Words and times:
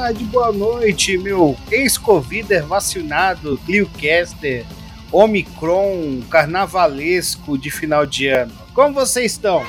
tarde, 0.00 0.24
boa 0.24 0.50
noite, 0.50 1.18
meu 1.18 1.54
ex-covider 1.70 2.64
vacinado, 2.64 3.60
Cliocaster, 3.66 4.64
Omicron, 5.12 6.22
carnavalesco 6.30 7.58
de 7.58 7.70
final 7.70 8.06
de 8.06 8.26
ano. 8.28 8.50
Como 8.72 8.94
vocês 8.94 9.32
estão? 9.32 9.62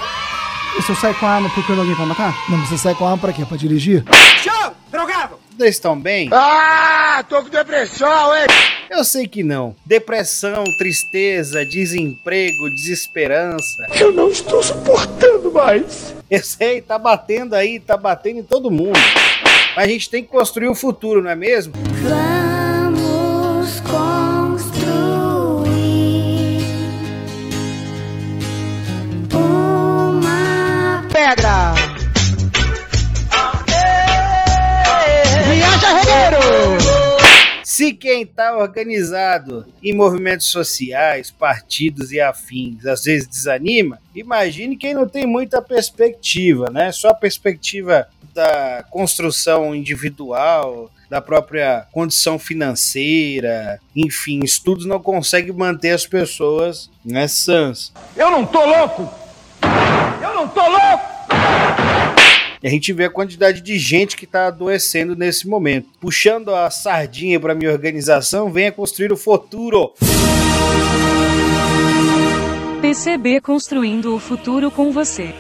E 0.80 0.82
se 0.82 0.90
eu 0.90 0.96
sair 0.96 1.16
com 1.16 1.26
a 1.26 1.32
arma 1.32 1.50
procurando 1.50 1.82
alguém 1.82 1.96
pra 1.98 2.06
matar? 2.06 2.34
Não, 2.50 2.66
você 2.66 2.78
sai 2.78 2.96
com 2.96 3.04
a 3.04 3.10
arma 3.10 3.18
pra 3.18 3.34
quê? 3.34 3.44
Pra 3.44 3.58
dirigir? 3.58 4.06
Show! 4.42 4.74
Drogado! 4.90 5.36
Vocês 5.58 5.76
estão 5.76 6.00
bem? 6.00 6.30
Ah, 6.32 7.26
tô 7.28 7.44
com 7.44 7.50
depressão, 7.50 8.34
hein? 8.34 8.48
Eu 8.90 9.04
sei 9.04 9.28
que 9.28 9.44
não. 9.44 9.76
Depressão, 9.86 10.64
tristeza, 10.78 11.66
desemprego, 11.66 12.70
desesperança. 12.74 13.86
Eu 14.00 14.14
não 14.14 14.30
estou 14.30 14.64
suportando 14.64 15.52
mais. 15.52 16.16
Eu 16.30 16.42
sei, 16.42 16.82
tá 16.82 16.98
batendo 16.98 17.54
aí, 17.54 17.82
tá 17.82 17.98
batendo 17.98 18.40
em 18.40 18.44
todo 18.44 18.72
mundo. 18.72 18.98
Mas 19.76 19.86
a 19.86 19.88
gente 19.88 20.10
tem 20.10 20.24
que 20.24 20.30
construir 20.30 20.68
o 20.68 20.76
futuro, 20.76 21.22
não 21.22 21.30
é 21.30 21.36
mesmo? 21.36 21.74
Vamos 22.02 23.80
construir 23.80 24.92
uma 29.34 31.04
Pedra. 31.12 31.71
Quem 37.94 38.26
tá 38.26 38.58
organizado 38.58 39.66
em 39.84 39.94
movimentos 39.94 40.48
sociais, 40.48 41.32
partidos 41.32 42.12
e 42.12 42.20
afins, 42.20 42.86
às 42.86 43.04
vezes 43.04 43.28
desanima, 43.28 44.00
imagine 44.16 44.78
quem 44.78 44.94
não 44.94 45.08
tem 45.08 45.26
muita 45.26 45.62
perspectiva, 45.62 46.70
né? 46.70 46.92
Só 46.92 47.10
a 47.10 47.14
perspectiva 47.14 48.08
da 48.34 48.84
construção 48.90 49.76
individual, 49.76 50.90
da 51.10 51.20
própria 51.20 51.86
condição 51.92 52.40
financeira, 52.40 53.80
enfim, 53.94 54.40
estudos 54.44 54.86
não 54.86 55.02
conseguem 55.02 55.52
manter 55.52 55.92
as 55.92 56.06
pessoas 56.06 56.90
né, 57.04 57.28
sãs. 57.28 57.92
Eu 58.16 58.32
não 58.32 58.46
tô 58.46 58.66
louco. 58.66 59.14
Eu 60.22 60.34
não 60.34 60.48
tô 60.48 60.62
louco. 60.62 61.11
E 62.64 62.68
a 62.68 62.70
gente 62.70 62.94
vê 62.94 63.06
a 63.06 63.10
quantidade 63.10 63.60
de 63.62 63.80
gente 63.80 64.16
que 64.16 64.26
está 64.26 64.46
adoecendo 64.46 65.16
nesse 65.16 65.48
momento. 65.48 65.90
Puxando 66.00 66.54
a 66.54 66.70
sardinha 66.70 67.40
para 67.40 67.56
minha 67.56 67.72
organização, 67.72 68.52
venha 68.52 68.72
construir 68.72 69.12
o 69.12 69.18
futuro. 69.18 69.94
PCB 72.80 73.42
construindo 73.42 74.16
o 74.16 74.20
futuro 74.20 74.70
com 74.70 74.92
você. 74.92 75.34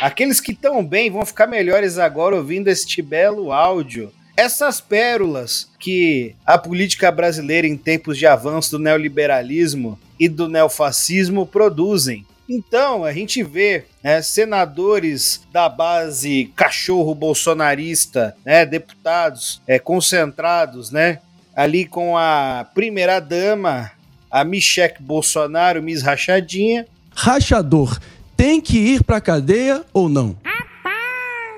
Aqueles 0.00 0.40
que 0.40 0.52
estão 0.52 0.84
bem 0.84 1.10
vão 1.10 1.26
ficar 1.26 1.48
melhores 1.48 1.98
agora 1.98 2.36
ouvindo 2.36 2.68
este 2.68 3.02
belo 3.02 3.50
áudio. 3.50 4.12
Essas 4.36 4.80
pérolas 4.80 5.68
que 5.80 6.36
a 6.44 6.56
política 6.56 7.10
brasileira 7.10 7.66
em 7.66 7.76
tempos 7.76 8.16
de 8.16 8.26
avanço 8.26 8.72
do 8.72 8.78
neoliberalismo 8.78 9.98
e 10.20 10.28
do 10.28 10.48
neofascismo 10.48 11.46
produzem. 11.46 12.24
Então, 12.48 13.04
a 13.04 13.12
gente 13.12 13.42
vê 13.42 13.84
né, 14.02 14.22
senadores 14.22 15.40
da 15.52 15.68
base 15.68 16.52
cachorro 16.54 17.14
bolsonarista, 17.14 18.36
né, 18.44 18.64
deputados 18.64 19.60
é, 19.66 19.78
concentrados, 19.78 20.90
né, 20.90 21.20
ali 21.54 21.84
com 21.84 22.16
a 22.16 22.66
primeira-dama, 22.74 23.90
a 24.30 24.44
Michelle 24.44 24.94
Bolsonaro, 25.00 25.82
Miss 25.82 26.02
Rachadinha, 26.02 26.86
Rachador 27.14 27.98
tem 28.36 28.60
que 28.60 28.76
ir 28.76 29.02
pra 29.02 29.20
cadeia 29.20 29.82
ou 29.92 30.08
não? 30.08 30.36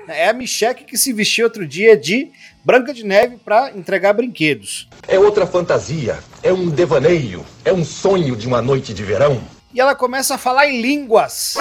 é 0.07 0.27
a 0.29 0.33
Michelle 0.33 0.73
que 0.73 0.97
se 0.97 1.13
vestiu 1.13 1.45
outro 1.45 1.67
dia 1.67 1.95
de 1.95 2.31
Branca 2.65 2.93
de 2.93 3.05
Neve 3.05 3.37
para 3.37 3.71
entregar 3.77 4.13
brinquedos. 4.13 4.87
É 5.07 5.19
outra 5.19 5.45
fantasia, 5.45 6.17
é 6.41 6.51
um 6.51 6.67
devaneio, 6.69 7.45
é 7.63 7.71
um 7.71 7.85
sonho 7.85 8.35
de 8.35 8.47
uma 8.47 8.61
noite 8.61 8.93
de 8.93 9.03
verão. 9.03 9.39
E 9.73 9.79
ela 9.79 9.93
começa 9.93 10.35
a 10.35 10.37
falar 10.37 10.67
em 10.67 10.81
línguas. 10.81 11.55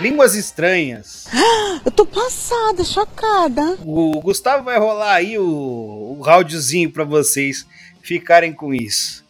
Línguas 0.00 0.34
estranhas. 0.34 1.26
Eu 1.84 1.90
tô 1.90 2.06
passada, 2.06 2.84
chocada. 2.84 3.76
O 3.84 4.20
Gustavo 4.20 4.64
vai 4.64 4.78
rolar 4.78 5.14
aí 5.14 5.36
o, 5.38 6.16
o 6.18 6.22
áudiozinho 6.24 6.90
para 6.90 7.04
vocês 7.04 7.66
ficarem 8.02 8.52
com 8.52 8.72
isso. 8.72 9.24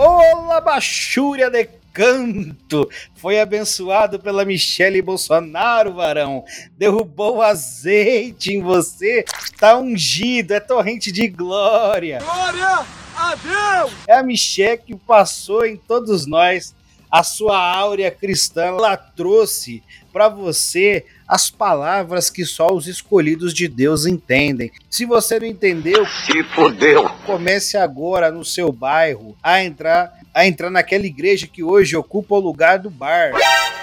Olá, 0.00 0.60
Bachúria 0.60 1.50
de 1.50 1.68
Canto! 1.92 2.88
Foi 3.16 3.40
abençoado 3.40 4.20
pela 4.20 4.44
Michele 4.44 5.02
Bolsonaro, 5.02 5.94
varão. 5.94 6.44
Derrubou 6.76 7.42
azeite 7.42 8.52
em 8.52 8.62
você. 8.62 9.24
Tá 9.58 9.76
ungido, 9.76 10.54
é 10.54 10.60
torrente 10.60 11.10
de 11.10 11.26
glória. 11.26 12.20
Glória 12.20 12.86
a 13.16 13.34
Deus. 13.34 13.92
É 14.06 14.14
a 14.14 14.22
Michelle 14.22 14.78
que 14.78 14.94
passou 14.94 15.66
em 15.66 15.76
todos 15.76 16.26
nós 16.26 16.76
a 17.10 17.24
sua 17.24 17.58
áurea 17.58 18.12
cristã. 18.12 18.66
Ela 18.66 18.96
trouxe 18.96 19.82
para 20.12 20.28
você 20.28 21.04
as 21.28 21.50
palavras 21.50 22.30
que 22.30 22.44
só 22.46 22.72
os 22.72 22.86
escolhidos 22.86 23.52
de 23.52 23.68
Deus 23.68 24.06
entendem. 24.06 24.70
Se 24.88 25.04
você 25.04 25.38
não 25.38 25.46
entendeu, 25.46 26.06
Se 26.24 26.42
fodeu. 26.54 27.08
comece 27.26 27.76
agora 27.76 28.30
no 28.30 28.44
seu 28.44 28.72
bairro 28.72 29.36
a 29.42 29.62
entrar 29.62 30.16
a 30.34 30.46
entrar 30.46 30.70
naquela 30.70 31.04
igreja 31.04 31.46
que 31.48 31.64
hoje 31.64 31.96
ocupa 31.96 32.36
o 32.36 32.40
lugar 32.40 32.78
do 32.78 32.88
bar, 32.90 33.32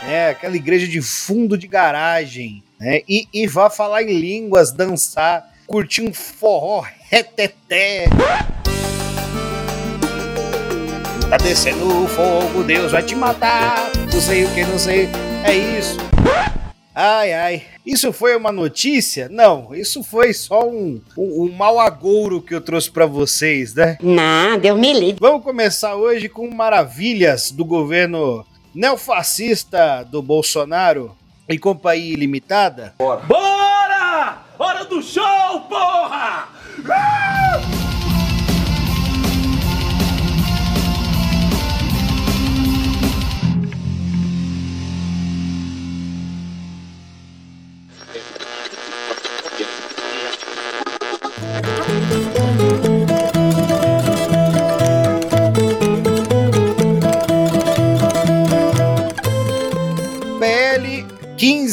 né? 0.03 0.29
Aquela 0.29 0.56
igreja 0.56 0.88
de 0.88 1.01
fundo 1.01 1.57
de 1.57 1.67
garagem, 1.67 2.63
né? 2.79 3.01
E, 3.09 3.28
e 3.33 3.45
vá 3.45 3.69
falar 3.69 4.03
em 4.03 4.17
línguas, 4.17 4.72
dançar, 4.72 5.51
curtir 5.67 6.01
um 6.01 6.13
forró 6.13 6.85
reteté. 7.09 8.06
Tá 11.29 11.38
descendo 11.38 12.03
o 12.03 12.07
fogo, 12.07 12.63
Deus 12.63 12.91
vai 12.94 13.03
te 13.03 13.16
matar. 13.16 13.91
Não 14.13 14.22
sei 14.22 14.45
o 14.45 14.53
que, 14.53 14.63
não 14.63 14.79
sei. 14.79 15.09
É 15.44 15.53
isso. 15.53 15.97
Ai, 16.97 17.33
ai. 17.33 17.63
Isso 17.85 18.13
foi 18.13 18.38
uma 18.38 18.53
notícia? 18.53 19.28
Não, 19.29 19.75
isso 19.75 20.01
foi 20.01 20.33
só 20.33 20.66
um, 20.66 21.01
um, 21.17 21.44
um 21.44 21.51
mau 21.51 21.78
agouro 21.78 22.41
que 22.41 22.56
eu 22.56 22.61
trouxe 22.61 22.89
pra 22.89 23.06
vocês, 23.06 23.75
né? 23.75 23.97
Nada, 24.01 24.66
eu 24.66 24.78
me 24.78 24.94
livre. 24.94 25.17
Vamos 25.19 25.44
começar 25.44 25.95
hoje 25.95 26.29
com 26.29 26.50
maravilhas 26.50 27.51
do 27.51 27.66
governo 27.66 28.45
neofascista 28.73 30.03
do 30.09 30.22
Bolsonaro 30.22 31.13
e 31.50 31.59
Companhia 31.59 32.13
Ilimitada. 32.13 32.94
Bora! 32.97 34.45
Hora 34.57 34.86
do 34.86 35.03
show, 35.03 35.59
porra! 35.68 36.48
PL 36.81 37.25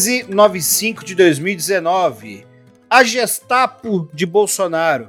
1595 0.02 1.04
de 1.04 1.14
2019. 1.14 2.44
A 2.90 3.04
Gestapo 3.04 4.08
de 4.12 4.26
Bolsonaro. 4.26 5.08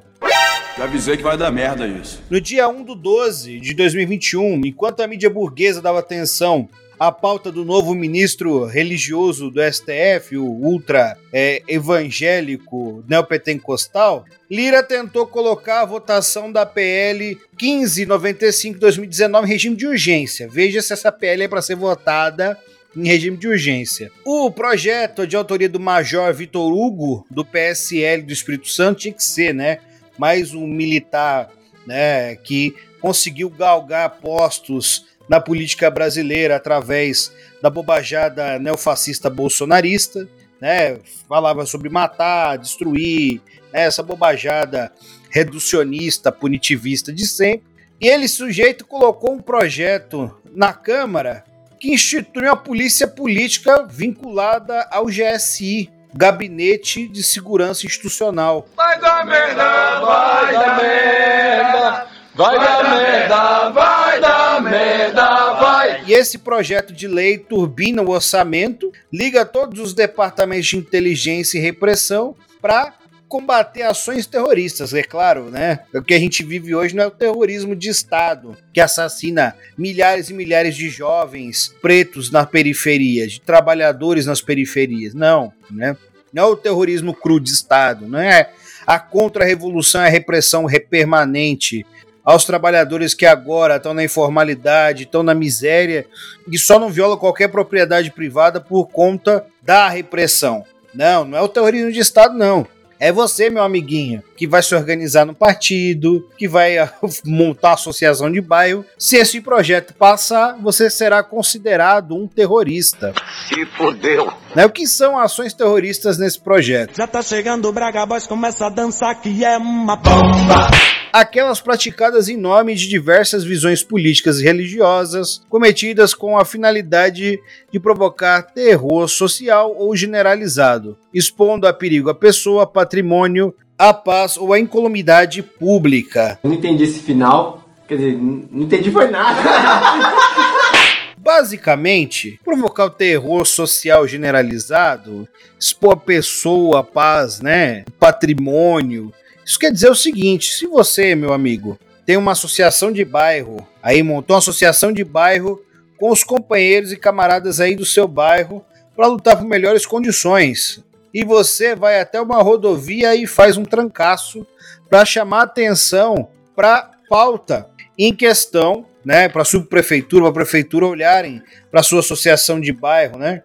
Já 0.78 0.84
avisei 0.86 1.18
que 1.18 1.24
vai 1.24 1.38
dar 1.38 1.52
merda 1.52 1.88
isso. 1.88 2.22
No 2.30 2.40
dia 2.40 2.68
1 2.68 2.84
do 2.84 2.96
12 2.96 3.60
de 3.60 3.74
2021, 3.74 4.62
enquanto 4.66 5.02
a 5.02 5.08
mídia 5.08 5.30
burguesa 5.30 5.82
dava 5.82 6.00
atenção 6.00 6.70
à 7.00 7.12
pauta 7.12 7.52
do 7.52 7.66
novo 7.66 7.94
ministro 7.94 8.66
religioso 8.66 9.50
do 9.50 9.60
STF, 9.62 10.38
o 10.38 10.46
ultra 10.46 11.18
é, 11.32 11.62
evangélico 11.68 13.04
neopentecostal, 13.08 14.26
Lira 14.50 14.84
tentou 14.84 15.26
colocar 15.28 15.82
a 15.82 15.86
votação 15.86 16.52
da 16.52 16.66
PL 16.66 17.38
1595-2019 17.60 19.44
em 19.44 19.48
regime 19.48 19.76
de 19.76 19.88
urgência. 19.88 20.48
Veja 20.50 20.82
se 20.82 20.94
essa 20.94 21.12
PL 21.12 21.44
é 21.44 21.48
para 21.48 21.62
ser 21.62 21.76
votada 21.76 22.58
em 22.96 23.08
regime 23.08 23.38
de 23.38 23.48
urgência. 23.48 24.12
O 24.26 24.52
projeto 24.52 25.26
de 25.26 25.36
autoria 25.36 25.70
do 25.70 25.80
Major 25.80 26.34
Vitor 26.34 26.72
Hugo, 26.72 27.26
do 27.30 27.44
PSL 27.44 28.24
do 28.24 28.34
Espírito 28.34 28.70
Santo, 28.70 29.02
tinha 29.02 29.14
que 29.14 29.24
ser, 29.24 29.54
né? 29.54 29.80
Mais 30.18 30.54
um 30.54 30.68
militar 30.68 31.50
né, 31.88 32.36
que 32.36 32.76
conseguiu 33.02 33.50
galgar 33.50 34.20
postos 34.22 35.06
na 35.28 35.40
política 35.40 35.90
brasileira 35.90 36.56
através 36.56 37.32
da 37.62 37.70
bobajada 37.70 38.60
neofascista 38.60 39.30
bolsonarista, 39.30 40.28
né? 40.62 41.00
Falava 41.28 41.66
sobre 41.66 41.90
matar, 41.90 42.58
destruir, 42.58 43.42
né? 43.72 43.86
essa 43.86 44.04
bobajada 44.04 44.92
reducionista, 45.30 46.32
punitivista 46.32 47.12
de 47.12 47.26
sempre. 47.28 47.66
E 48.00 48.08
ele, 48.08 48.28
sujeito, 48.28 48.86
colocou 48.86 49.34
um 49.34 49.42
projeto 49.42 50.34
na 50.54 50.74
Câmara 50.74 51.44
que 51.84 51.92
institui 51.92 52.46
uma 52.46 52.56
polícia 52.56 53.06
política 53.06 53.86
vinculada 53.86 54.88
ao 54.90 55.08
GSI, 55.08 55.92
Gabinete 56.16 57.10
de 57.10 57.22
Segurança 57.22 57.86
Institucional. 57.86 58.66
Vai 58.74 58.98
dar 59.02 59.26
merda, 59.26 60.00
vai 60.00 60.54
dar 60.54 60.82
merda, 60.82 62.08
vai 62.36 62.58
dar 62.58 62.84
merda, 62.84 63.70
vai 63.72 64.22
dar 64.22 64.62
merda, 64.62 65.54
vai. 65.56 66.04
E 66.08 66.14
esse 66.14 66.38
projeto 66.38 66.94
de 66.94 67.06
lei 67.06 67.38
turbina 67.38 68.02
o 68.02 68.12
orçamento, 68.12 68.90
liga 69.12 69.46
todos 69.46 69.78
os 69.82 69.94
departamentos 69.94 70.68
de 70.68 70.78
inteligência 70.78 71.58
e 71.58 71.62
repressão 71.62 72.34
para 72.62 72.94
combater 73.34 73.82
ações 73.82 74.28
terroristas, 74.28 74.94
é 74.94 75.02
claro, 75.02 75.50
né? 75.50 75.80
O 75.92 76.04
que 76.04 76.14
a 76.14 76.20
gente 76.20 76.44
vive 76.44 76.76
hoje 76.76 76.96
não 76.96 77.06
é 77.06 77.08
o 77.08 77.12
terrorismo 77.12 77.76
de 77.76 77.90
Estado, 77.90 78.56
que 78.72 78.80
assassina 78.80 79.56
milhares 79.76 80.30
e 80.30 80.36
milhares 80.36 80.76
de 80.76 80.88
jovens 80.88 81.74
pretos 81.82 82.30
na 82.30 82.46
periferia, 82.46 83.28
de 83.28 83.42
trabalhadores 83.42 84.28
nas 84.28 84.40
periferias. 84.40 85.16
Não, 85.16 85.52
né? 85.72 85.98
Não 86.32 86.44
é 86.44 86.46
o 86.46 86.56
terrorismo 86.56 87.12
cru 87.12 87.40
de 87.40 87.50
Estado, 87.50 88.08
não 88.08 88.20
é 88.20 88.52
a 88.86 89.00
contra-revolução, 89.00 90.02
a 90.02 90.10
repressão 90.10 90.68
permanente 90.88 91.84
aos 92.24 92.46
trabalhadores 92.46 93.16
que 93.16 93.26
agora 93.26 93.78
estão 93.78 93.96
na 93.96 94.04
informalidade, 94.04 95.06
estão 95.06 95.24
na 95.24 95.34
miséria 95.34 96.06
e 96.48 96.60
só 96.60 96.78
não 96.78 96.92
violam 96.92 97.18
qualquer 97.18 97.48
propriedade 97.48 98.12
privada 98.12 98.62
por 98.62 98.90
conta 98.90 99.44
da 99.60 99.90
repressão. 99.90 100.64
Não, 100.94 101.26
não 101.26 101.36
é 101.36 101.42
o 101.42 101.50
terrorismo 101.50 101.92
de 101.92 101.98
Estado, 101.98 102.38
não. 102.38 102.68
É 103.04 103.12
você, 103.12 103.50
meu 103.50 103.62
amiguinho, 103.62 104.24
que 104.38 104.48
vai 104.48 104.64
se 104.64 104.74
organizar 104.74 105.26
no 105.26 105.36
partido, 105.36 106.26
que 106.38 106.48
vai 106.48 106.78
ah, 106.78 106.90
montar 107.28 107.72
a 107.72 107.74
associação 107.74 108.32
de 108.32 108.40
bairro. 108.40 108.86
Se 108.98 109.18
esse 109.18 109.42
projeto 109.42 109.94
passar, 109.94 110.56
você 110.62 110.90
será 110.90 111.22
considerado 111.22 112.16
um 112.16 112.30
terrorista. 112.30 113.14
Se 113.50 113.66
fodeu. 113.66 114.32
Né? 114.56 114.66
O 114.66 114.70
que 114.70 114.88
são 114.88 115.20
ações 115.20 115.54
terroristas 115.54 116.18
nesse 116.18 116.40
projeto? 116.40 116.96
Já 116.96 117.06
tá 117.06 117.22
chegando 117.22 117.68
o 117.68 117.74
Braga 117.74 118.06
Boys, 118.06 118.26
começa 118.26 118.68
a 118.68 118.70
dançar 118.70 119.20
que 119.20 119.44
é 119.44 119.58
uma 119.58 119.98
bomba. 119.98 120.93
Aquelas 121.14 121.62
praticadas 121.62 122.28
em 122.28 122.36
nome 122.36 122.74
de 122.74 122.90
diversas 122.90 123.44
visões 123.44 123.84
políticas 123.84 124.40
e 124.40 124.44
religiosas, 124.44 125.44
cometidas 125.48 126.16
com 126.16 126.36
a 126.36 126.44
finalidade 126.44 127.40
de 127.72 127.80
provocar 127.80 128.42
terror 128.42 129.08
social 129.08 129.76
ou 129.78 129.96
generalizado, 129.96 130.98
expondo 131.14 131.68
a 131.68 131.74
perigo 131.74 132.10
a 132.10 132.16
pessoa, 132.16 132.66
patrimônio, 132.66 133.54
a 133.78 133.94
paz 133.94 134.38
ou 134.38 134.52
a 134.54 134.60
incolumidade 134.60 135.44
pública. 135.44 136.40
Eu 136.44 136.50
não 136.50 136.58
entendi 136.58 136.84
esse 136.84 137.00
final. 137.00 137.62
Quer 137.88 137.98
dizer, 137.98 138.18
não 138.18 138.64
entendi 138.64 138.90
foi 138.90 139.10
nada. 139.12 139.40
Basicamente, 141.18 142.40
provocar 142.44 142.86
o 142.86 142.90
terror 142.90 143.46
social 143.46 144.08
generalizado, 144.08 145.28
expor 145.60 145.94
a 145.94 145.98
pessoa, 145.98 146.80
a 146.80 146.84
paz, 146.84 147.40
né, 147.40 147.86
patrimônio, 148.00 149.14
isso 149.46 149.60
quer 149.60 149.72
dizer 149.72 149.90
o 149.90 149.96
seguinte: 149.96 150.54
se 150.54 150.68
você, 150.68 151.16
meu 151.16 151.34
amigo, 151.34 151.78
tem 152.06 152.18
uma 152.18 152.34
associação 152.34 152.92
de 152.92 153.04
bairro, 153.06 153.66
aí 153.82 154.04
montou 154.04 154.36
uma 154.36 154.40
associação 154.40 154.92
de 154.92 155.04
bairro 155.04 155.62
com 155.98 156.10
os 156.12 156.24
companheiros 156.24 156.92
e 156.92 156.98
camaradas 156.98 157.60
aí 157.60 157.76
do 157.76 157.86
seu 157.86 158.08
bairro 158.08 158.64
para 158.96 159.08
lutar 159.08 159.38
por 159.38 159.46
melhores 159.46 159.86
condições. 159.86 160.84
E 161.14 161.24
você 161.24 161.76
vai 161.76 162.00
até 162.00 162.20
uma 162.20 162.42
rodovia 162.42 163.16
e 163.16 163.28
faz 163.28 163.56
um 163.56 163.64
trancaço 163.64 164.46
para 164.90 165.06
chamar 165.06 165.44
atenção 165.44 166.28
para 166.56 166.92
pauta 167.08 167.70
em 167.98 168.14
questão, 168.14 168.86
né, 169.06 169.30
para 169.30 169.44
a 169.44 169.46
subprefeitura, 169.46 170.24
para 170.24 170.32
a 170.32 170.46
prefeitura 170.46 170.88
olharem 170.88 171.42
para 171.70 171.84
sua 171.84 172.00
associação 172.00 172.60
de 172.60 172.72
bairro, 172.72 173.18
né? 173.18 173.42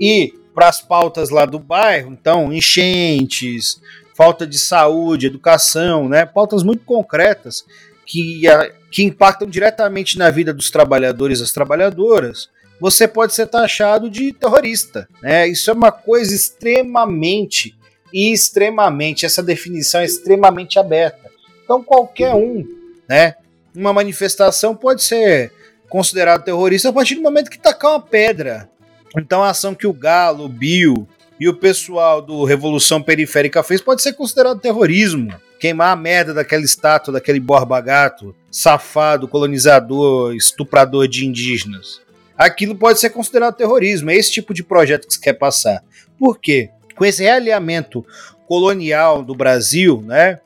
E 0.00 0.34
para 0.54 0.68
as 0.68 0.82
pautas 0.82 1.30
lá 1.30 1.46
do 1.46 1.58
bairro, 1.58 2.12
então 2.12 2.52
enchentes, 2.52 3.80
falta 4.20 4.46
de 4.46 4.58
saúde, 4.58 5.28
educação, 5.28 6.06
né? 6.06 6.26
Pautas 6.26 6.62
muito 6.62 6.84
concretas 6.84 7.64
que, 8.04 8.42
que 8.90 9.02
impactam 9.02 9.48
diretamente 9.48 10.18
na 10.18 10.28
vida 10.28 10.52
dos 10.52 10.70
trabalhadores 10.70 11.38
e 11.38 11.40
das 11.40 11.52
trabalhadoras. 11.52 12.50
Você 12.78 13.08
pode 13.08 13.32
ser 13.32 13.46
taxado 13.46 14.10
de 14.10 14.34
terrorista, 14.34 15.08
né? 15.22 15.48
Isso 15.48 15.70
é 15.70 15.72
uma 15.72 15.90
coisa 15.90 16.34
extremamente 16.34 17.74
e 18.12 18.30
extremamente, 18.30 19.24
essa 19.24 19.42
definição 19.42 20.02
é 20.02 20.04
extremamente 20.04 20.78
aberta. 20.78 21.30
Então 21.64 21.82
qualquer 21.82 22.34
um, 22.34 22.62
né? 23.08 23.36
Uma 23.74 23.94
manifestação 23.94 24.76
pode 24.76 25.02
ser 25.02 25.50
considerado 25.88 26.44
terrorista 26.44 26.90
a 26.90 26.92
partir 26.92 27.14
do 27.14 27.22
momento 27.22 27.50
que 27.50 27.58
tacar 27.58 27.92
uma 27.92 28.02
pedra. 28.02 28.68
Então 29.16 29.42
a 29.42 29.48
ação 29.48 29.74
que 29.74 29.86
o 29.86 29.94
Galo, 29.94 30.44
o 30.44 30.48
Bill, 30.48 31.08
e 31.40 31.48
o 31.48 31.54
pessoal 31.54 32.20
do 32.20 32.44
Revolução 32.44 33.02
Periférica 33.02 33.62
fez 33.62 33.80
pode 33.80 34.02
ser 34.02 34.12
considerado 34.12 34.60
terrorismo. 34.60 35.34
Queimar 35.58 35.90
a 35.90 35.96
merda 35.96 36.34
daquela 36.34 36.62
estátua, 36.62 37.14
daquele 37.14 37.40
borba 37.40 37.80
gato, 37.80 38.36
safado, 38.50 39.26
colonizador, 39.26 40.34
estuprador 40.34 41.08
de 41.08 41.24
indígenas. 41.24 42.02
Aquilo 42.36 42.74
pode 42.74 43.00
ser 43.00 43.08
considerado 43.08 43.56
terrorismo. 43.56 44.10
É 44.10 44.16
esse 44.16 44.30
tipo 44.30 44.52
de 44.52 44.62
projeto 44.62 45.06
que 45.06 45.14
se 45.14 45.20
quer 45.20 45.32
passar. 45.32 45.82
Por 46.18 46.38
quê? 46.38 46.68
Com 46.94 47.06
esse 47.06 47.22
realinhamento 47.22 48.04
colonial 48.46 49.22
do 49.22 49.34
Brasil, 49.34 50.02
né? 50.06 50.40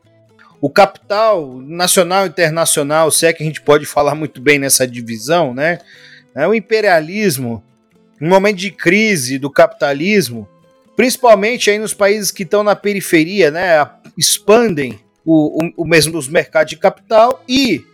O 0.61 0.71
capital 0.71 1.61
nacional 1.61 2.25
e 2.25 2.29
internacional, 2.29 3.11
se 3.11 3.27
é 3.27 3.33
que 3.33 3.43
a 3.43 3.47
gente 3.47 3.61
pode 3.61 3.85
falar 3.85 4.15
muito 4.15 4.41
bem 4.41 4.61
nessa 4.61 4.87
divisão, 4.87 5.53
né? 5.53 5.79
É 6.35 6.47
o 6.47 6.55
imperialismo, 6.55 7.63
um 8.21 8.29
momento 8.29 8.57
de 8.57 8.71
crise 8.71 9.39
do 9.39 9.51
capitalismo, 9.51 10.49
principalmente 10.97 11.71
aí 11.71 11.79
nos 11.79 11.95
países 11.95 12.31
que 12.31 12.43
estão 12.43 12.63
na 12.63 12.77
periferia, 12.77 13.51
né, 13.51 13.89
expandem 14.17 15.01
o, 15.25 15.65
o, 15.65 15.73
o 15.79 15.85
mesmo 15.87 16.17
os 16.17 16.29
mercados 16.29 16.71
de 16.71 16.77
capital 16.77 17.43
e 17.49 17.85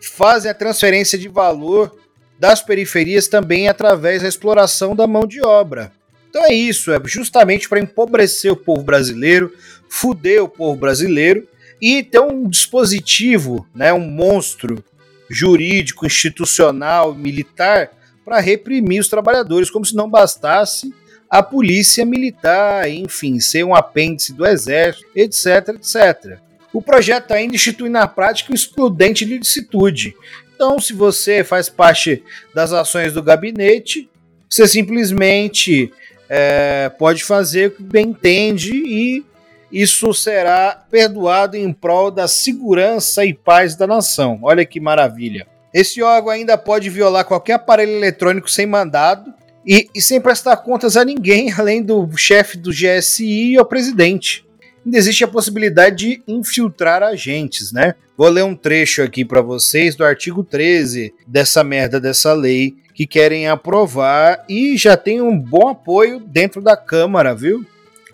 fazem 0.00 0.50
a 0.50 0.54
transferência 0.54 1.18
de 1.18 1.28
valor 1.28 1.96
das 2.38 2.62
periferias 2.62 3.28
também 3.28 3.68
através 3.68 4.22
da 4.22 4.28
exploração 4.28 4.96
da 4.96 5.06
mão 5.06 5.26
de 5.26 5.40
obra. 5.40 5.92
Então 6.28 6.44
é 6.44 6.54
isso, 6.54 6.90
é 6.90 7.00
justamente 7.04 7.68
para 7.68 7.78
empobrecer 7.78 8.50
o 8.50 8.56
povo 8.56 8.82
brasileiro, 8.82 9.54
fuder 9.88 10.42
o 10.42 10.48
povo 10.48 10.80
brasileiro 10.80 11.46
e 11.80 12.02
ter 12.02 12.20
um 12.20 12.48
dispositivo, 12.48 13.66
né, 13.74 13.92
um 13.92 14.00
monstro 14.00 14.82
jurídico, 15.28 16.06
institucional, 16.06 17.14
militar 17.14 17.90
para 18.24 18.40
reprimir 18.40 19.00
os 19.00 19.08
trabalhadores, 19.08 19.70
como 19.70 19.84
se 19.84 19.94
não 19.94 20.08
bastasse 20.08 20.92
a 21.32 21.42
polícia 21.42 22.04
militar, 22.04 22.90
enfim, 22.90 23.40
ser 23.40 23.64
um 23.64 23.74
apêndice 23.74 24.34
do 24.34 24.44
exército, 24.44 25.08
etc, 25.16 25.70
etc. 25.70 26.38
O 26.74 26.82
projeto 26.82 27.32
ainda 27.32 27.54
institui 27.54 27.88
na 27.88 28.06
prática 28.06 28.52
o 28.52 28.54
excludente 28.54 29.24
de 29.24 29.38
licitude. 29.38 30.14
Então, 30.54 30.78
se 30.78 30.92
você 30.92 31.42
faz 31.42 31.70
parte 31.70 32.22
das 32.54 32.70
ações 32.70 33.14
do 33.14 33.22
gabinete, 33.22 34.10
você 34.46 34.68
simplesmente 34.68 35.90
é, 36.28 36.90
pode 36.98 37.24
fazer 37.24 37.68
o 37.68 37.70
que 37.70 37.82
bem 37.82 38.08
entende 38.08 38.74
e 38.74 39.24
isso 39.72 40.12
será 40.12 40.84
perdoado 40.90 41.56
em 41.56 41.72
prol 41.72 42.10
da 42.10 42.28
segurança 42.28 43.24
e 43.24 43.32
paz 43.32 43.74
da 43.74 43.86
nação. 43.86 44.38
Olha 44.42 44.66
que 44.66 44.78
maravilha. 44.78 45.46
Esse 45.72 46.02
órgão 46.02 46.28
ainda 46.28 46.58
pode 46.58 46.90
violar 46.90 47.24
qualquer 47.24 47.54
aparelho 47.54 47.92
eletrônico 47.92 48.50
sem 48.50 48.66
mandado, 48.66 49.32
e, 49.66 49.88
e 49.94 50.00
sem 50.00 50.20
prestar 50.20 50.56
contas 50.58 50.96
a 50.96 51.04
ninguém, 51.04 51.52
além 51.52 51.82
do 51.82 52.08
chefe 52.16 52.58
do 52.58 52.70
GSI 52.70 53.52
e 53.52 53.58
ao 53.58 53.64
presidente. 53.64 54.44
Ainda 54.84 54.98
existe 54.98 55.22
a 55.22 55.28
possibilidade 55.28 55.96
de 55.96 56.22
infiltrar 56.26 57.02
agentes, 57.02 57.72
né? 57.72 57.94
Vou 58.16 58.28
ler 58.28 58.42
um 58.42 58.54
trecho 58.54 59.02
aqui 59.02 59.24
para 59.24 59.40
vocês 59.40 59.94
do 59.94 60.04
artigo 60.04 60.42
13 60.42 61.14
dessa 61.26 61.62
merda 61.62 62.00
dessa 62.00 62.32
lei 62.32 62.74
que 62.94 63.06
querem 63.06 63.48
aprovar 63.48 64.44
e 64.48 64.76
já 64.76 64.96
tem 64.96 65.20
um 65.20 65.38
bom 65.38 65.68
apoio 65.68 66.20
dentro 66.20 66.60
da 66.60 66.76
Câmara, 66.76 67.34
viu? 67.34 67.64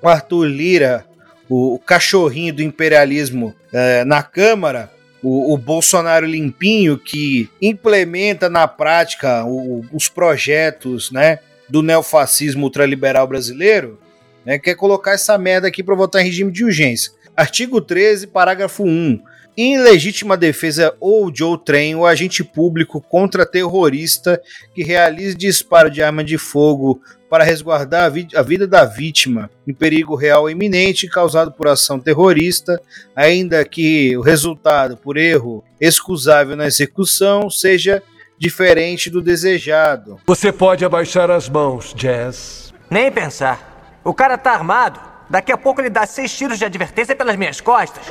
O 0.02 0.08
Arthur 0.08 0.44
Lira, 0.44 1.04
o, 1.48 1.78
cachorrinho 1.78 2.54
do 2.54 2.62
imperialismo 2.62 3.54
é, 3.72 4.04
na 4.04 4.22
Câmara, 4.22 4.90
o, 5.22 5.52
o, 5.52 5.56
Bolsonaro 5.56 6.26
limpinho 6.26 6.96
que 6.98 7.48
implementa 7.60 8.48
na 8.48 8.68
prática 8.68 9.44
o, 9.44 9.84
os 9.92 10.08
projetos 10.08 11.10
né, 11.10 11.40
do 11.68 11.82
neofascismo 11.82 12.64
ultraliberal 12.64 13.26
brasileiro, 13.26 13.98
né, 14.44 14.58
quer 14.58 14.74
colocar 14.74 15.12
essa 15.12 15.36
merda 15.36 15.68
aqui 15.68 15.82
para 15.82 15.94
votar 15.94 16.22
em 16.22 16.26
regime 16.26 16.52
de 16.52 16.64
urgência. 16.64 17.12
Artigo 17.36 17.80
13, 17.80 18.28
parágrafo 18.28 18.84
1. 18.84 19.20
Em 19.56 19.76
legítima 19.76 20.36
defesa 20.36 20.94
ou 21.00 21.32
de 21.32 21.42
outrem, 21.42 21.96
o 21.96 22.06
agente 22.06 22.44
público 22.44 23.00
contra 23.00 23.44
terrorista 23.44 24.40
que 24.72 24.84
realize 24.84 25.36
disparo 25.36 25.90
de 25.90 26.00
arma 26.00 26.22
de 26.22 26.38
fogo 26.38 27.00
para 27.28 27.44
resguardar 27.44 28.04
a, 28.04 28.08
vi- 28.08 28.28
a 28.34 28.42
vida 28.42 28.66
da 28.66 28.84
vítima 28.84 29.50
em 29.66 29.74
perigo 29.74 30.14
real 30.14 30.48
iminente 30.48 31.08
causado 31.08 31.52
por 31.52 31.68
ação 31.68 31.98
terrorista, 32.00 32.80
ainda 33.14 33.64
que 33.64 34.16
o 34.16 34.22
resultado 34.22 34.96
por 34.96 35.16
erro 35.16 35.62
excusável 35.80 36.56
na 36.56 36.66
execução 36.66 37.50
seja 37.50 38.02
diferente 38.38 39.10
do 39.10 39.20
desejado. 39.20 40.18
Você 40.26 40.50
pode 40.52 40.84
abaixar 40.84 41.30
as 41.30 41.48
mãos, 41.48 41.92
Jazz. 41.94 42.72
Nem 42.88 43.10
pensar. 43.12 44.00
O 44.04 44.14
cara 44.14 44.38
tá 44.38 44.52
armado. 44.52 45.00
Daqui 45.28 45.52
a 45.52 45.58
pouco 45.58 45.80
ele 45.82 45.90
dá 45.90 46.06
seis 46.06 46.34
tiros 46.34 46.58
de 46.58 46.64
advertência 46.64 47.14
pelas 47.14 47.36
minhas 47.36 47.60
costas. 47.60 48.04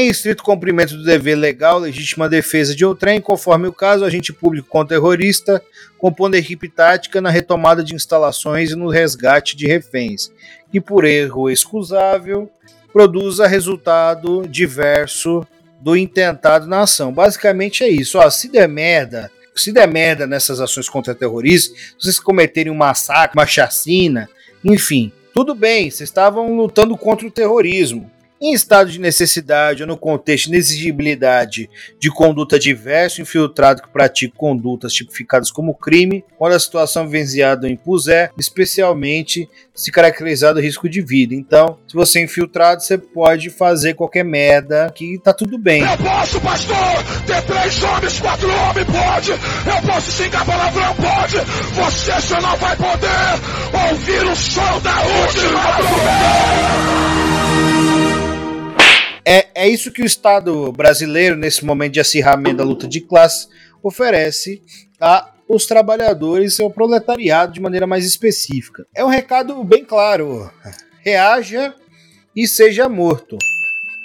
Em 0.00 0.08
estrito 0.08 0.42
cumprimento 0.42 0.96
do 0.96 1.04
dever 1.04 1.34
legal, 1.34 1.78
legítima 1.78 2.26
defesa 2.26 2.74
de 2.74 2.86
outrem, 2.86 3.20
conforme 3.20 3.68
o 3.68 3.72
caso, 3.72 4.02
agente 4.02 4.32
público 4.32 4.66
contra 4.66 4.96
terrorista, 4.96 5.62
compondo 5.98 6.36
a 6.36 6.38
equipe 6.38 6.70
tática 6.70 7.20
na 7.20 7.28
retomada 7.28 7.84
de 7.84 7.94
instalações 7.94 8.70
e 8.70 8.76
no 8.76 8.88
resgate 8.88 9.54
de 9.54 9.66
reféns, 9.66 10.32
que 10.72 10.80
por 10.80 11.04
erro 11.04 11.50
excusável 11.50 12.50
produza 12.90 13.46
resultado 13.46 14.48
diverso 14.48 15.46
do 15.78 15.94
intentado 15.94 16.66
na 16.66 16.80
ação. 16.80 17.12
Basicamente 17.12 17.84
é 17.84 17.88
isso. 17.90 18.16
Ó, 18.16 18.30
se 18.30 18.48
der 18.48 18.66
merda, 18.66 19.30
se 19.54 19.70
der 19.70 19.86
merda 19.86 20.26
nessas 20.26 20.60
ações 20.60 20.88
contra 20.88 21.14
terroristas, 21.14 21.78
se 21.78 21.94
vocês 22.00 22.18
cometerem 22.18 22.72
um 22.72 22.76
massacre, 22.76 23.38
uma 23.38 23.46
chacina, 23.46 24.30
enfim, 24.64 25.12
tudo 25.34 25.54
bem, 25.54 25.90
vocês 25.90 26.08
estavam 26.08 26.56
lutando 26.56 26.96
contra 26.96 27.26
o 27.26 27.30
terrorismo. 27.30 28.10
Em 28.42 28.54
estado 28.54 28.90
de 28.90 28.98
necessidade 28.98 29.82
ou 29.82 29.86
no 29.86 29.98
contexto 29.98 30.46
de 30.46 30.54
inexigibilidade 30.54 31.68
de 31.98 32.08
conduta 32.08 32.58
diversa, 32.58 33.20
infiltrado 33.20 33.82
que 33.82 33.90
pratica 33.90 34.34
condutas 34.34 34.94
tipificadas 34.94 35.50
como 35.50 35.74
crime, 35.74 36.24
quando 36.38 36.54
a 36.54 36.58
situação 36.58 37.06
venciada 37.06 37.66
o 37.66 37.70
impuser, 37.70 38.32
especialmente 38.38 39.46
se 39.74 39.92
caracterizado 39.92 40.58
o 40.58 40.62
risco 40.62 40.88
de 40.88 41.02
vida. 41.02 41.34
Então, 41.34 41.76
se 41.86 41.94
você 41.94 42.20
é 42.20 42.24
infiltrado, 42.24 42.82
você 42.82 42.96
pode 42.96 43.50
fazer 43.50 43.92
qualquer 43.92 44.24
merda 44.24 44.90
que 44.94 45.20
tá 45.22 45.34
tudo 45.34 45.58
bem. 45.58 45.82
Eu 45.82 45.98
posso, 45.98 46.40
pastor, 46.40 46.76
ter 47.26 47.42
três 47.42 47.82
homens, 47.82 48.20
quatro 48.20 48.48
homens, 48.48 48.86
pode. 48.86 49.32
Eu 49.32 49.82
posso 49.86 50.12
xingar 50.12 50.46
palavrão, 50.46 50.94
pode. 50.94 51.36
Você 51.74 52.18
só 52.22 52.40
não 52.40 52.56
vai 52.56 52.74
poder 52.74 53.90
ouvir 53.90 54.24
o 54.24 54.34
som 54.34 54.80
da 54.80 54.98
última 55.02 55.60
É, 59.24 59.48
é 59.54 59.68
isso 59.68 59.92
que 59.92 60.02
o 60.02 60.06
Estado 60.06 60.72
brasileiro, 60.72 61.36
nesse 61.36 61.64
momento 61.64 61.92
de 61.92 62.00
acirramento 62.00 62.56
da 62.56 62.64
luta 62.64 62.88
de 62.88 63.00
classe, 63.00 63.48
oferece 63.82 64.62
a 65.00 65.32
os 65.48 65.66
trabalhadores 65.66 66.58
e 66.58 66.62
ao 66.62 66.70
proletariado 66.70 67.52
de 67.52 67.60
maneira 67.60 67.84
mais 67.84 68.06
específica. 68.06 68.86
É 68.94 69.04
um 69.04 69.08
recado 69.08 69.64
bem 69.64 69.84
claro. 69.84 70.48
Reaja 71.00 71.74
e 72.36 72.46
seja 72.46 72.88
morto. 72.88 73.36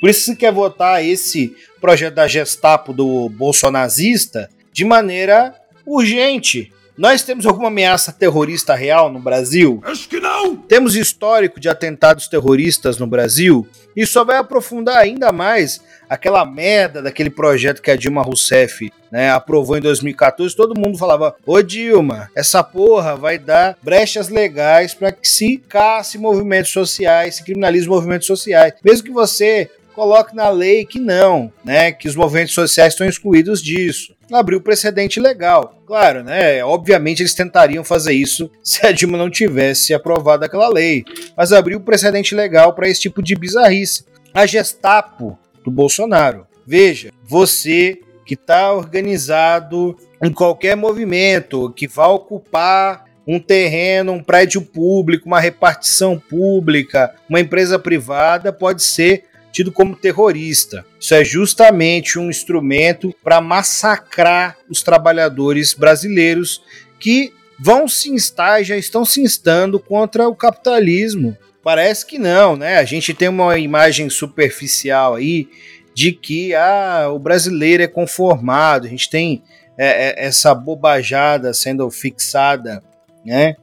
Por 0.01 0.09
isso 0.09 0.21
se 0.21 0.35
quer 0.35 0.51
votar 0.51 1.05
esse 1.05 1.55
projeto 1.79 2.15
da 2.15 2.27
Gestapo 2.27 2.91
do 2.91 3.29
bolsonazista 3.29 4.49
de 4.73 4.83
maneira 4.83 5.53
urgente. 5.85 6.73
Nós 6.97 7.23
temos 7.23 7.45
alguma 7.45 7.67
ameaça 7.67 8.13
terrorista 8.13 8.73
real 8.73 9.11
no 9.11 9.19
Brasil? 9.19 9.81
Acho 9.83 10.07
que 10.07 10.17
não! 10.17 10.55
Temos 10.55 10.95
histórico 10.95 11.59
de 11.59 11.67
atentados 11.67 12.29
terroristas 12.29 12.97
no 12.97 13.05
Brasil? 13.05 13.67
Isso 13.93 14.13
só 14.13 14.23
vai 14.23 14.37
aprofundar 14.37 14.97
ainda 14.97 15.29
mais 15.33 15.81
aquela 16.09 16.45
merda 16.45 17.01
daquele 17.01 17.29
projeto 17.29 17.81
que 17.81 17.91
a 17.91 17.97
Dilma 17.97 18.21
Rousseff 18.21 18.89
né, 19.11 19.29
aprovou 19.29 19.77
em 19.77 19.81
2014. 19.81 20.55
Todo 20.55 20.79
mundo 20.79 20.97
falava: 20.97 21.35
Ô 21.45 21.61
Dilma, 21.61 22.29
essa 22.33 22.63
porra 22.63 23.15
vai 23.17 23.37
dar 23.37 23.77
brechas 23.83 24.29
legais 24.29 24.93
para 24.93 25.11
que 25.11 25.27
se 25.27 25.57
casse 25.57 26.17
movimentos 26.17 26.71
sociais, 26.71 27.35
se 27.35 27.43
criminalize 27.43 27.87
movimentos 27.87 28.27
sociais. 28.27 28.73
Mesmo 28.81 29.03
que 29.03 29.11
você 29.11 29.69
coloque 29.93 30.35
na 30.35 30.49
lei 30.49 30.85
que 30.85 30.99
não, 30.99 31.51
né, 31.63 31.91
que 31.91 32.07
os 32.07 32.15
movimentos 32.15 32.53
sociais 32.53 32.93
estão 32.93 33.07
excluídos 33.07 33.61
disso. 33.61 34.13
Abriu 34.31 34.59
precedente 34.61 35.19
legal. 35.19 35.81
Claro, 35.85 36.23
né? 36.23 36.63
Obviamente 36.63 37.21
eles 37.21 37.33
tentariam 37.33 37.83
fazer 37.83 38.13
isso 38.13 38.49
se 38.63 38.85
a 38.85 38.91
Dilma 38.91 39.17
não 39.17 39.29
tivesse 39.29 39.93
aprovado 39.93 40.45
aquela 40.45 40.67
lei. 40.67 41.03
Mas 41.35 41.53
abriu 41.53 41.79
precedente 41.79 42.33
legal 42.33 42.73
para 42.73 42.87
esse 42.87 43.01
tipo 43.01 43.21
de 43.21 43.35
bizarrice. 43.35 44.05
A 44.33 44.45
Gestapo 44.45 45.37
do 45.63 45.71
Bolsonaro. 45.71 46.45
Veja, 46.65 47.11
você 47.23 47.99
que 48.25 48.33
está 48.33 48.73
organizado 48.73 49.95
em 50.21 50.31
qualquer 50.31 50.75
movimento 50.75 51.71
que 51.75 51.87
vá 51.87 52.07
ocupar 52.07 53.05
um 53.27 53.39
terreno, 53.39 54.13
um 54.13 54.23
prédio 54.23 54.61
público, 54.61 55.27
uma 55.27 55.39
repartição 55.39 56.19
pública, 56.19 57.13
uma 57.29 57.39
empresa 57.39 57.79
privada, 57.79 58.53
pode 58.53 58.83
ser 58.83 59.25
tido 59.55 59.71
como 59.71 59.95
terrorista. 59.95 60.85
Isso 60.99 61.15
é 61.15 61.23
justamente 61.23 62.19
um 62.19 62.29
instrumento 62.29 63.15
para 63.23 63.39
massacrar 63.39 64.57
os 64.69 64.83
trabalhadores 64.83 65.73
brasileiros 65.73 66.61
que 66.99 67.31
vão 67.57 67.87
se 67.87 68.09
instar 68.09 68.59
e 68.61 68.65
já 68.65 68.75
estão 68.75 69.05
se 69.05 69.21
instando 69.21 69.79
contra 69.79 70.27
o 70.27 70.35
capitalismo. 70.35 71.37
Parece 71.63 72.05
que 72.05 72.19
não, 72.19 72.57
né? 72.57 72.79
A 72.79 72.83
gente 72.83 73.13
tem 73.13 73.29
uma 73.29 73.57
imagem 73.57 74.09
superficial 74.09 75.15
aí 75.15 75.47
de 75.93 76.11
que 76.11 76.53
ah, 76.53 77.09
o 77.09 77.17
brasileiro 77.17 77.81
é 77.81 77.87
conformado, 77.87 78.87
a 78.87 78.89
gente 78.89 79.09
tem 79.09 79.41
é, 79.77 80.09
é, 80.09 80.25
essa 80.25 80.53
bobajada 80.53 81.53
sendo 81.53 81.89
fixada 81.89 82.83
né, 83.25 83.55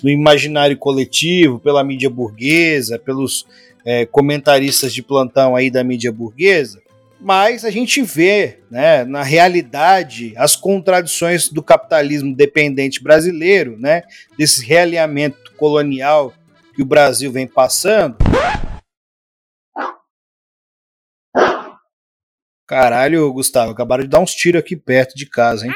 no 0.00 0.08
imaginário 0.08 0.76
coletivo, 0.78 1.58
pela 1.58 1.82
mídia 1.82 2.08
burguesa, 2.08 3.00
pelos 3.00 3.44
é, 3.84 4.06
comentaristas 4.06 4.92
de 4.92 5.02
plantão 5.02 5.56
aí 5.56 5.70
da 5.70 5.82
mídia 5.84 6.12
burguesa, 6.12 6.80
mas 7.20 7.64
a 7.66 7.70
gente 7.70 8.00
vê, 8.02 8.60
né, 8.70 9.04
na 9.04 9.22
realidade, 9.22 10.32
as 10.36 10.56
contradições 10.56 11.48
do 11.48 11.62
capitalismo 11.62 12.34
dependente 12.34 13.02
brasileiro, 13.02 13.78
né, 13.78 14.02
desse 14.38 14.64
realinhamento 14.64 15.52
colonial 15.56 16.32
que 16.74 16.82
o 16.82 16.86
Brasil 16.86 17.30
vem 17.30 17.46
passando. 17.46 18.16
Caralho, 22.66 23.32
Gustavo, 23.32 23.72
acabaram 23.72 24.04
de 24.04 24.08
dar 24.08 24.20
uns 24.20 24.32
tiros 24.32 24.60
aqui 24.60 24.76
perto 24.76 25.14
de 25.16 25.26
casa, 25.26 25.66
hein? 25.66 25.74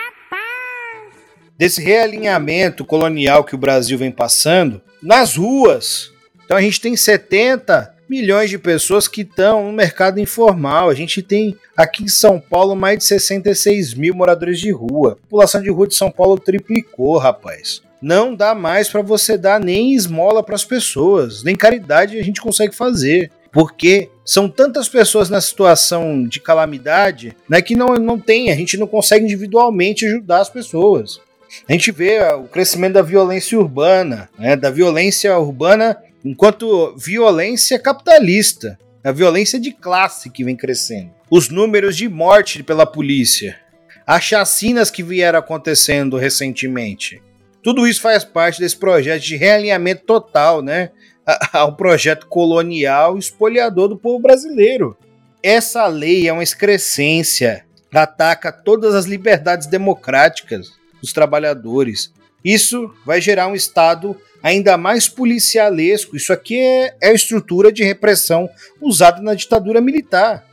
Desse 1.59 1.83
realinhamento 1.83 2.85
colonial 2.85 3.45
que 3.45 3.55
o 3.55 3.59
Brasil 3.59 3.99
vem 3.99 4.13
passando 4.13 4.81
nas 5.03 5.37
ruas. 5.37 6.13
Então 6.45 6.57
a 6.57 6.61
gente 6.61 6.81
tem 6.81 6.97
70 6.97 7.94
milhões 8.09 8.51
de 8.51 8.59
pessoas 8.59 9.09
que 9.09 9.23
estão 9.23 9.67
no 9.67 9.73
mercado 9.73 10.21
informal. 10.21 10.89
A 10.89 10.95
gente 10.95 11.23
tem 11.23 11.57
aqui 11.77 12.05
em 12.05 12.09
São 12.09 12.39
Paulo 12.39 12.75
mais 12.75 12.99
de 12.99 13.05
66 13.05 13.95
mil 13.95 14.15
moradores 14.15 14.59
de 14.59 14.71
rua. 14.71 15.13
A 15.13 15.23
população 15.23 15.63
de 15.63 15.71
rua 15.71 15.87
de 15.87 15.95
São 15.95 16.11
Paulo 16.11 16.39
triplicou, 16.39 17.19
rapaz. 17.19 17.83
Não 18.01 18.35
dá 18.35 18.55
mais 18.55 18.89
para 18.89 19.01
você 19.01 19.39
dar 19.39 19.59
nem 19.59 19.95
esmola 19.95 20.43
para 20.43 20.55
as 20.55 20.65
pessoas, 20.65 21.43
nem 21.43 21.57
caridade 21.57 22.19
a 22.19 22.23
gente 22.23 22.41
consegue 22.41 22.75
fazer. 22.75 23.31
Porque 23.51 24.11
são 24.25 24.49
tantas 24.49 24.89
pessoas 24.89 25.31
na 25.31 25.41
situação 25.41 26.27
de 26.27 26.41
calamidade 26.41 27.37
né, 27.49 27.63
que 27.63 27.77
não, 27.77 27.95
não 27.95 28.19
tem, 28.19 28.51
a 28.51 28.57
gente 28.57 28.77
não 28.77 28.87
consegue 28.87 29.25
individualmente 29.25 30.05
ajudar 30.05 30.41
as 30.41 30.51
pessoas. 30.51 31.21
A 31.69 31.73
gente 31.73 31.93
vê 31.93 32.19
o 32.35 32.45
crescimento 32.45 32.95
da 32.95 33.03
violência 33.03 33.57
urbana, 33.57 34.29
né, 34.37 34.57
da 34.57 34.71
violência 34.71 35.39
urbana 35.39 35.97
enquanto 36.25 36.97
violência 36.97 37.79
capitalista, 37.79 38.79
a 39.03 39.13
violência 39.13 39.61
de 39.61 39.71
classe 39.71 40.31
que 40.31 40.43
vem 40.43 40.57
crescendo. 40.57 41.11
Os 41.31 41.51
números 41.51 41.97
de 41.97 42.09
morte 42.09 42.63
pela 42.63 42.87
polícia, 42.87 43.61
as 44.07 44.25
chacinas 44.25 44.91
que 44.91 45.03
vieram 45.03 45.39
acontecendo 45.39 46.17
recentemente. 46.17 47.23
Tudo 47.63 47.87
isso 47.87 48.01
faz 48.01 48.25
parte 48.25 48.61
desse 48.61 48.77
projeto 48.77 49.23
de 49.23 49.37
realinhamento 49.37 50.05
total, 50.05 50.63
né? 50.63 50.91
Ao 51.53 51.75
projeto 51.77 52.27
colonial 52.27 53.19
espoliador 53.19 53.89
do 53.89 53.97
povo 53.97 54.21
brasileiro. 54.21 54.97
Essa 55.43 55.87
lei 55.87 56.27
é 56.27 56.33
uma 56.33 56.43
excrescência, 56.43 57.67
ataca 57.93 58.51
todas 58.51 58.95
as 58.95 59.05
liberdades 59.05 59.67
democráticas 59.67 60.69
dos 61.01 61.13
trabalhadores. 61.13 62.14
Isso 62.45 62.95
vai 63.07 63.21
gerar 63.21 63.49
um 63.49 63.55
Estado 63.55 64.15
ainda 64.43 64.77
mais 64.77 65.09
policialesco. 65.09 66.17
Isso 66.17 66.33
aqui 66.33 66.59
é, 66.59 66.95
é 67.01 67.09
a 67.09 67.15
estrutura 67.15 67.73
de 67.73 67.83
repressão 67.83 68.51
usada 68.81 69.23
na 69.23 69.35
ditadura 69.35 69.81
militar. 69.81 70.47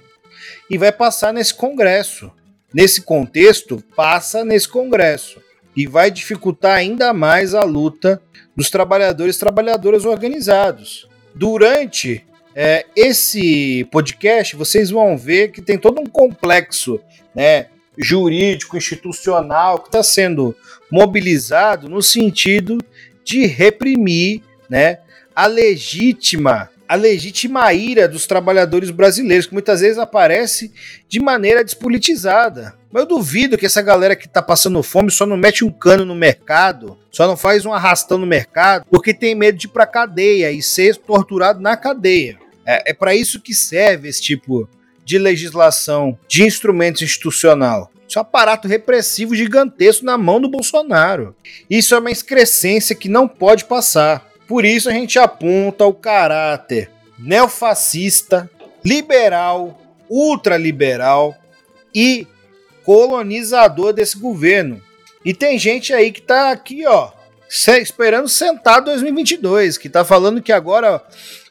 E 0.69 0.77
vai 0.77 0.91
passar 0.91 1.33
nesse 1.33 1.53
Congresso. 1.53 2.31
Nesse 2.73 3.01
contexto, 3.01 3.83
passa 3.95 4.45
nesse 4.45 4.69
Congresso. 4.69 5.41
E 5.75 5.85
vai 5.85 6.09
dificultar 6.09 6.77
ainda 6.77 7.13
mais 7.13 7.53
a 7.53 7.63
luta 7.63 8.21
dos 8.55 8.69
trabalhadores 8.69 9.35
e 9.35 9.39
trabalhadoras 9.39 10.05
organizados. 10.05 11.09
Durante 11.35 12.25
é, 12.55 12.85
esse 12.95 13.85
podcast, 13.91 14.55
vocês 14.55 14.89
vão 14.89 15.17
ver 15.17 15.51
que 15.51 15.61
tem 15.61 15.77
todo 15.77 15.99
um 15.99 16.05
complexo 16.05 16.99
né, 17.35 17.67
jurídico, 18.01 18.77
institucional, 18.77 19.79
que 19.79 19.87
está 19.87 20.01
sendo 20.03 20.55
mobilizado 20.91 21.87
no 21.87 22.01
sentido 22.01 22.77
de 23.23 23.45
reprimir 23.45 24.41
né, 24.69 24.99
a 25.35 25.45
legítima 25.45 26.69
a 26.91 26.95
legítima 26.95 27.71
ira 27.71 28.05
dos 28.05 28.27
trabalhadores 28.27 28.89
brasileiros, 28.89 29.45
que 29.45 29.53
muitas 29.53 29.79
vezes 29.79 29.97
aparece 29.97 30.73
de 31.07 31.21
maneira 31.21 31.63
despolitizada. 31.63 32.75
Mas 32.91 33.03
eu 33.03 33.07
duvido 33.07 33.57
que 33.57 33.65
essa 33.65 33.81
galera 33.81 34.13
que 34.13 34.27
tá 34.27 34.41
passando 34.41 34.83
fome 34.83 35.09
só 35.09 35.25
não 35.25 35.37
mete 35.37 35.63
um 35.63 35.71
cano 35.71 36.03
no 36.03 36.13
mercado, 36.13 36.97
só 37.09 37.25
não 37.25 37.37
faz 37.37 37.65
um 37.65 37.71
arrastão 37.71 38.17
no 38.17 38.27
mercado, 38.27 38.85
porque 38.91 39.13
tem 39.13 39.33
medo 39.33 39.57
de 39.57 39.67
ir 39.67 39.69
pra 39.69 39.85
cadeia 39.85 40.51
e 40.51 40.61
ser 40.61 40.97
torturado 40.97 41.61
na 41.61 41.77
cadeia. 41.77 42.37
É, 42.65 42.91
é 42.91 42.93
para 42.93 43.15
isso 43.15 43.39
que 43.39 43.53
serve 43.53 44.09
esse 44.09 44.21
tipo 44.21 44.67
de 45.05 45.17
legislação, 45.17 46.19
de 46.27 46.43
instrumento 46.43 47.05
institucional. 47.05 47.90
Isso 48.11 48.19
é 48.19 48.21
um 48.21 48.23
aparato 48.23 48.67
repressivo 48.67 49.33
gigantesco 49.33 50.03
na 50.03 50.17
mão 50.17 50.41
do 50.41 50.49
Bolsonaro. 50.49 51.33
Isso 51.69 51.95
é 51.95 51.97
uma 51.97 52.11
excrescência 52.11 52.93
que 52.93 53.07
não 53.07 53.25
pode 53.25 53.63
passar. 53.63 54.29
Por 54.49 54.65
isso 54.65 54.89
a 54.89 54.91
gente 54.91 55.17
aponta 55.17 55.85
o 55.85 55.93
caráter 55.93 56.91
neofascista, 57.17 58.51
liberal, 58.83 59.79
ultraliberal 60.09 61.33
e 61.95 62.27
colonizador 62.83 63.93
desse 63.93 64.17
governo. 64.17 64.81
E 65.23 65.33
tem 65.33 65.57
gente 65.57 65.93
aí 65.93 66.11
que 66.11 66.21
tá 66.21 66.51
aqui, 66.51 66.85
ó, 66.85 67.11
esperando 67.47 68.27
sentar 68.27 68.81
2022, 68.81 69.77
que 69.77 69.87
tá 69.87 70.03
falando 70.03 70.41
que 70.41 70.51
agora 70.51 71.01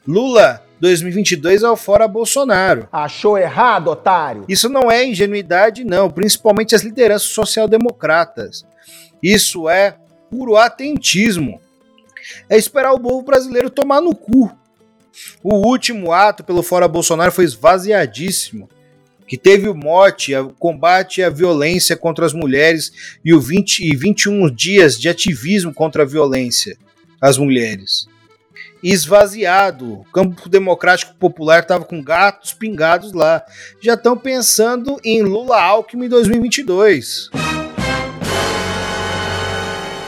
Lula 0.07 0.63
2022 0.81 1.63
é 1.63 1.69
o 1.69 1.77
fora 1.77 2.09
Bolsonaro. 2.09 2.89
Achou 2.91 3.37
errado, 3.37 3.89
otário? 3.89 4.45
Isso 4.49 4.69
não 4.69 4.91
é 4.91 5.05
ingenuidade, 5.05 5.85
não, 5.85 6.11
principalmente 6.11 6.75
as 6.75 6.83
lideranças 6.83 7.29
social-democratas. 7.29 8.65
Isso 9.23 9.69
é 9.69 9.97
puro 10.31 10.57
atentismo 10.57 11.61
é 12.49 12.57
esperar 12.57 12.93
o 12.93 13.01
povo 13.01 13.23
brasileiro 13.23 13.71
tomar 13.71 14.01
no 14.01 14.15
cu. 14.15 14.51
O 15.43 15.57
último 15.67 16.13
ato 16.13 16.45
pelo 16.45 16.63
Fora 16.63 16.89
Bolsonaro 16.89 17.33
foi 17.33 17.45
esvaziadíssimo, 17.45 18.69
que 19.27 19.37
teve 19.37 19.69
o 19.69 19.75
mote, 19.75 20.35
o 20.35 20.51
combate 20.51 21.23
à 21.23 21.31
violência 21.31 21.97
contra 21.97 22.27
as 22.27 22.33
mulheres 22.33 23.19
e 23.25 23.33
o 23.33 23.41
20 23.41 23.81
e 23.81 23.97
21 23.97 24.51
dias 24.51 24.99
de 24.99 25.09
ativismo 25.09 25.73
contra 25.73 26.03
a 26.03 26.07
violência 26.07 26.77
às 27.21 27.39
mulheres. 27.39 28.09
Esvaziado, 28.83 30.01
o 30.01 30.05
campo 30.13 30.49
democrático 30.49 31.15
popular 31.15 31.61
estava 31.63 31.85
com 31.85 32.03
gatos 32.03 32.53
pingados 32.53 33.13
lá. 33.13 33.45
Já 33.83 33.95
estão 33.95 34.17
pensando 34.17 34.99
em 35.05 35.23
Lula 35.23 35.61
Alckmin 35.61 36.09
2022. 36.09 37.31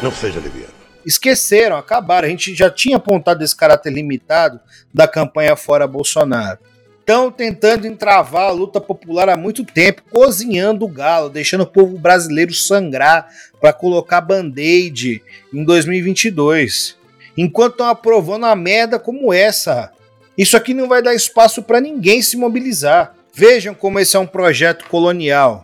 Não 0.03 0.11
seja 0.11 0.41
liviano 0.41 0.83
esqueceram, 1.05 1.77
acabaram. 1.77 2.27
A 2.27 2.31
gente 2.31 2.55
já 2.55 2.71
tinha 2.71 2.97
apontado 2.97 3.43
esse 3.43 3.55
caráter 3.55 3.93
limitado 3.93 4.61
da 4.93 5.07
campanha 5.07 5.57
fora 5.57 5.87
Bolsonaro. 5.87 6.59
Estão 7.01 7.33
tentando 7.33 7.87
entravar 7.87 8.49
a 8.49 8.53
luta 8.53 8.81
popular 8.81 9.29
há 9.29 9.37
muito 9.37 9.65
tempo, 9.65 10.03
cozinhando 10.09 10.85
o 10.85 10.89
galo, 10.89 11.29
deixando 11.29 11.63
o 11.63 11.67
povo 11.67 11.99
brasileiro 11.99 12.55
sangrar 12.55 13.29
para 13.61 13.73
colocar 13.73 14.21
band-aid 14.21 15.21
em 15.53 15.65
2022. 15.65 16.97
Enquanto 17.37 17.73
estão 17.73 17.89
aprovando 17.89 18.47
a 18.47 18.55
merda 18.55 18.99
como 18.99 19.33
essa. 19.33 19.91
Isso 20.37 20.57
aqui 20.57 20.75
não 20.75 20.89
vai 20.89 21.03
dar 21.03 21.15
espaço 21.15 21.63
para 21.63 21.81
ninguém 21.81 22.23
se 22.23 22.37
mobilizar. 22.37 23.15
Vejam 23.35 23.75
como 23.75 23.99
esse 23.99 24.17
é 24.17 24.19
um 24.19 24.27
projeto 24.27 24.87
colonial, 24.89 25.63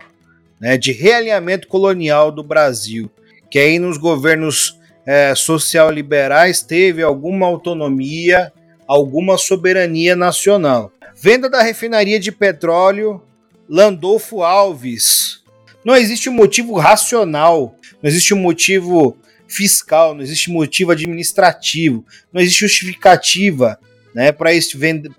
né, 0.59 0.77
de 0.77 0.91
realinhamento 0.91 1.67
colonial 1.67 2.31
do 2.31 2.43
Brasil, 2.43 3.09
que 3.49 3.59
aí 3.59 3.77
nos 3.77 3.97
governos 3.97 4.79
é, 5.05 5.33
social-liberais 5.35 6.61
teve 6.61 7.03
alguma 7.03 7.45
autonomia, 7.45 8.51
alguma 8.87 9.37
soberania 9.37 10.15
nacional. 10.15 10.91
Venda 11.15 11.49
da 11.49 11.61
refinaria 11.61 12.19
de 12.19 12.31
petróleo 12.31 13.21
Landolfo 13.67 14.41
Alves. 14.41 15.43
Não 15.85 15.95
existe 15.95 16.29
um 16.29 16.33
motivo 16.33 16.73
racional, 16.75 17.75
não 18.01 18.09
existe 18.09 18.33
um 18.33 18.39
motivo 18.39 19.15
fiscal, 19.49 20.13
não 20.13 20.21
existe 20.21 20.49
motivo 20.49 20.91
administrativo, 20.91 22.05
não 22.31 22.41
existe 22.41 22.61
justificativa 22.61 23.79
né, 24.13 24.31
para 24.31 24.51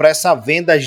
essa 0.09 0.35
venda 0.35 0.79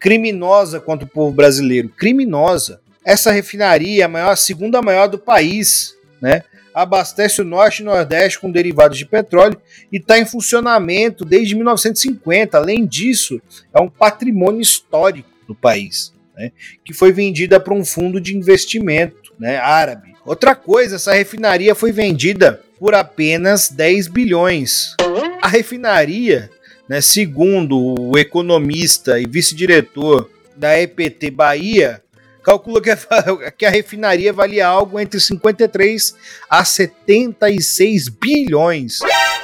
criminosa 0.00 0.80
contra 0.80 1.06
o 1.06 1.10
povo 1.10 1.32
brasileiro. 1.32 1.88
Criminosa. 1.90 2.80
Essa 3.04 3.30
refinaria 3.30 4.02
é 4.02 4.04
a, 4.04 4.08
maior, 4.08 4.30
a 4.30 4.36
segunda 4.36 4.82
maior 4.82 5.06
do 5.06 5.18
país, 5.18 5.94
né? 6.20 6.42
abastece 6.74 7.40
o 7.40 7.44
Norte 7.44 7.80
e 7.80 7.84
Nordeste 7.84 8.38
com 8.38 8.50
derivados 8.50 8.96
de 8.96 9.04
petróleo 9.04 9.60
e 9.90 9.96
está 9.96 10.18
em 10.18 10.24
funcionamento 10.24 11.24
desde 11.24 11.54
1950. 11.54 12.56
Além 12.56 12.86
disso, 12.86 13.40
é 13.74 13.80
um 13.80 13.88
patrimônio 13.88 14.60
histórico 14.60 15.28
do 15.46 15.54
país, 15.54 16.12
né, 16.36 16.52
que 16.84 16.92
foi 16.92 17.10
vendida 17.10 17.58
para 17.58 17.74
um 17.74 17.84
fundo 17.84 18.20
de 18.20 18.36
investimento 18.36 19.34
né, 19.38 19.56
árabe. 19.56 20.07
Outra 20.28 20.54
coisa, 20.54 20.96
essa 20.96 21.14
refinaria 21.14 21.74
foi 21.74 21.90
vendida 21.90 22.60
por 22.78 22.94
apenas 22.94 23.70
10 23.70 24.08
bilhões. 24.08 24.94
A 25.40 25.48
refinaria, 25.48 26.50
né, 26.86 27.00
segundo 27.00 27.94
o 27.98 28.18
economista 28.18 29.18
e 29.18 29.26
vice-diretor 29.26 30.30
da 30.54 30.78
EPT 30.78 31.30
Bahia, 31.30 32.02
calcula 32.42 32.78
que 32.82 32.90
a, 32.90 32.98
que 33.56 33.64
a 33.64 33.70
refinaria 33.70 34.30
valia 34.30 34.66
algo 34.66 35.00
entre 35.00 35.18
53 35.18 36.14
a 36.50 36.62
76 36.62 38.10
bilhões. 38.10 38.98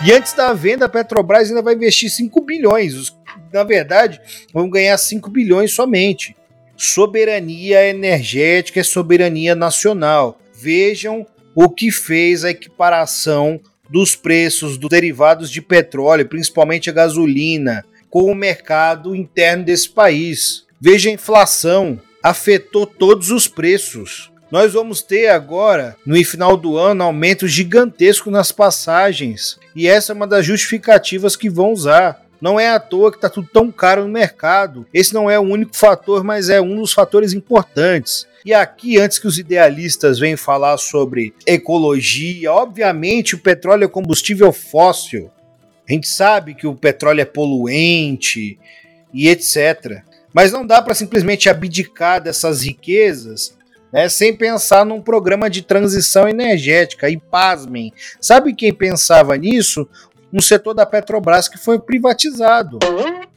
E 0.05 0.13
antes 0.13 0.35
da 0.35 0.53
venda, 0.53 0.85
a 0.85 0.89
Petrobras 0.91 1.49
ainda 1.49 1.63
vai 1.63 1.73
investir 1.73 2.11
5 2.11 2.43
bilhões. 2.43 3.11
Na 3.51 3.65
verdade, 3.65 4.21
vão 4.53 4.69
ganhar 4.69 4.99
5 4.99 5.31
bilhões 5.31 5.73
somente. 5.73 6.37
Soberania 6.77 7.89
energética 7.89 8.81
é 8.81 8.83
soberania 8.83 9.55
nacional. 9.55 10.41
Vejam 10.65 11.27
o 11.55 11.69
que 11.69 11.91
fez 11.91 12.43
a 12.43 12.49
equiparação 12.49 13.61
dos 13.91 14.17
preços 14.17 14.79
dos 14.79 14.89
derivados 14.89 15.51
de 15.51 15.61
petróleo, 15.61 16.27
principalmente 16.27 16.89
a 16.89 16.93
gasolina, 16.95 17.85
com 18.09 18.23
o 18.23 18.35
mercado 18.35 19.15
interno 19.15 19.63
desse 19.63 19.91
país. 19.91 20.65
Veja 20.81 21.11
a 21.11 21.13
inflação 21.13 22.01
afetou 22.23 22.87
todos 22.87 23.31
os 23.31 23.47
preços. 23.47 24.33
Nós 24.51 24.73
vamos 24.73 25.03
ter 25.03 25.29
agora, 25.29 25.99
no 26.07 26.17
final 26.25 26.57
do 26.57 26.79
ano, 26.79 27.05
aumento 27.05 27.47
gigantesco 27.47 28.31
nas 28.31 28.51
passagens. 28.51 29.59
E 29.77 29.87
essa 29.87 30.13
é 30.13 30.15
uma 30.15 30.27
das 30.27 30.47
justificativas 30.47 31.37
que 31.37 31.51
vão 31.51 31.73
usar. 31.73 32.24
Não 32.45 32.61
é 32.61 32.69
à 32.69 32.79
toa 32.79 33.11
que 33.11 33.17
está 33.17 33.31
tudo 33.31 33.49
tão 33.51 33.73
caro 33.73 34.03
no 34.03 34.11
mercado. 34.11 34.87
Esse 34.93 35.15
não 35.15 35.31
é 35.31 35.39
o 35.39 35.43
único 35.43 35.75
fator, 35.75 36.23
mas 36.23 36.51
é 36.51 36.61
um 36.61 36.77
dos 36.77 36.93
fatores 36.93 37.33
importantes. 37.33 38.27
E 38.45 38.53
aqui, 38.53 38.99
antes 38.99 39.19
que 39.19 39.27
os 39.27 39.39
idealistas 39.39 40.19
venham 40.19 40.37
falar 40.37 40.77
sobre 40.77 41.33
ecologia, 41.47 42.53
obviamente 42.53 43.35
o 43.35 43.39
petróleo 43.39 43.85
é 43.85 43.89
combustível 43.89 44.53
fóssil. 44.53 45.31
A 45.89 45.93
gente 45.95 46.07
sabe 46.07 46.55
que 46.55 46.67
o 46.67 46.75
petróleo 46.75 47.23
é 47.23 47.25
poluente 47.25 48.59
e 49.11 49.27
etc. 49.27 50.03
Mas 50.31 50.53
não 50.53 50.67
dá 50.67 50.83
para 50.83 50.93
simplesmente 50.93 51.49
abdicar 51.49 52.23
dessas 52.23 52.61
riquezas 52.61 53.57
né, 53.91 54.07
sem 54.09 54.37
pensar 54.37 54.85
num 54.85 55.01
programa 55.01 55.49
de 55.49 55.63
transição 55.63 56.29
energética. 56.29 57.09
E 57.09 57.17
pasmem, 57.17 57.91
sabe 58.21 58.55
quem 58.55 58.71
pensava 58.71 59.35
nisso? 59.35 59.89
Um 60.35 60.41
setor 60.41 60.75
da 60.75 60.85
Petrobras 60.85 61.49
que 61.49 61.57
foi 61.57 61.79
privatizado 61.79 62.81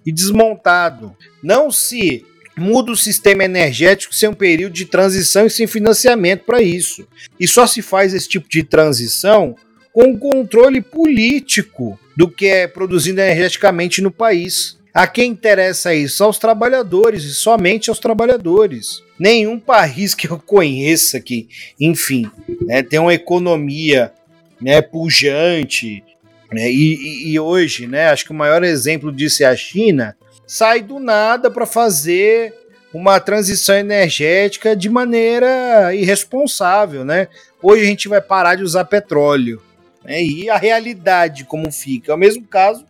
e 0.04 0.12
desmontado. 0.12 1.16
Não 1.44 1.70
se 1.70 2.26
muda 2.58 2.92
o 2.92 2.98
sistema 2.98 3.44
energético 3.44 4.16
sem 4.16 4.28
um 4.28 4.34
período 4.34 4.74
de 4.74 4.86
transição 4.86 5.46
e 5.46 5.50
sem 5.50 5.68
financiamento 5.68 6.44
para 6.44 6.60
isso. 6.60 7.08
E 7.40 7.48
só 7.48 7.68
se 7.68 7.84
faz 7.84 8.16
esse 8.16 8.28
tipo 8.28 8.50
de 8.50 8.64
transição 8.64 9.56
com 9.94 10.12
o 10.12 10.18
controle 10.18 10.82
político 10.82 12.00
do 12.16 12.28
que 12.28 12.48
é 12.48 12.68
produzido 12.68 13.22
energeticamente 13.22 14.02
no 14.02 14.10
país. 14.10 14.78
A 14.94 15.06
quem 15.06 15.30
interessa 15.30 15.94
isso? 15.94 16.24
Aos 16.24 16.40
trabalhadores 16.40 17.24
e 17.24 17.34
somente 17.36 17.92
aos 17.92 18.00
trabalhadores. 18.00 19.04
Nenhum 19.20 19.60
país 19.60 20.16
que 20.16 20.28
eu 20.28 20.40
conheça 20.40 21.20
que, 21.20 21.48
enfim, 21.80 22.28
né, 22.62 22.82
tem 22.82 23.00
uma 23.00 23.14
economia 23.14 24.12
né, 24.60 24.82
pujante. 24.82 26.04
Né, 26.52 26.72
e, 26.72 27.32
e, 27.32 27.40
hoje, 27.40 27.88
né, 27.88 28.10
acho 28.10 28.26
que 28.26 28.32
o 28.32 28.36
maior 28.36 28.64
exemplo 28.64 29.12
disso 29.12 29.44
é 29.44 29.46
a 29.46 29.56
China. 29.56 30.16
Sai 30.46 30.82
do 30.82 30.98
nada 30.98 31.52
para 31.52 31.66
fazer 31.66 32.54
uma 32.94 33.20
transição 33.20 33.76
energética 33.76 34.76
de 34.76 34.90
maneira 34.90 35.94
irresponsável, 35.94 37.04
né? 37.04 37.28
Hoje 37.62 37.84
a 37.84 37.86
gente 37.86 38.08
vai 38.08 38.22
parar 38.22 38.56
de 38.56 38.64
usar 38.64 38.86
petróleo. 38.86 39.62
Né, 40.06 40.24
e 40.24 40.50
a 40.50 40.58
realidade 40.58 41.44
como 41.44 41.70
fica. 41.70 42.14
É 42.14 42.16
o 42.16 42.18
mesmo 42.18 42.46
caso 42.46 42.86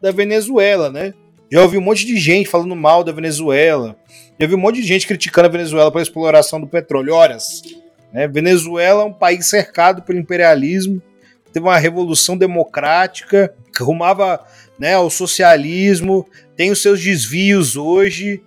da 0.00 0.12
Venezuela, 0.12 0.90
né? 0.90 1.12
Já 1.50 1.62
ouvi 1.62 1.76
um 1.76 1.82
monte 1.82 2.06
de 2.06 2.16
gente 2.16 2.48
falando 2.48 2.76
mal 2.76 3.02
da 3.02 3.10
Venezuela. 3.10 3.96
Já 4.38 4.46
ouvi 4.46 4.54
um 4.54 4.58
monte 4.58 4.80
de 4.80 4.86
gente 4.86 5.06
criticando 5.06 5.48
a 5.48 5.50
Venezuela 5.50 5.90
pela 5.90 6.02
exploração 6.02 6.60
do 6.60 6.68
petróleo. 6.68 7.12
Horas. 7.12 7.62
Né? 8.12 8.28
Venezuela 8.28 9.02
é 9.02 9.04
um 9.04 9.12
país 9.12 9.46
cercado 9.46 10.02
pelo 10.02 10.18
imperialismo, 10.18 11.02
teve 11.52 11.66
uma 11.66 11.78
revolução 11.78 12.36
democrática, 12.36 13.54
que 13.74 13.82
rumava 13.82 14.44
né, 14.78 14.94
ao 14.94 15.10
socialismo, 15.10 16.26
tem 16.56 16.70
os 16.70 16.82
seus 16.82 17.02
desvios 17.02 17.76
hoje, 17.76 18.42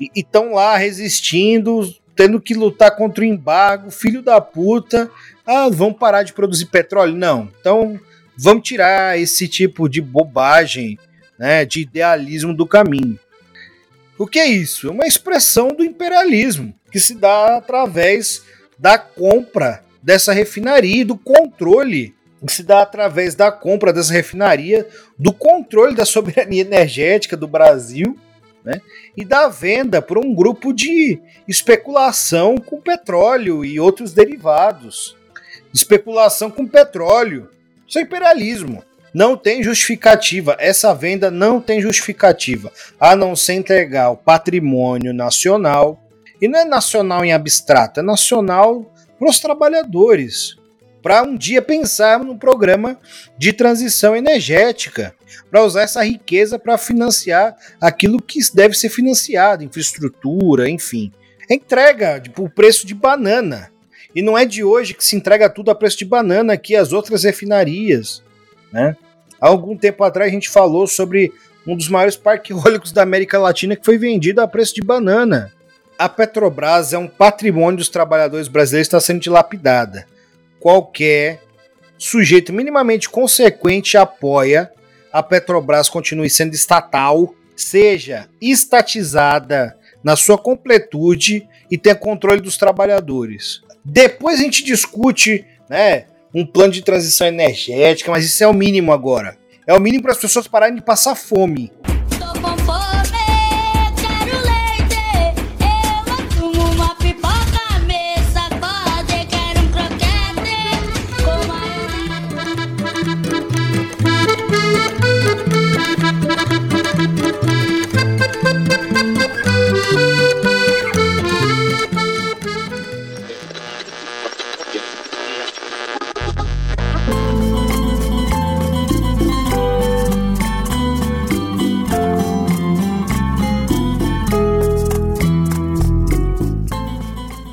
e 0.00 0.10
estão 0.14 0.54
lá 0.54 0.76
resistindo, 0.76 1.94
tendo 2.16 2.40
que 2.40 2.54
lutar 2.54 2.96
contra 2.96 3.22
o 3.22 3.26
embargo, 3.26 3.90
filho 3.90 4.22
da 4.22 4.40
puta. 4.40 5.10
Ah, 5.46 5.68
vamos 5.68 5.98
parar 5.98 6.22
de 6.22 6.32
produzir 6.32 6.66
petróleo? 6.66 7.16
Não. 7.16 7.48
Então, 7.60 7.98
vamos 8.36 8.62
tirar 8.66 9.18
esse 9.18 9.46
tipo 9.46 9.88
de 9.88 10.00
bobagem, 10.00 10.98
né, 11.38 11.64
de 11.64 11.80
idealismo 11.80 12.54
do 12.54 12.66
caminho. 12.66 13.18
O 14.18 14.26
que 14.26 14.38
é 14.38 14.46
isso? 14.46 14.88
É 14.88 14.90
uma 14.90 15.06
expressão 15.06 15.68
do 15.68 15.84
imperialismo 15.84 16.74
que 16.90 17.00
se 17.00 17.14
dá 17.14 17.56
através 17.56 18.42
da 18.78 18.98
compra 18.98 19.84
dessa 20.02 20.32
refinaria 20.32 21.02
e 21.02 21.04
do 21.04 21.16
controle 21.16 22.14
que 22.46 22.52
se 22.52 22.62
dá 22.62 22.82
através 22.82 23.34
da 23.34 23.52
compra 23.52 23.92
dessa 23.92 24.12
refinaria, 24.12 24.86
do 25.18 25.32
controle 25.32 25.94
da 25.94 26.04
soberania 26.04 26.62
energética 26.62 27.36
do 27.36 27.46
Brasil 27.46 28.18
né, 28.64 28.80
e 29.16 29.24
da 29.24 29.48
venda 29.48 30.00
por 30.00 30.18
um 30.18 30.34
grupo 30.34 30.72
de 30.72 31.20
especulação 31.46 32.56
com 32.56 32.80
petróleo 32.80 33.64
e 33.64 33.78
outros 33.78 34.12
derivados. 34.12 35.16
Especulação 35.72 36.50
com 36.50 36.66
petróleo. 36.66 37.48
Isso 37.86 37.98
é 37.98 38.02
imperialismo. 38.02 38.82
Não 39.12 39.36
tem 39.36 39.62
justificativa. 39.62 40.56
Essa 40.58 40.94
venda 40.94 41.30
não 41.30 41.60
tem 41.60 41.80
justificativa. 41.80 42.72
A 42.98 43.14
não 43.14 43.36
ser 43.36 43.54
entregar 43.54 44.10
o 44.10 44.16
patrimônio 44.16 45.12
nacional. 45.12 46.00
E 46.40 46.48
não 46.48 46.58
é 46.58 46.64
nacional 46.64 47.24
em 47.24 47.32
abstrato, 47.32 48.00
é 48.00 48.02
nacional 48.02 48.92
para 49.18 49.28
os 49.28 49.38
trabalhadores. 49.38 50.56
Para 51.02 51.22
um 51.22 51.36
dia 51.36 51.60
pensar 51.60 52.20
no 52.20 52.38
programa 52.38 52.98
de 53.36 53.52
transição 53.52 54.14
energética, 54.14 55.14
para 55.50 55.64
usar 55.64 55.82
essa 55.82 56.04
riqueza 56.04 56.58
para 56.58 56.78
financiar 56.78 57.56
aquilo 57.80 58.22
que 58.22 58.38
deve 58.54 58.74
ser 58.74 58.88
financiado, 58.88 59.64
infraestrutura, 59.64 60.70
enfim. 60.70 61.12
Entrega 61.50 62.20
tipo, 62.20 62.44
o 62.44 62.50
preço 62.50 62.86
de 62.86 62.94
banana. 62.94 63.70
E 64.14 64.22
não 64.22 64.36
é 64.36 64.44
de 64.44 64.62
hoje 64.62 64.94
que 64.94 65.04
se 65.04 65.16
entrega 65.16 65.50
tudo 65.50 65.70
a 65.70 65.74
preço 65.74 65.98
de 65.98 66.04
banana 66.04 66.52
aqui 66.52 66.76
as 66.76 66.92
outras 66.92 67.24
refinarias. 67.24 68.22
Né? 68.70 68.96
Há 69.40 69.48
algum 69.48 69.76
tempo 69.76 70.04
atrás 70.04 70.30
a 70.30 70.34
gente 70.34 70.48
falou 70.48 70.86
sobre 70.86 71.32
um 71.66 71.76
dos 71.76 71.88
maiores 71.88 72.16
parques 72.16 72.56
eólicos 72.56 72.92
da 72.92 73.02
América 73.02 73.38
Latina 73.38 73.74
que 73.74 73.84
foi 73.84 73.98
vendido 73.98 74.40
a 74.40 74.46
preço 74.46 74.74
de 74.74 74.82
banana. 74.82 75.52
A 75.98 76.08
Petrobras 76.08 76.92
é 76.92 76.98
um 76.98 77.08
patrimônio 77.08 77.78
dos 77.78 77.88
trabalhadores 77.88 78.48
brasileiros 78.48 78.86
está 78.86 79.00
sendo 79.00 79.20
dilapidada. 79.20 80.06
Qualquer 80.62 81.40
sujeito 81.98 82.52
minimamente 82.52 83.10
consequente 83.10 83.96
apoia 83.96 84.70
a 85.12 85.20
Petrobras 85.20 85.88
continue 85.88 86.30
sendo 86.30 86.54
estatal, 86.54 87.34
seja 87.56 88.28
estatizada 88.40 89.76
na 90.04 90.14
sua 90.14 90.38
completude 90.38 91.48
e 91.68 91.76
tenha 91.76 91.96
controle 91.96 92.40
dos 92.40 92.56
trabalhadores. 92.56 93.60
Depois 93.84 94.38
a 94.38 94.44
gente 94.44 94.62
discute, 94.62 95.44
né, 95.68 96.04
um 96.32 96.46
plano 96.46 96.72
de 96.72 96.82
transição 96.82 97.26
energética, 97.26 98.12
mas 98.12 98.24
isso 98.24 98.44
é 98.44 98.46
o 98.46 98.54
mínimo 98.54 98.92
agora. 98.92 99.36
É 99.66 99.74
o 99.74 99.80
mínimo 99.80 100.04
para 100.04 100.12
as 100.12 100.18
pessoas 100.18 100.46
pararem 100.46 100.76
de 100.76 100.82
passar 100.82 101.16
fome. 101.16 101.72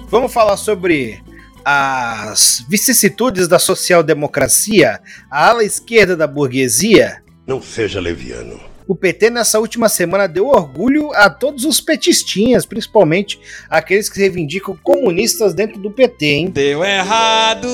Vamos 0.10 0.34
falar 0.34 0.58
sobre 0.58 1.22
as 1.64 2.66
vicissitudes 2.68 3.48
da 3.48 3.60
social-democracia, 3.60 5.00
a 5.30 5.50
ala 5.50 5.64
esquerda 5.64 6.18
da 6.18 6.26
burguesia? 6.26 7.22
Não 7.46 7.62
seja 7.62 8.00
leviano. 8.00 8.60
O 8.88 8.96
PT 8.96 9.30
nessa 9.30 9.60
última 9.60 9.88
semana 9.88 10.28
deu 10.28 10.48
orgulho 10.48 11.14
a 11.14 11.30
todos 11.30 11.64
os 11.64 11.80
petistinhas, 11.80 12.66
principalmente 12.66 13.40
aqueles 13.70 14.10
que 14.10 14.20
reivindicam 14.20 14.76
comunistas 14.82 15.54
dentro 15.54 15.80
do 15.80 15.92
PT, 15.92 16.26
hein? 16.26 16.50
Deu 16.50 16.84
errado. 16.84 17.68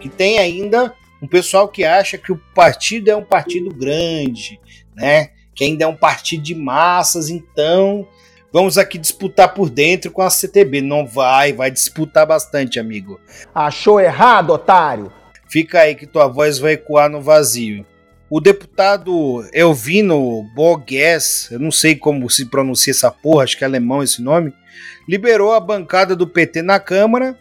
Que 0.00 0.08
tem 0.08 0.40
ainda 0.40 0.92
um 1.22 1.28
pessoal 1.28 1.68
que 1.68 1.84
acha 1.84 2.18
que 2.18 2.32
o 2.32 2.40
partido 2.52 3.12
é 3.12 3.14
um 3.14 3.24
partido 3.24 3.72
grande, 3.72 4.58
né? 4.92 5.28
Que 5.54 5.62
ainda 5.62 5.84
é 5.84 5.86
um 5.86 5.96
partido 5.96 6.42
de 6.42 6.56
massas, 6.56 7.28
então 7.28 8.08
Vamos 8.54 8.78
aqui 8.78 8.98
disputar 8.98 9.52
por 9.52 9.68
dentro 9.68 10.12
com 10.12 10.22
a 10.22 10.30
CTB. 10.30 10.80
Não 10.80 11.04
vai, 11.04 11.52
vai 11.52 11.72
disputar 11.72 12.24
bastante, 12.24 12.78
amigo. 12.78 13.20
Achou 13.52 13.98
errado, 13.98 14.50
otário? 14.50 15.12
Fica 15.50 15.80
aí 15.80 15.96
que 15.96 16.06
tua 16.06 16.28
voz 16.28 16.60
vai 16.60 16.74
ecoar 16.74 17.10
no 17.10 17.20
vazio. 17.20 17.84
O 18.30 18.40
deputado 18.40 19.44
Elvino 19.52 20.44
Bogues, 20.54 21.48
eu 21.50 21.58
não 21.58 21.72
sei 21.72 21.96
como 21.96 22.30
se 22.30 22.46
pronuncia 22.46 22.92
essa 22.92 23.10
porra, 23.10 23.42
acho 23.42 23.58
que 23.58 23.64
é 23.64 23.66
alemão 23.66 24.04
esse 24.04 24.22
nome, 24.22 24.54
liberou 25.08 25.52
a 25.52 25.58
bancada 25.58 26.14
do 26.14 26.24
PT 26.24 26.62
na 26.62 26.78
Câmara 26.78 27.36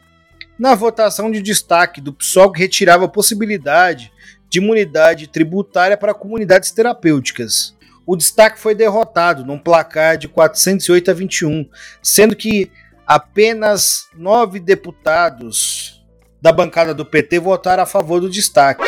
na 0.58 0.74
votação 0.74 1.30
de 1.30 1.44
destaque 1.44 2.02
do 2.02 2.12
PSOL 2.12 2.52
que 2.52 2.60
retirava 2.60 3.06
a 3.06 3.08
possibilidade 3.08 4.12
de 4.50 4.58
imunidade 4.58 5.28
tributária 5.28 5.96
para 5.96 6.16
comunidades 6.16 6.72
terapêuticas 6.72 7.76
o 8.06 8.16
destaque 8.16 8.60
foi 8.60 8.76
derrotado 8.76 9.46
num 9.46 9.58
placar 9.58 10.18
de 10.18 10.28
408 10.28 11.12
a 11.12 11.14
21, 11.14 11.70
sendo 12.02 12.36
que 12.36 12.72
apenas 13.06 14.08
nove 14.16 14.60
deputados 14.60 16.04
da 16.42 16.52
bancada 16.52 16.94
do 16.94 17.06
PT 17.06 17.40
votaram 17.40 17.84
a 17.84 17.86
favor 17.86 18.20
do 18.20 18.30
destaque. 18.30 18.84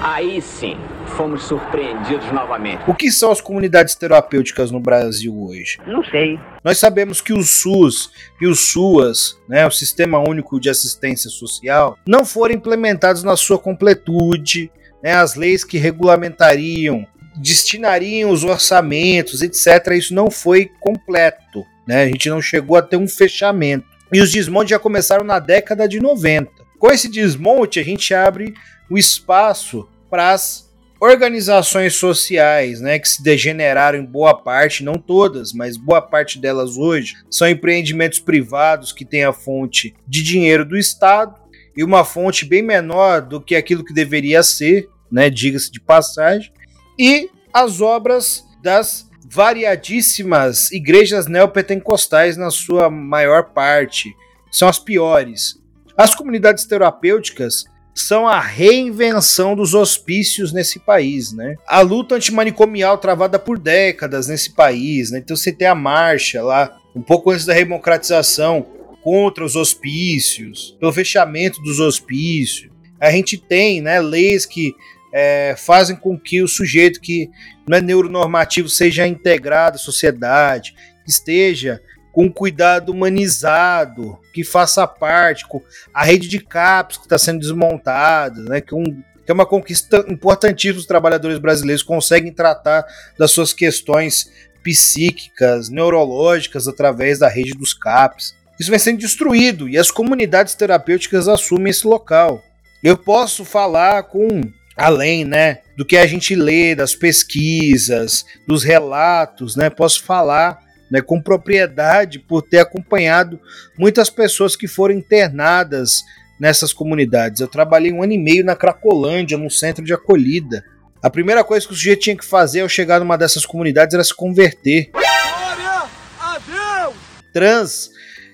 Aí 0.00 0.40
sim, 0.40 0.78
fomos 1.16 1.42
surpreendidos 1.42 2.30
novamente. 2.32 2.82
O 2.86 2.94
que 2.94 3.10
são 3.10 3.30
as 3.30 3.40
comunidades 3.40 3.94
terapêuticas 3.94 4.70
no 4.70 4.80
Brasil 4.80 5.34
hoje? 5.38 5.78
Não 5.86 6.02
sei. 6.04 6.38
Nós 6.64 6.78
sabemos 6.78 7.20
que 7.20 7.32
o 7.32 7.42
SUS 7.42 8.10
e 8.40 8.46
o 8.46 8.54
SUAS, 8.54 9.38
né, 9.48 9.66
o 9.66 9.70
Sistema 9.70 10.18
Único 10.18 10.58
de 10.60 10.70
Assistência 10.70 11.28
Social, 11.28 11.98
não 12.06 12.24
foram 12.24 12.54
implementados 12.54 13.22
na 13.22 13.36
sua 13.36 13.58
completude. 13.58 14.70
Né, 15.02 15.12
as 15.12 15.34
leis 15.34 15.62
que 15.62 15.76
regulamentariam 15.76 17.06
destinariam 17.36 18.30
os 18.30 18.44
orçamentos, 18.44 19.42
etc. 19.42 19.92
Isso 19.92 20.14
não 20.14 20.30
foi 20.30 20.70
completo. 20.80 21.64
Né? 21.86 22.02
A 22.02 22.06
gente 22.06 22.28
não 22.28 22.40
chegou 22.40 22.76
a 22.76 22.82
ter 22.82 22.96
um 22.96 23.08
fechamento. 23.08 23.86
E 24.12 24.20
os 24.20 24.30
desmontes 24.30 24.70
já 24.70 24.78
começaram 24.78 25.24
na 25.24 25.38
década 25.38 25.88
de 25.88 26.00
90. 26.00 26.50
Com 26.78 26.90
esse 26.90 27.08
desmonte, 27.08 27.80
a 27.80 27.84
gente 27.84 28.14
abre 28.14 28.54
o 28.88 28.96
espaço 28.96 29.88
para 30.08 30.32
as 30.32 30.66
organizações 31.00 31.94
sociais, 31.94 32.80
né, 32.80 32.98
que 32.98 33.08
se 33.08 33.22
degeneraram 33.22 33.98
em 33.98 34.04
boa 34.04 34.34
parte, 34.34 34.82
não 34.82 34.94
todas, 34.94 35.52
mas 35.52 35.76
boa 35.76 36.00
parte 36.00 36.38
delas 36.38 36.76
hoje, 36.76 37.16
são 37.30 37.48
empreendimentos 37.48 38.18
privados 38.18 38.92
que 38.92 39.04
têm 39.04 39.24
a 39.24 39.32
fonte 39.32 39.94
de 40.06 40.22
dinheiro 40.22 40.64
do 40.64 40.76
Estado 40.76 41.34
e 41.76 41.84
uma 41.84 42.04
fonte 42.04 42.46
bem 42.46 42.62
menor 42.62 43.20
do 43.20 43.40
que 43.40 43.54
aquilo 43.54 43.84
que 43.84 43.92
deveria 43.92 44.42
ser, 44.42 44.88
né, 45.12 45.28
diga-se 45.28 45.70
de 45.70 45.80
passagem, 45.80 46.50
e 46.98 47.30
as 47.52 47.80
obras 47.80 48.44
das 48.62 49.08
variadíssimas 49.28 50.70
igrejas 50.70 51.26
neopentecostais 51.26 52.36
na 52.36 52.50
sua 52.50 52.88
maior 52.88 53.50
parte. 53.50 54.14
São 54.50 54.68
as 54.68 54.78
piores. 54.78 55.60
As 55.96 56.14
comunidades 56.14 56.64
terapêuticas 56.64 57.64
são 57.94 58.28
a 58.28 58.38
reinvenção 58.38 59.56
dos 59.56 59.72
hospícios 59.72 60.52
nesse 60.52 60.78
país, 60.78 61.32
né? 61.32 61.56
A 61.66 61.80
luta 61.80 62.14
antimanicomial 62.14 62.98
travada 62.98 63.38
por 63.38 63.58
décadas 63.58 64.28
nesse 64.28 64.50
país, 64.52 65.10
né? 65.10 65.18
Então 65.18 65.34
você 65.34 65.50
tem 65.50 65.66
a 65.66 65.74
marcha 65.74 66.42
lá, 66.42 66.76
um 66.94 67.00
pouco 67.02 67.30
antes 67.30 67.46
da 67.46 67.54
democratização, 67.54 68.66
contra 69.02 69.44
os 69.44 69.56
hospícios, 69.56 70.76
pelo 70.78 70.92
fechamento 70.92 71.62
dos 71.62 71.80
hospícios. 71.80 72.70
A 73.00 73.10
gente 73.10 73.38
tem, 73.38 73.80
né, 73.80 74.00
leis 74.00 74.44
que 74.44 74.74
é, 75.18 75.56
fazem 75.56 75.96
com 75.96 76.20
que 76.20 76.42
o 76.42 76.48
sujeito 76.48 77.00
que 77.00 77.30
não 77.66 77.78
é 77.78 77.80
neuronormativo 77.80 78.68
seja 78.68 79.06
integrado 79.06 79.76
à 79.76 79.78
sociedade, 79.78 80.74
que 81.02 81.10
esteja 81.10 81.80
com 82.12 82.30
cuidado 82.30 82.90
humanizado, 82.92 84.18
que 84.34 84.44
faça 84.44 84.86
parte, 84.86 85.48
com 85.48 85.62
a 85.94 86.04
rede 86.04 86.28
de 86.28 86.38
CAPs 86.38 86.98
que 86.98 87.04
está 87.04 87.16
sendo 87.16 87.40
desmontada, 87.40 88.42
né, 88.42 88.60
que, 88.60 88.74
um, 88.74 88.84
que 88.84 89.30
é 89.30 89.32
uma 89.32 89.46
conquista 89.46 90.04
importantíssima 90.06 90.80
os 90.80 90.86
trabalhadores 90.86 91.38
brasileiros 91.38 91.82
conseguem 91.82 92.30
tratar 92.30 92.84
das 93.18 93.30
suas 93.30 93.54
questões 93.54 94.30
psíquicas, 94.62 95.70
neurológicas 95.70 96.68
através 96.68 97.20
da 97.20 97.28
rede 97.28 97.52
dos 97.52 97.72
CAPs. 97.72 98.34
Isso 98.60 98.70
vem 98.70 98.78
sendo 98.78 98.98
destruído 98.98 99.66
e 99.66 99.78
as 99.78 99.90
comunidades 99.90 100.54
terapêuticas 100.54 101.26
assumem 101.26 101.70
esse 101.70 101.86
local. 101.86 102.44
Eu 102.84 102.98
posso 102.98 103.46
falar 103.46 104.02
com 104.02 104.42
além, 104.76 105.24
né, 105.24 105.58
do 105.76 105.84
que 105.84 105.96
a 105.96 106.06
gente 106.06 106.34
lê, 106.34 106.74
das 106.74 106.94
pesquisas, 106.94 108.24
dos 108.46 108.62
relatos, 108.62 109.56
né, 109.56 109.70
posso 109.70 110.02
falar 110.02 110.58
né, 110.90 111.00
com 111.00 111.20
propriedade 111.20 112.18
por 112.18 112.42
ter 112.42 112.58
acompanhado 112.58 113.40
muitas 113.78 114.10
pessoas 114.10 114.54
que 114.54 114.68
foram 114.68 114.94
internadas 114.94 116.04
nessas 116.38 116.72
comunidades. 116.72 117.40
Eu 117.40 117.48
trabalhei 117.48 117.92
um 117.92 118.02
ano 118.02 118.12
e 118.12 118.18
meio 118.18 118.44
na 118.44 118.54
Cracolândia, 118.54 119.38
num 119.38 119.50
centro 119.50 119.84
de 119.84 119.94
acolhida. 119.94 120.62
A 121.02 121.10
primeira 121.10 121.42
coisa 121.42 121.66
que 121.66 121.72
o 121.72 121.76
sujeito 121.76 122.02
tinha 122.02 122.16
que 122.16 122.24
fazer 122.24 122.60
ao 122.60 122.68
chegar 122.68 123.00
numa 123.00 123.16
dessas 123.16 123.46
comunidades 123.46 123.94
era 123.94 124.04
se 124.04 124.14
converter. 124.14 124.90
Glória 124.92 125.88
a 126.20 126.38
Deus! 126.38 126.94
Trans, 127.32 127.90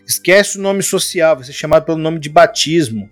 esquece 0.07 0.59
o 0.59 0.61
nome 0.61 0.83
social, 0.83 1.37
vai 1.37 1.45
ser 1.45 1.53
chamado 1.53 1.85
pelo 1.85 1.99
nome 1.99 2.19
de 2.19 2.29
batismo. 2.29 3.09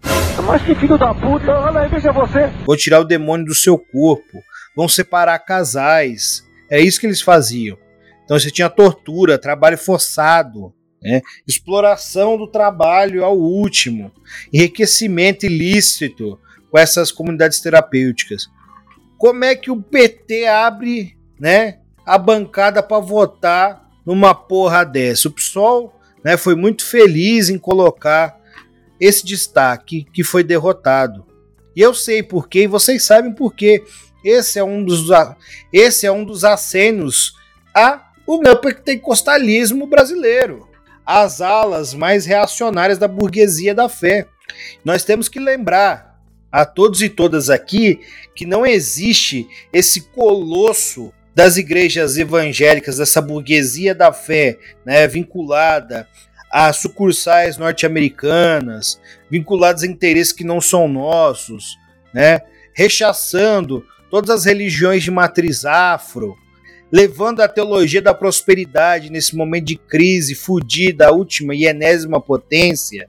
Mas 0.47 0.63
que 0.63 0.75
filho 0.75 0.99
da 0.99 1.15
puta, 1.15 1.53
olha 1.53 1.81
aí, 1.81 1.89
veja 1.89 2.13
você. 2.13 2.47
Vão 2.65 2.77
tirar 2.77 3.01
o 3.01 3.05
demônio 3.05 3.47
do 3.47 3.55
seu 3.55 3.79
corpo, 3.79 4.43
vão 4.77 4.89
separar 4.89 5.39
casais. 5.41 6.45
É 6.71 6.81
isso 6.81 7.01
que 7.01 7.07
eles 7.07 7.21
faziam. 7.21 7.77
Então 8.25 8.39
você 8.39 8.51
tinha 8.51 8.69
tortura, 8.69 9.39
trabalho 9.39 9.77
forçado, 9.77 10.73
né? 11.03 11.21
exploração 11.47 12.37
do 12.37 12.47
trabalho 12.47 13.25
ao 13.25 13.37
último, 13.37 14.13
enriquecimento 14.53 15.47
ilícito 15.47 16.39
com 16.71 16.79
essas 16.79 17.11
comunidades 17.11 17.61
terapêuticas. 17.61 18.49
Como 19.19 19.45
é 19.45 19.55
que 19.55 19.71
o 19.71 19.83
PT 19.83 20.47
abre 20.47 21.17
né, 21.39 21.79
a 22.07 22.17
bancada 22.17 22.83
para 22.83 23.01
votar 23.01 23.89
numa 24.07 24.35
porra 24.35 24.85
dessa? 24.85 25.29
O 25.29 25.33
PSOL 25.33 25.93
né, 26.25 26.37
foi 26.37 26.55
muito 26.55 26.85
feliz 26.85 27.51
em 27.51 27.59
colocar 27.59 28.40
esse 29.01 29.25
destaque 29.25 30.07
que 30.13 30.23
foi 30.23 30.45
derrotado. 30.45 31.25
E 31.75 31.81
eu 31.81 31.95
sei 31.95 32.23
porquê, 32.23 32.65
e 32.65 32.67
vocês 32.67 33.05
sabem 33.05 33.33
porquê. 33.33 33.83
Esse 34.25 34.59
é 34.59 34.65
um 34.65 34.85
dos, 34.85 35.07
esse 35.73 36.07
é 36.07 36.13
um 36.13 36.25
dos 36.25 36.45
acenos 36.45 37.35
a 37.75 38.11
o 38.27 38.39
neopentecostalismo 38.39 39.87
brasileiro, 39.87 40.69
as 41.05 41.41
alas 41.41 41.95
mais 41.95 42.27
reacionárias 42.27 42.99
da 42.99 43.09
burguesia 43.09 43.75
da 43.75 43.89
fé. 43.89 44.29
Nós 44.85 45.03
temos 45.03 45.29
que 45.29 45.41
lembrar 45.41 46.21
a 46.53 46.65
todos 46.65 47.03
e 47.03 47.09
todas 47.09 47.51
aqui 47.51 48.01
que 48.35 48.45
não 48.47 48.67
existe 48.67 49.49
esse 49.73 50.03
colosso 50.03 51.13
das 51.35 51.57
igrejas 51.57 52.17
evangélicas, 52.19 52.99
dessa 52.99 53.21
burguesia 53.21 53.95
da 53.95 54.13
fé, 54.13 54.59
né, 54.85 55.07
vinculada 55.09 56.07
a 56.51 56.73
sucursais 56.73 57.57
norte-americanas, 57.57 59.01
vinculadas 59.31 59.83
a 59.83 59.87
interesses 59.87 60.33
que 60.33 60.45
não 60.45 60.61
são 60.61 60.89
nossos, 60.89 61.79
né, 62.13 62.41
rechaçando 62.75 63.85
todas 64.11 64.31
as 64.31 64.45
religiões 64.45 65.03
de 65.03 65.11
matriz 65.11 65.65
afro, 65.65 66.37
levando 66.91 67.41
a 67.41 67.49
teologia 67.49 68.03
da 68.03 68.13
prosperidade 68.13 69.11
nesse 69.11 69.37
momento 69.37 69.67
de 69.67 69.77
crise 69.77 70.35
fudida, 70.35 71.07
a 71.07 71.13
última 71.13 71.55
e 71.55 71.67
enésima 71.67 72.21
potência, 72.21 73.09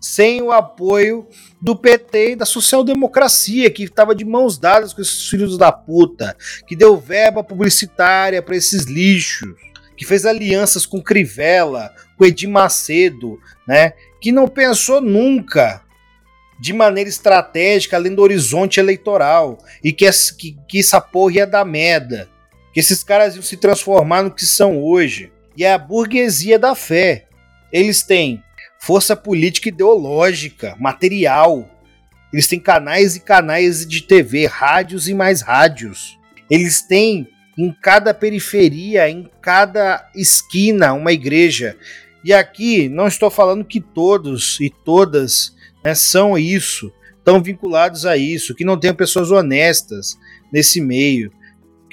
sem 0.00 0.40
o 0.40 0.50
apoio 0.50 1.26
do 1.60 1.76
PT 1.76 2.32
e 2.32 2.36
da 2.36 2.46
social-democracia, 2.46 3.70
que 3.70 3.84
estava 3.84 4.14
de 4.14 4.24
mãos 4.24 4.56
dadas 4.56 4.94
com 4.94 5.02
esses 5.02 5.28
filhos 5.28 5.58
da 5.58 5.70
puta, 5.72 6.36
que 6.66 6.76
deu 6.76 6.96
verba 6.96 7.42
publicitária 7.42 8.40
para 8.40 8.56
esses 8.56 8.84
lixos, 8.84 9.54
que 9.96 10.06
fez 10.06 10.24
alianças 10.24 10.86
com 10.86 11.02
Crivella, 11.02 11.92
com 12.16 12.24
Edir 12.24 12.48
Macedo, 12.48 13.38
né, 13.66 13.92
que 14.20 14.32
não 14.32 14.48
pensou 14.48 15.00
nunca 15.00 15.82
de 16.60 16.72
maneira 16.72 17.10
estratégica 17.10 17.96
além 17.96 18.14
do 18.14 18.22
horizonte 18.22 18.78
eleitoral 18.78 19.58
e 19.82 19.92
que, 19.92 20.08
que, 20.38 20.56
que 20.68 20.78
essa 20.80 21.00
porra 21.00 21.34
ia 21.34 21.46
dar 21.46 21.64
merda 21.64 22.28
que 22.74 22.80
esses 22.80 23.04
caras 23.04 23.36
iam 23.36 23.42
se 23.42 23.56
transformar 23.56 24.24
no 24.24 24.32
que 24.32 24.44
são 24.44 24.82
hoje. 24.82 25.32
E 25.56 25.64
é 25.64 25.72
a 25.72 25.78
burguesia 25.78 26.58
da 26.58 26.74
fé. 26.74 27.26
Eles 27.72 28.02
têm 28.02 28.42
força 28.80 29.14
política 29.14 29.68
ideológica, 29.68 30.74
material. 30.80 31.70
Eles 32.32 32.48
têm 32.48 32.58
canais 32.58 33.14
e 33.14 33.20
canais 33.20 33.86
de 33.86 34.02
TV, 34.02 34.46
rádios 34.46 35.08
e 35.08 35.14
mais 35.14 35.40
rádios. 35.40 36.18
Eles 36.50 36.82
têm 36.82 37.28
em 37.56 37.72
cada 37.72 38.12
periferia, 38.12 39.08
em 39.08 39.30
cada 39.40 40.10
esquina, 40.12 40.92
uma 40.94 41.12
igreja. 41.12 41.76
E 42.24 42.32
aqui 42.32 42.88
não 42.88 43.06
estou 43.06 43.30
falando 43.30 43.64
que 43.64 43.80
todos 43.80 44.58
e 44.60 44.70
todas 44.70 45.54
né, 45.84 45.94
são 45.94 46.38
isso, 46.38 46.90
estão 47.18 47.42
vinculados 47.42 48.06
a 48.06 48.16
isso, 48.16 48.54
que 48.54 48.64
não 48.64 48.78
tenham 48.78 48.94
pessoas 48.96 49.30
honestas 49.30 50.18
nesse 50.52 50.80
meio 50.80 51.30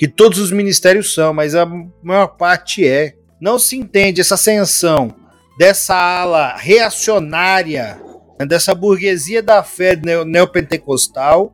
que 0.01 0.07
todos 0.07 0.39
os 0.39 0.51
ministérios 0.51 1.13
são, 1.13 1.31
mas 1.31 1.53
a 1.53 1.63
maior 2.01 2.29
parte 2.29 2.87
é. 2.87 3.13
Não 3.39 3.59
se 3.59 3.77
entende 3.77 4.19
essa 4.19 4.33
ascensão 4.33 5.13
dessa 5.59 5.95
ala 5.95 6.55
reacionária, 6.57 8.01
né, 8.39 8.45
dessa 8.47 8.73
burguesia 8.73 9.43
da 9.43 9.61
fé 9.61 9.95
neopentecostal, 10.25 11.53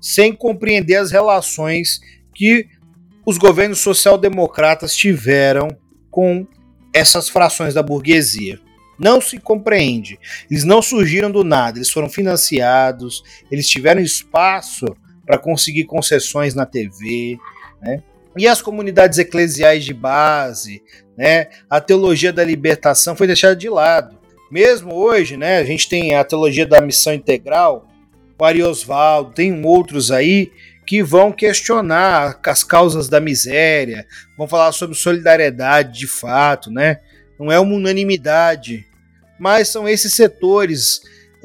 sem 0.00 0.32
compreender 0.32 0.96
as 0.96 1.12
relações 1.12 2.00
que 2.34 2.66
os 3.24 3.38
governos 3.38 3.78
social-democratas 3.78 4.96
tiveram 4.96 5.68
com 6.10 6.44
essas 6.94 7.28
frações 7.28 7.74
da 7.74 7.82
burguesia. 7.82 8.60
Não 8.98 9.20
se 9.20 9.38
compreende. 9.38 10.18
Eles 10.48 10.62
não 10.62 10.80
surgiram 10.80 11.30
do 11.30 11.42
nada, 11.42 11.78
eles 11.78 11.90
foram 11.90 12.08
financiados, 12.08 13.24
eles 13.50 13.68
tiveram 13.68 14.00
espaço 14.00 14.86
para 15.26 15.36
conseguir 15.36 15.84
concessões 15.84 16.54
na 16.54 16.64
TV, 16.64 17.36
né? 17.82 18.02
E 18.36 18.46
as 18.48 18.62
comunidades 18.62 19.18
eclesiais 19.18 19.84
de 19.84 19.92
base, 19.94 20.82
né? 21.16 21.48
A 21.68 21.80
teologia 21.80 22.32
da 22.32 22.44
libertação 22.44 23.16
foi 23.16 23.26
deixada 23.26 23.56
de 23.56 23.68
lado. 23.68 24.16
Mesmo 24.50 24.94
hoje, 24.94 25.36
né? 25.36 25.58
A 25.58 25.64
gente 25.64 25.88
tem 25.88 26.14
a 26.14 26.24
teologia 26.24 26.66
da 26.66 26.80
missão 26.80 27.12
integral, 27.12 27.88
o 28.38 28.44
Ari 28.44 28.60
tem 29.34 29.64
outros 29.64 30.10
aí 30.10 30.52
que 30.86 31.02
vão 31.02 31.32
questionar 31.32 32.38
as 32.44 32.62
causas 32.62 33.08
da 33.08 33.20
miséria, 33.20 34.06
vão 34.36 34.46
falar 34.46 34.72
sobre 34.72 34.96
solidariedade 34.96 35.98
de 35.98 36.06
fato, 36.06 36.70
né? 36.70 37.00
Não 37.38 37.50
é 37.50 37.58
uma 37.58 37.74
unanimidade, 37.74 38.84
mas 39.38 39.68
são 39.68 39.88
esses 39.88 40.12
setores 40.12 41.00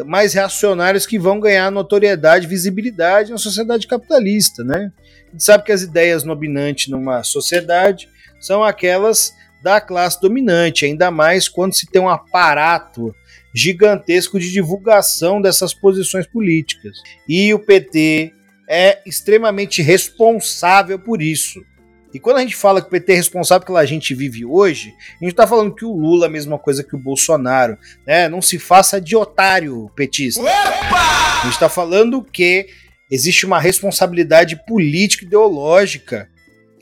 mais 0.06 0.34
reacionários 0.34 1.06
que 1.06 1.20
vão 1.20 1.40
ganhar 1.40 1.72
notoriedade, 1.72 2.48
visibilidade 2.48 3.32
na 3.32 3.38
sociedade 3.38 3.88
capitalista, 3.88 4.64
né? 4.64 4.92
A 5.28 5.32
gente 5.32 5.44
sabe 5.44 5.64
que 5.64 5.72
as 5.72 5.82
ideias 5.82 6.24
dominantes 6.24 6.88
numa 6.88 7.24
sociedade 7.24 8.10
são 8.40 8.64
aquelas 8.64 9.34
da 9.62 9.82
classe 9.82 10.20
dominante, 10.22 10.86
ainda 10.86 11.12
mais 11.12 11.50
quando 11.50 11.76
se 11.76 11.86
tem 11.86 12.02
um 12.02 12.10
aparato 12.10 13.14
gigantesco 13.54 14.40
de 14.40 14.52
divulgação 14.52 15.42
dessas 15.42 15.74
posições 15.74 16.26
políticas. 16.26 16.98
E 17.28 17.54
o 17.54 17.60
PT 17.60 18.34
é 18.70 19.02
extremamente 19.04 19.82
responsável 19.82 21.00
por 21.00 21.24
isso. 21.24 21.66
E 22.14 22.20
quando 22.20 22.38
a 22.38 22.42
gente 22.42 22.56
fala 22.56 22.82
que 22.82 22.88
o 22.88 22.92
PT 22.92 23.14
é 23.14 23.16
responsável 23.16 23.66
pela 23.66 23.86
gente 23.86 24.14
vive 24.14 24.46
hoje, 24.46 24.96
a 25.20 25.24
gente 25.24 25.34
está 25.34 25.48
falando 25.48 25.74
que 25.74 25.86
o 25.86 25.94
Lula 25.94 26.26
é 26.26 26.30
a 26.30 26.32
mesma 26.32 26.58
coisa 26.58 26.84
que 26.84 26.96
o 26.96 27.00
Bolsonaro. 27.00 27.78
Né? 28.06 28.30
Não 28.30 28.42
se 28.42 28.60
faça 28.60 29.02
de 29.02 29.16
otário 29.16 29.90
petista. 29.96 30.42
Opa! 30.42 31.40
A 31.40 31.44
gente 31.44 31.54
está 31.54 31.70
falando 31.70 32.24
que 32.24 32.68
existe 33.10 33.46
uma 33.46 33.60
responsabilidade 33.60 34.56
política 34.68 35.26
ideológica. 35.26 36.30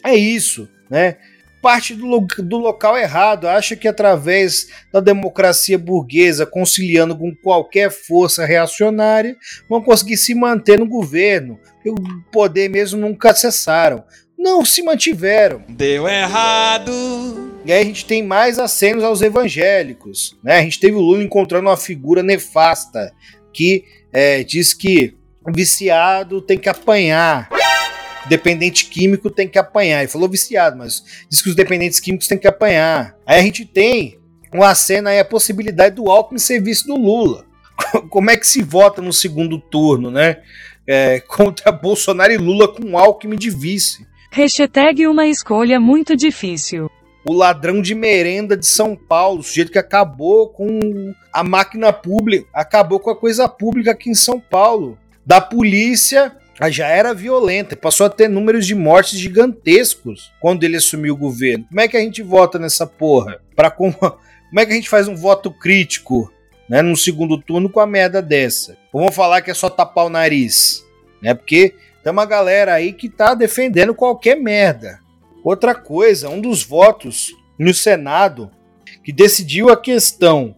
É 0.03 0.15
isso, 0.15 0.67
né? 0.89 1.17
Parte 1.61 1.95
do, 1.95 2.19
do 2.39 2.57
local 2.57 2.97
errado, 2.97 3.47
acha 3.47 3.75
que 3.75 3.87
através 3.87 4.67
da 4.91 4.99
democracia 4.99 5.77
burguesa, 5.77 6.45
conciliando 6.45 7.17
com 7.17 7.35
qualquer 7.35 7.91
força 7.91 8.45
reacionária, 8.45 9.35
vão 9.69 9.81
conseguir 9.81 10.17
se 10.17 10.33
manter 10.35 10.79
no 10.79 10.87
governo. 10.87 11.59
O 11.85 12.31
poder 12.31 12.69
mesmo 12.69 12.99
nunca 12.99 13.33
cessaram 13.33 14.03
não 14.37 14.63
se 14.63 14.83
mantiveram. 14.83 15.63
Deu 15.67 16.07
errado. 16.07 16.91
E 17.65 17.73
aí 17.73 17.81
a 17.81 17.83
gente 17.83 18.05
tem 18.05 18.23
mais 18.23 18.59
acenos 18.59 19.03
aos 19.03 19.21
evangélicos. 19.21 20.37
Né? 20.43 20.59
A 20.59 20.61
gente 20.61 20.79
teve 20.79 20.95
o 20.95 21.01
Lula 21.01 21.23
encontrando 21.23 21.67
uma 21.67 21.75
figura 21.75 22.21
nefasta 22.21 23.11
que 23.51 23.83
é, 24.13 24.43
diz 24.43 24.73
que 24.73 25.15
viciado 25.47 26.41
tem 26.41 26.57
que 26.57 26.69
apanhar. 26.69 27.49
Dependente 28.29 28.85
químico 28.85 29.29
tem 29.29 29.47
que 29.47 29.57
apanhar. 29.57 29.99
Ele 29.99 30.07
falou 30.07 30.29
viciado, 30.29 30.77
mas 30.77 31.03
diz 31.29 31.41
que 31.41 31.49
os 31.49 31.55
dependentes 31.55 31.99
químicos 31.99 32.27
têm 32.27 32.37
que 32.37 32.47
apanhar. 32.47 33.15
Aí 33.25 33.39
a 33.39 33.41
gente 33.41 33.65
tem 33.65 34.19
uma 34.53 34.73
cena 34.75 35.11
aí, 35.11 35.19
a 35.19 35.25
possibilidade 35.25 35.95
do 35.95 36.09
Alckmin 36.09 36.39
ser 36.39 36.61
vice 36.61 36.85
do 36.85 36.95
Lula. 36.95 37.45
Como 38.09 38.29
é 38.29 38.37
que 38.37 38.47
se 38.47 38.61
vota 38.63 39.01
no 39.01 39.13
segundo 39.13 39.59
turno, 39.59 40.09
né? 40.09 40.37
É, 40.85 41.19
contra 41.21 41.71
Bolsonaro 41.71 42.31
e 42.31 42.37
Lula 42.37 42.67
com 42.67 42.97
Alckmin 42.97 43.37
de 43.37 43.49
vice. 43.49 44.05
Hashtag 44.31 45.07
uma 45.07 45.27
escolha 45.27 45.79
muito 45.79 46.15
difícil. 46.15 46.89
O 47.25 47.33
ladrão 47.33 47.81
de 47.81 47.93
merenda 47.93 48.55
de 48.55 48.65
São 48.65 48.95
Paulo, 48.95 49.39
o 49.39 49.43
sujeito 49.43 49.71
que 49.71 49.77
acabou 49.77 50.47
com 50.47 51.13
a 51.33 51.43
máquina 51.43 51.91
pública, 51.91 52.47
acabou 52.53 52.99
com 52.99 53.09
a 53.09 53.15
coisa 53.15 53.49
pública 53.49 53.91
aqui 53.91 54.09
em 54.09 54.15
São 54.15 54.39
Paulo. 54.39 54.97
Da 55.25 55.41
polícia 55.41 56.33
já 56.69 56.87
era 56.87 57.13
violenta, 57.13 57.75
passou 57.75 58.07
a 58.07 58.09
ter 58.09 58.27
números 58.27 58.65
de 58.65 58.73
mortes 58.73 59.19
gigantescos 59.19 60.31
quando 60.39 60.63
ele 60.63 60.77
assumiu 60.77 61.13
o 61.13 61.17
governo. 61.17 61.65
Como 61.69 61.79
é 61.79 61.87
que 61.87 61.95
a 61.95 61.99
gente 61.99 62.23
vota 62.23 62.57
nessa 62.57 62.87
porra? 62.87 63.39
Para 63.55 63.69
como, 63.69 63.93
como 63.99 64.59
é 64.59 64.65
que 64.65 64.71
a 64.71 64.75
gente 64.75 64.89
faz 64.89 65.07
um 65.07 65.15
voto 65.15 65.51
crítico, 65.51 66.31
né, 66.67 66.81
no 66.81 66.97
segundo 66.97 67.37
turno 67.37 67.69
com 67.69 67.79
a 67.79 67.85
merda 67.85 68.21
dessa? 68.21 68.75
Vamos 68.91 69.15
falar 69.15 69.41
que 69.41 69.51
é 69.51 69.53
só 69.53 69.69
tapar 69.69 70.05
o 70.05 70.09
nariz, 70.09 70.83
né? 71.21 71.35
Porque 71.35 71.75
tem 72.03 72.11
uma 72.11 72.25
galera 72.25 72.73
aí 72.73 72.91
que 72.91 73.07
tá 73.07 73.35
defendendo 73.35 73.93
qualquer 73.93 74.35
merda. 74.35 74.99
Outra 75.43 75.75
coisa, 75.75 76.29
um 76.29 76.41
dos 76.41 76.63
votos 76.63 77.35
no 77.57 77.73
Senado 77.73 78.51
que 79.03 79.13
decidiu 79.13 79.69
a 79.69 79.77
questão 79.77 80.55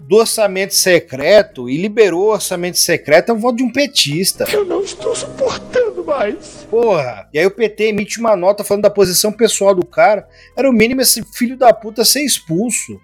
do 0.00 0.16
orçamento 0.16 0.74
secreto 0.74 1.68
e 1.68 1.76
liberou 1.76 2.26
o 2.26 2.32
orçamento 2.32 2.78
secreto 2.78 3.30
é 3.30 3.32
o 3.32 3.38
voto 3.38 3.56
de 3.56 3.62
um 3.62 3.72
petista. 3.72 4.44
Eu 4.52 4.64
não 4.64 4.82
estou 4.82 5.14
suportando 5.14 6.04
mais. 6.04 6.66
Porra. 6.70 7.28
E 7.32 7.38
aí 7.38 7.46
o 7.46 7.50
PT 7.50 7.88
emite 7.88 8.20
uma 8.20 8.36
nota 8.36 8.64
falando 8.64 8.84
da 8.84 8.90
posição 8.90 9.32
pessoal 9.32 9.74
do 9.74 9.84
cara. 9.84 10.26
Era 10.56 10.68
o 10.68 10.72
mínimo 10.72 11.00
esse 11.00 11.22
filho 11.34 11.56
da 11.56 11.72
puta 11.72 12.04
ser 12.04 12.24
expulso. 12.24 13.00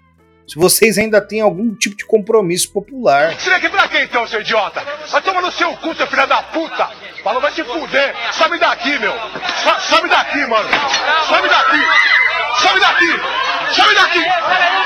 Se 0.47 0.55
vocês 0.59 0.97
ainda 0.97 1.21
têm 1.21 1.39
algum 1.39 1.73
tipo 1.73 1.95
de 1.95 2.05
compromisso 2.05 2.71
popular. 2.71 3.33
Você 3.39 3.49
aqui 3.49 3.69
pra 3.69 3.87
quem 3.87 4.03
então, 4.03 4.27
seu 4.27 4.41
idiota? 4.41 4.83
Vai 5.09 5.21
tomar 5.21 5.41
no 5.41 5.51
seu 5.51 5.75
cu, 5.77 5.95
seu 5.95 6.05
filho 6.07 6.27
da 6.27 6.43
puta! 6.43 6.89
Falou, 7.23 7.41
vai 7.41 7.51
se 7.53 7.63
fuder! 7.63 8.13
Sobe 8.33 8.59
daqui, 8.59 8.99
meu! 8.99 9.13
So, 9.13 9.95
sobe 9.95 10.09
daqui, 10.09 10.45
mano! 10.45 10.69
Sobe 11.27 11.47
daqui! 11.47 11.79
Sobe 12.61 12.79
daqui! 12.81 13.11
Sobe 13.73 13.95
daqui! 13.95 14.23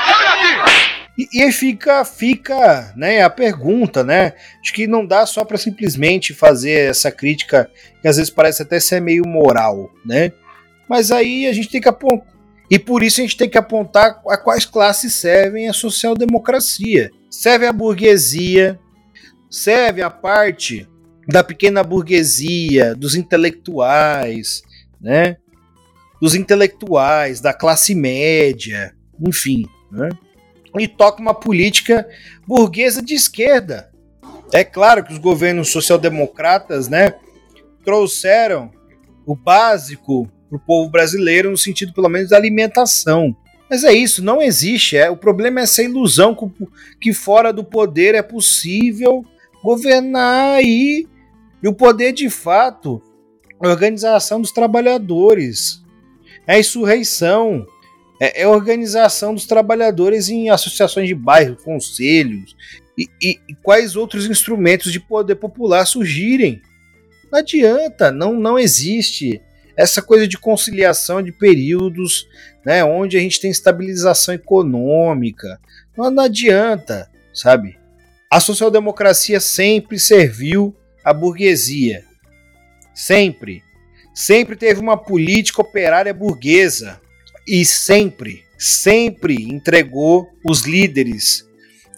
Sobe 0.06 0.24
daqui! 0.24 0.97
E, 1.18 1.28
e 1.32 1.42
aí 1.42 1.50
fica, 1.50 2.04
fica 2.04 2.94
né, 2.96 3.22
a 3.22 3.28
pergunta, 3.28 4.04
né? 4.04 4.34
Acho 4.60 4.72
que 4.72 4.86
não 4.86 5.04
dá 5.04 5.26
só 5.26 5.44
para 5.44 5.58
simplesmente 5.58 6.32
fazer 6.32 6.90
essa 6.90 7.10
crítica 7.10 7.68
que 8.00 8.06
às 8.06 8.16
vezes 8.16 8.30
parece 8.30 8.62
até 8.62 8.78
ser 8.78 9.00
meio 9.00 9.26
moral, 9.26 9.90
né? 10.06 10.30
Mas 10.88 11.10
aí 11.10 11.48
a 11.48 11.52
gente 11.52 11.68
tem 11.68 11.80
que 11.80 11.88
apontar. 11.88 12.38
E 12.70 12.78
por 12.78 13.02
isso 13.02 13.20
a 13.20 13.24
gente 13.24 13.36
tem 13.36 13.48
que 13.48 13.58
apontar 13.58 14.20
a 14.28 14.36
quais 14.36 14.64
classes 14.64 15.14
servem 15.14 15.68
a 15.68 15.72
social-democracia. 15.72 17.10
Serve 17.28 17.66
a 17.66 17.72
burguesia, 17.72 18.78
serve 19.50 20.02
a 20.02 20.10
parte 20.10 20.86
da 21.26 21.42
pequena 21.42 21.82
burguesia, 21.82 22.94
dos 22.94 23.16
intelectuais, 23.16 24.62
né? 25.00 25.38
Dos 26.22 26.34
intelectuais, 26.34 27.40
da 27.40 27.52
classe 27.52 27.94
média, 27.94 28.94
enfim, 29.20 29.66
né? 29.90 30.10
E 30.80 30.88
toca 30.88 31.20
uma 31.20 31.34
política 31.34 32.06
burguesa 32.46 33.02
de 33.02 33.14
esquerda. 33.14 33.90
É 34.52 34.64
claro 34.64 35.04
que 35.04 35.12
os 35.12 35.18
governos 35.18 35.70
social-democratas, 35.70 36.88
né, 36.88 37.14
trouxeram 37.84 38.70
o 39.26 39.36
básico 39.36 40.30
para 40.48 40.56
o 40.56 40.60
povo 40.60 40.90
brasileiro 40.90 41.50
no 41.50 41.58
sentido, 41.58 41.92
pelo 41.92 42.08
menos, 42.08 42.30
da 42.30 42.36
alimentação. 42.36 43.36
Mas 43.68 43.84
é 43.84 43.92
isso, 43.92 44.24
não 44.24 44.40
existe. 44.40 44.96
É, 44.96 45.10
o 45.10 45.16
problema 45.16 45.60
é 45.60 45.62
essa 45.64 45.82
ilusão 45.82 46.36
que 47.00 47.12
fora 47.12 47.52
do 47.52 47.62
poder 47.62 48.14
é 48.14 48.22
possível 48.22 49.24
governar 49.62 50.62
e, 50.62 51.06
e 51.62 51.68
o 51.68 51.74
poder 51.74 52.12
de 52.12 52.30
fato, 52.30 53.02
a 53.60 53.68
organização 53.68 54.40
dos 54.40 54.52
trabalhadores, 54.52 55.82
é 56.46 56.58
insurreição, 56.58 57.66
é, 58.20 58.42
é 58.42 58.48
organização 58.48 59.34
dos 59.34 59.46
trabalhadores 59.46 60.28
em 60.28 60.50
associações 60.50 61.08
de 61.08 61.14
bairro, 61.14 61.56
conselhos 61.56 62.56
e, 62.96 63.08
e, 63.22 63.40
e, 63.48 63.54
quais 63.54 63.94
outros 63.94 64.26
instrumentos 64.26 64.92
de 64.92 64.98
poder 64.98 65.36
popular 65.36 65.86
surgirem. 65.86 66.60
Não 67.30 67.38
adianta, 67.38 68.10
não, 68.10 68.34
não 68.34 68.58
existe 68.58 69.40
essa 69.76 70.02
coisa 70.02 70.26
de 70.26 70.36
conciliação 70.36 71.22
de 71.22 71.30
períodos, 71.30 72.26
né, 72.64 72.82
onde 72.82 73.16
a 73.16 73.20
gente 73.20 73.40
tem 73.40 73.50
estabilização 73.50 74.34
econômica. 74.34 75.60
Não, 75.96 76.10
não 76.10 76.24
adianta, 76.24 77.08
sabe? 77.32 77.78
A 78.28 78.40
social-democracia 78.40 79.38
sempre 79.38 79.98
serviu 79.98 80.74
à 81.04 81.12
burguesia. 81.12 82.04
Sempre. 82.92 83.62
Sempre 84.12 84.56
teve 84.56 84.80
uma 84.80 84.96
política 84.96 85.62
operária 85.62 86.12
burguesa 86.12 87.00
e 87.48 87.64
sempre, 87.64 88.44
sempre 88.58 89.34
entregou 89.34 90.28
os 90.44 90.62
líderes 90.62 91.48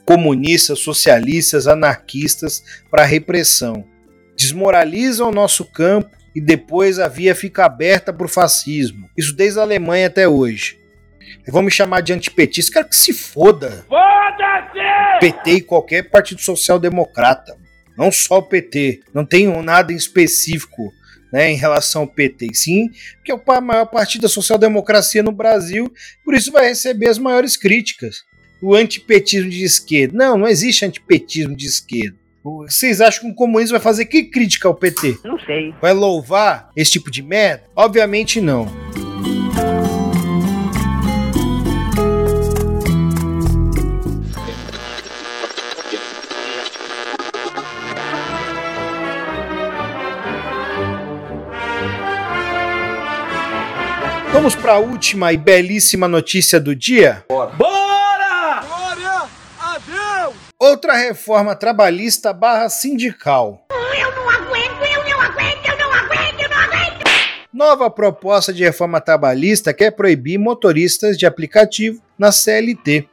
comunistas, 0.07 0.79
socialistas, 0.79 1.67
anarquistas 1.67 2.63
para 2.91 3.03
a 3.03 3.07
repressão. 3.07 3.85
Desmoralizam 4.37 5.29
o 5.29 5.35
nosso 5.35 5.65
campo 5.65 6.11
e 6.35 6.41
depois 6.41 6.99
a 6.99 7.09
via 7.09 7.35
fica 7.35 7.65
aberta 7.65 8.13
para 8.13 8.27
o 8.27 8.29
fascismo. 8.29 9.11
Isso 9.17 9.35
desde 9.35 9.59
a 9.59 9.63
Alemanha 9.63 10.07
até 10.07 10.29
hoje. 10.29 10.79
Vão 11.49 11.63
me 11.63 11.71
chamar 11.71 12.01
de 12.01 12.13
antipetista, 12.13 12.73
quero 12.73 12.89
que 12.89 12.97
se 12.97 13.13
foda. 13.13 13.85
Foda-se! 13.89 15.21
PT 15.21 15.51
e 15.51 15.61
qualquer 15.61 16.09
partido 16.11 16.41
social-democrata. 16.41 17.57
Não 17.97 18.11
só 18.11 18.39
o 18.39 18.43
PT. 18.43 19.01
Não 19.13 19.25
tenho 19.27 19.63
nada 19.63 19.93
em 19.93 19.97
específico 19.97 20.93
né, 21.33 21.51
em 21.51 21.57
relação 21.57 22.03
ao 22.03 22.09
PT, 22.09 22.55
sim, 22.55 22.91
que 23.25 23.31
é 23.31 23.35
o 23.35 23.61
maior 23.61 23.87
partido 23.87 24.23
da 24.23 24.29
social-democracia 24.29 25.23
no 25.23 25.33
Brasil, 25.33 25.93
por 26.25 26.35
isso 26.35 26.53
vai 26.53 26.69
receber 26.69 27.09
as 27.09 27.19
maiores 27.19 27.57
críticas. 27.57 28.25
O 28.63 28.75
antipetismo 28.75 29.49
de 29.49 29.65
esquerda. 29.65 30.17
Não, 30.17 30.37
não 30.37 30.47
existe 30.47 30.85
antipetismo 30.85 31.57
de 31.57 31.67
esquerda. 31.67 32.17
Vocês 32.43 33.01
acham 33.01 33.25
que 33.25 33.31
o 33.31 33.35
comunismo 33.35 33.73
vai 33.73 33.81
fazer 33.81 34.07
que 34.07 34.25
crítica 34.25 34.69
ao 34.69 34.75
PT? 34.75 35.19
Não 35.25 35.39
sei. 35.41 35.75
Vai 35.81 35.93
louvar 35.93 36.71
esse 36.75 36.93
tipo 36.93 37.11
de 37.11 37.23
merda? 37.23 37.65
Obviamente 37.77 38.41
não. 38.41 38.90
Vamos 54.41 54.57
para 54.57 54.73
a 54.73 54.79
última 54.79 55.35
e 55.35 55.37
belíssima 55.37 56.09
notícia 56.09 56.59
do 56.59 56.75
dia? 56.75 57.23
Bora! 57.29 57.51
Bora! 57.59 58.65
Glória 58.67 59.29
a 59.61 59.79
Deus! 59.79 60.35
Outra 60.59 60.95
reforma 60.95 61.55
trabalhista 61.55 62.33
barra 62.33 62.71
sindical. 62.71 63.67
Eu 63.71 64.11
não 64.17 64.31
aguento, 64.31 64.83
eu 64.83 65.05
não 65.11 65.21
aguento, 65.21 65.67
eu 65.67 65.77
não 65.77 65.93
aguento, 65.93 66.41
eu 66.41 66.49
não 66.49 66.57
aguento! 66.57 67.11
Nova 67.53 67.91
proposta 67.91 68.51
de 68.51 68.65
reforma 68.65 68.99
trabalhista 68.99 69.75
quer 69.75 69.91
proibir 69.91 70.39
motoristas 70.39 71.19
de 71.19 71.27
aplicativo 71.27 72.01
na 72.19 72.33
CLT. 72.33 73.11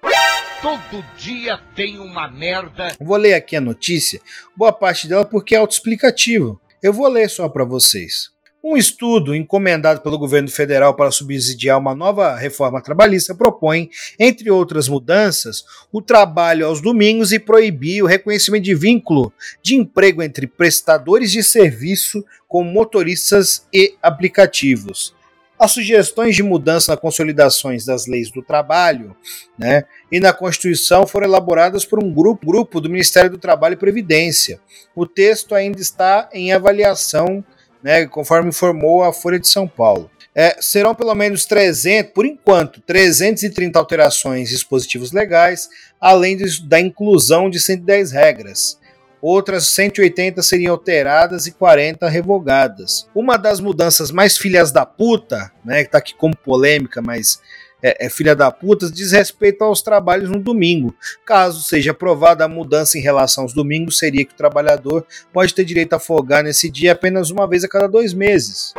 Todo 0.61 1.03
dia 1.17 1.59
tem 1.75 1.99
uma 1.99 2.29
merda. 2.29 2.95
Vou 3.01 3.17
ler 3.17 3.33
aqui 3.33 3.57
a 3.57 3.61
notícia, 3.61 4.21
boa 4.55 4.71
parte 4.71 5.09
dela 5.09 5.25
porque 5.25 5.55
é 5.55 5.57
autoexplicativo. 5.57 6.57
Eu 6.81 6.93
vou 6.93 7.09
ler 7.09 7.29
só 7.29 7.49
para 7.49 7.65
vocês. 7.65 8.36
Um 8.69 8.75
estudo 8.75 9.33
encomendado 9.33 10.01
pelo 10.01 10.19
governo 10.19 10.49
federal 10.49 10.93
para 10.93 11.09
subsidiar 11.09 11.79
uma 11.79 11.95
nova 11.95 12.35
reforma 12.35 12.83
trabalhista 12.83 13.33
propõe, 13.33 13.89
entre 14.19 14.51
outras 14.51 14.89
mudanças, 14.89 15.63
o 15.89 16.01
trabalho 16.01 16.65
aos 16.65 16.81
domingos 16.81 17.31
e 17.31 17.39
proibir 17.39 18.03
o 18.03 18.05
reconhecimento 18.05 18.65
de 18.65 18.75
vínculo 18.75 19.31
de 19.63 19.75
emprego 19.75 20.21
entre 20.21 20.47
prestadores 20.47 21.31
de 21.31 21.41
serviço 21.43 22.25
com 22.45 22.61
motoristas 22.61 23.65
e 23.73 23.95
aplicativos. 24.03 25.15
As 25.57 25.71
sugestões 25.71 26.35
de 26.35 26.43
mudança 26.43 26.91
nas 26.91 26.99
consolidações 26.99 27.85
das 27.85 28.05
leis 28.05 28.29
do 28.29 28.43
trabalho 28.43 29.15
né, 29.57 29.85
e 30.11 30.19
na 30.19 30.33
Constituição 30.33 31.07
foram 31.07 31.25
elaboradas 31.25 31.85
por 31.85 32.03
um 32.03 32.13
grupo, 32.13 32.45
grupo 32.45 32.81
do 32.81 32.89
Ministério 32.89 33.29
do 33.31 33.37
Trabalho 33.37 33.75
e 33.75 33.77
Previdência. 33.77 34.59
O 34.93 35.05
texto 35.05 35.55
ainda 35.55 35.79
está 35.79 36.27
em 36.33 36.51
avaliação 36.51 37.45
né, 37.83 38.05
conforme 38.05 38.49
informou 38.49 39.03
a 39.03 39.13
Folha 39.13 39.39
de 39.39 39.47
São 39.47 39.67
Paulo. 39.67 40.09
É, 40.33 40.57
serão 40.61 40.93
pelo 40.93 41.15
menos 41.15 41.45
300, 41.45 42.11
por 42.13 42.25
enquanto, 42.25 42.79
330 42.81 43.79
alterações 43.79 44.49
dispositivos 44.49 45.11
legais, 45.11 45.67
além 45.99 46.37
de, 46.37 46.61
da 46.67 46.79
inclusão 46.79 47.49
de 47.49 47.59
110 47.59 48.11
regras. 48.11 48.77
outras 49.19 49.65
180 49.67 50.43
seriam 50.43 50.73
alteradas 50.73 51.47
e 51.47 51.51
40 51.51 52.07
revogadas. 52.07 53.07
Uma 53.15 53.35
das 53.35 53.59
mudanças 53.59 54.11
mais 54.11 54.37
filhas 54.37 54.71
da 54.71 54.85
puta, 54.85 55.51
né, 55.65 55.83
que 55.83 55.89
tá 55.89 55.97
aqui 55.97 56.13
como 56.13 56.37
polêmica, 56.37 57.01
mas 57.01 57.41
é, 57.81 58.05
é, 58.05 58.09
filha 58.09 58.35
da 58.35 58.51
puta, 58.51 58.89
diz 58.89 59.11
respeito 59.11 59.63
aos 59.63 59.81
trabalhos 59.81 60.29
no 60.29 60.39
domingo. 60.39 60.95
Caso 61.25 61.61
seja 61.61 61.91
aprovada 61.91 62.43
a 62.43 62.47
mudança 62.47 62.97
em 62.97 63.01
relação 63.01 63.43
aos 63.43 63.53
domingos, 63.53 63.97
seria 63.97 64.25
que 64.25 64.33
o 64.33 64.37
trabalhador 64.37 65.05
pode 65.31 65.53
ter 65.53 65.63
direito 65.63 65.93
a 65.93 65.99
folgar 65.99 66.43
nesse 66.43 66.69
dia 66.69 66.93
apenas 66.93 67.29
uma 67.29 67.47
vez 67.47 67.63
a 67.63 67.69
cada 67.69 67.87
dois 67.87 68.13
meses. 68.13 68.73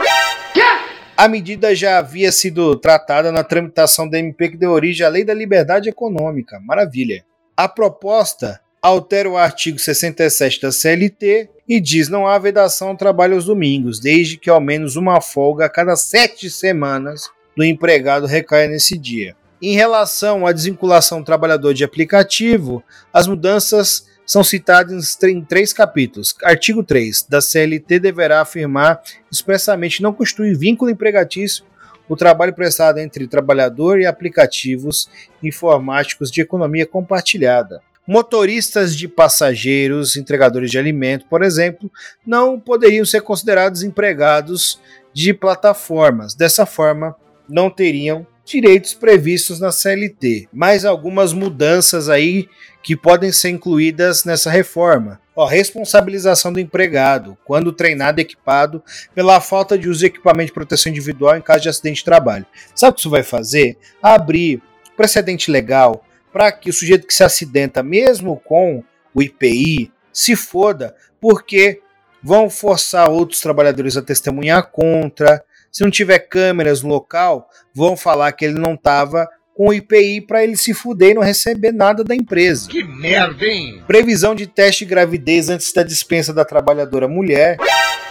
A 1.17 1.27
medida 1.27 1.75
já 1.75 1.99
havia 1.99 2.31
sido 2.31 2.77
tratada 2.77 3.33
na 3.33 3.43
tramitação 3.43 4.09
da 4.09 4.19
MP 4.19 4.51
que 4.51 4.57
deu 4.57 4.71
origem 4.71 5.05
à 5.05 5.09
Lei 5.09 5.25
da 5.25 5.35
Liberdade 5.35 5.89
Econômica. 5.89 6.61
Maravilha. 6.61 7.25
A 7.57 7.69
proposta 7.69 8.61
altera 8.81 9.29
o 9.29 9.37
artigo 9.37 9.81
67 9.81 10.61
da 10.61 10.71
CLT 10.71 11.51
e 11.69 11.81
diz 11.81 12.09
não 12.09 12.27
há 12.27 12.39
vedação 12.39 12.91
ao 12.91 12.97
trabalho 12.97 13.35
aos 13.35 13.47
domingos, 13.47 13.99
desde 13.99 14.37
que 14.37 14.49
ao 14.49 14.61
menos 14.61 14.95
uma 14.95 15.21
folga 15.21 15.67
a 15.67 15.69
cada 15.69 15.97
sete 15.97 16.49
semanas 16.49 17.29
do 17.59 17.65
empregado 17.65 18.25
recaia 18.25 18.69
nesse 18.69 18.97
dia. 18.97 19.35
Em 19.61 19.75
relação 19.75 20.47
à 20.47 20.53
desvinculação 20.53 21.19
do 21.19 21.25
trabalhador 21.25 21.75
de 21.75 21.83
aplicativo, 21.83 22.85
as 23.13 23.27
mudanças 23.27 24.07
são 24.25 24.45
citadas 24.45 25.21
em 25.25 25.43
três 25.43 25.73
capítulos. 25.73 26.37
Artigo 26.45 26.85
3 26.85 27.25
da 27.25 27.41
CLT 27.41 27.99
deverá 27.99 28.43
afirmar 28.43 29.03
expressamente 29.29 30.01
não 30.01 30.13
constitui 30.13 30.55
vínculo 30.55 30.89
empregatício 30.89 31.65
o 32.09 32.15
trabalho 32.15 32.55
prestado 32.55 32.99
entre 32.99 33.27
trabalhador 33.27 34.01
e 34.01 34.07
aplicativos 34.07 35.11
informáticos 35.43 36.31
de 36.31 36.41
economia 36.41 36.87
compartilhada. 36.87 37.83
Motoristas 38.07 38.97
de 38.97 39.09
passageiros, 39.09 40.17
entregadores 40.17 40.71
de 40.71 40.79
alimento, 40.79 41.27
por 41.27 41.43
exemplo, 41.43 41.91
não 42.25 42.59
poderiam 42.59 43.05
ser 43.05 43.21
considerados 43.21 43.83
empregados 43.83 44.81
de 45.13 45.35
plataformas. 45.35 46.35
Dessa 46.35 46.65
forma, 46.65 47.15
não 47.49 47.71
teriam 47.71 48.27
direitos 48.45 48.95
previstos 48.95 49.61
na 49.61 49.71
CLT. 49.71 50.49
Mais 50.53 50.85
algumas 50.85 51.33
mudanças 51.33 52.09
aí 52.09 52.49
que 52.83 52.97
podem 52.97 53.31
ser 53.31 53.51
incluídas 53.51 54.25
nessa 54.25 54.51
reforma. 54.51 55.21
Ó, 55.37 55.45
responsabilização 55.45 56.53
do 56.53 56.59
empregado, 56.59 57.37
quando 57.45 57.73
treinado 57.73 58.21
e 58.21 58.23
equipado, 58.23 58.83
pela 59.15 59.41
falta 59.41 59.79
de 59.79 59.89
uso 59.89 60.01
de 60.01 60.07
equipamento 60.07 60.49
de 60.49 60.55
proteção 60.55 60.91
individual 60.91 61.37
em 61.37 61.43
caso 61.43 61.61
de 61.61 61.69
acidente 61.69 61.99
de 61.99 62.05
trabalho. 62.05 62.47
Sabe 62.75 62.93
o 62.93 62.95
que 62.95 63.01
isso 63.01 63.11
vai 63.11 63.23
fazer? 63.23 63.77
Abrir 64.03 64.63
precedente 64.97 65.51
legal 65.51 66.05
para 66.33 66.51
que 66.51 66.71
o 66.71 66.73
sujeito 66.73 67.07
que 67.07 67.15
se 67.15 67.23
acidenta, 67.23 67.83
mesmo 67.83 68.37
com 68.45 68.83
o 69.15 69.23
IPI, 69.23 69.93
se 70.13 70.35
foda, 70.35 70.95
porque 71.21 71.81
vão 72.23 72.51
forçar 72.51 73.09
outros 73.09 73.41
trabalhadores 73.41 73.97
a 73.97 74.03
testemunhar 74.03 74.71
contra, 74.71 75.45
se 75.71 75.83
não 75.83 75.91
tiver 75.91 76.19
câmeras 76.21 76.83
no 76.83 76.89
local, 76.89 77.49
vão 77.75 77.97
falar 77.97 78.33
que 78.33 78.45
ele 78.45 78.59
não 78.59 78.75
estava 78.75 79.29
com 79.55 79.69
o 79.69 79.75
IPI 79.75 80.21
para 80.21 80.45
ele 80.45 80.57
se 80.57 80.73
fuder 80.73 81.11
e 81.11 81.15
não 81.15 81.23
receber 81.23 81.73
nada 81.73 82.05
da 82.05 82.15
empresa. 82.15 82.69
Que 82.71 82.85
merda, 82.85 83.45
hein? 83.45 83.83
Previsão 83.89 84.33
de 84.33 84.47
teste 84.47 84.85
de 84.85 84.91
gravidez 84.91 85.49
antes 85.49 85.73
da 85.73 85.83
dispensa 85.83 86.33
da 86.33 86.45
trabalhadora 86.45 87.09
mulher, 87.09 87.57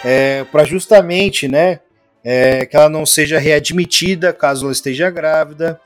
é, 0.04 0.44
para 0.52 0.66
justamente, 0.66 1.48
né, 1.48 1.80
é, 2.22 2.66
que 2.66 2.76
ela 2.76 2.90
não 2.90 3.06
seja 3.06 3.40
readmitida 3.40 4.34
caso 4.34 4.66
ela 4.66 4.74
esteja 4.74 5.10
grávida. 5.10 5.80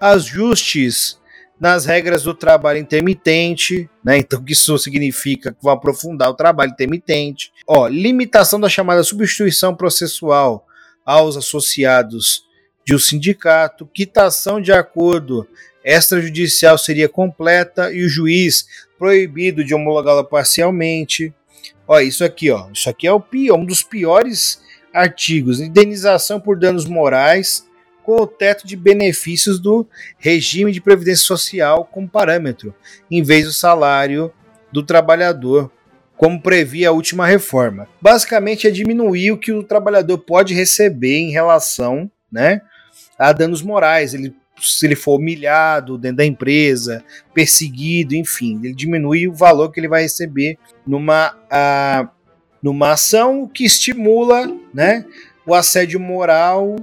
Ajustes 0.00 1.20
nas 1.60 1.84
regras 1.84 2.22
do 2.22 2.34
trabalho 2.34 2.78
intermitente, 2.78 3.88
né? 4.02 4.16
Então, 4.18 4.40
o 4.40 4.42
que 4.42 4.52
isso 4.52 4.76
significa? 4.78 5.52
Que 5.52 5.62
vão 5.62 5.74
aprofundar 5.74 6.30
o 6.30 6.34
trabalho 6.34 6.72
intermitente. 6.72 7.52
Ó, 7.66 7.86
limitação 7.86 8.58
da 8.58 8.68
chamada 8.68 9.04
substituição 9.04 9.76
processual 9.76 10.66
aos 11.04 11.36
associados 11.36 12.44
de 12.84 12.94
um 12.94 12.98
sindicato, 12.98 13.86
quitação 13.86 14.60
de 14.60 14.72
acordo 14.72 15.46
extrajudicial 15.84 16.78
seria 16.78 17.08
completa 17.08 17.92
e 17.92 18.04
o 18.04 18.08
juiz 18.08 18.66
proibido 18.98 19.64
de 19.64 19.74
homologá-la 19.74 20.24
parcialmente. 20.24 21.34
Ó, 21.86 21.98
isso 22.00 22.24
aqui, 22.24 22.50
ó, 22.50 22.68
isso 22.72 22.88
aqui 22.88 23.06
é 23.06 23.12
o 23.12 23.20
pior, 23.20 23.58
um 23.58 23.64
dos 23.64 23.82
piores 23.82 24.60
artigos, 24.92 25.60
indenização 25.60 26.40
por 26.40 26.58
danos 26.58 26.86
morais 26.86 27.66
com 28.02 28.16
o 28.16 28.26
teto 28.26 28.66
de 28.66 28.76
benefícios 28.76 29.60
do 29.60 29.86
regime 30.18 30.72
de 30.72 30.80
previdência 30.80 31.24
social 31.24 31.84
como 31.84 32.08
parâmetro, 32.08 32.74
em 33.10 33.22
vez 33.22 33.44
do 33.46 33.52
salário 33.52 34.32
do 34.72 34.82
trabalhador 34.82 35.70
como 36.16 36.40
previa 36.40 36.90
a 36.90 36.92
última 36.92 37.26
reforma. 37.26 37.88
Basicamente 38.00 38.66
é 38.66 38.70
diminuir 38.70 39.32
o 39.32 39.38
que 39.38 39.52
o 39.52 39.62
trabalhador 39.62 40.18
pode 40.18 40.54
receber 40.54 41.18
em 41.18 41.30
relação 41.30 42.10
né, 42.30 42.60
a 43.18 43.32
danos 43.32 43.62
morais. 43.62 44.14
Ele, 44.14 44.34
se 44.60 44.86
ele 44.86 44.94
for 44.94 45.16
humilhado 45.16 45.98
dentro 45.98 46.18
da 46.18 46.24
empresa, 46.24 47.04
perseguido, 47.34 48.14
enfim, 48.14 48.60
ele 48.62 48.74
diminui 48.74 49.26
o 49.26 49.34
valor 49.34 49.70
que 49.70 49.80
ele 49.80 49.88
vai 49.88 50.02
receber 50.02 50.58
numa, 50.86 51.36
a, 51.50 52.08
numa 52.62 52.92
ação 52.92 53.48
que 53.52 53.64
estimula 53.64 54.48
né, 54.72 55.04
o 55.46 55.54
assédio 55.54 55.98
moral 55.98 56.76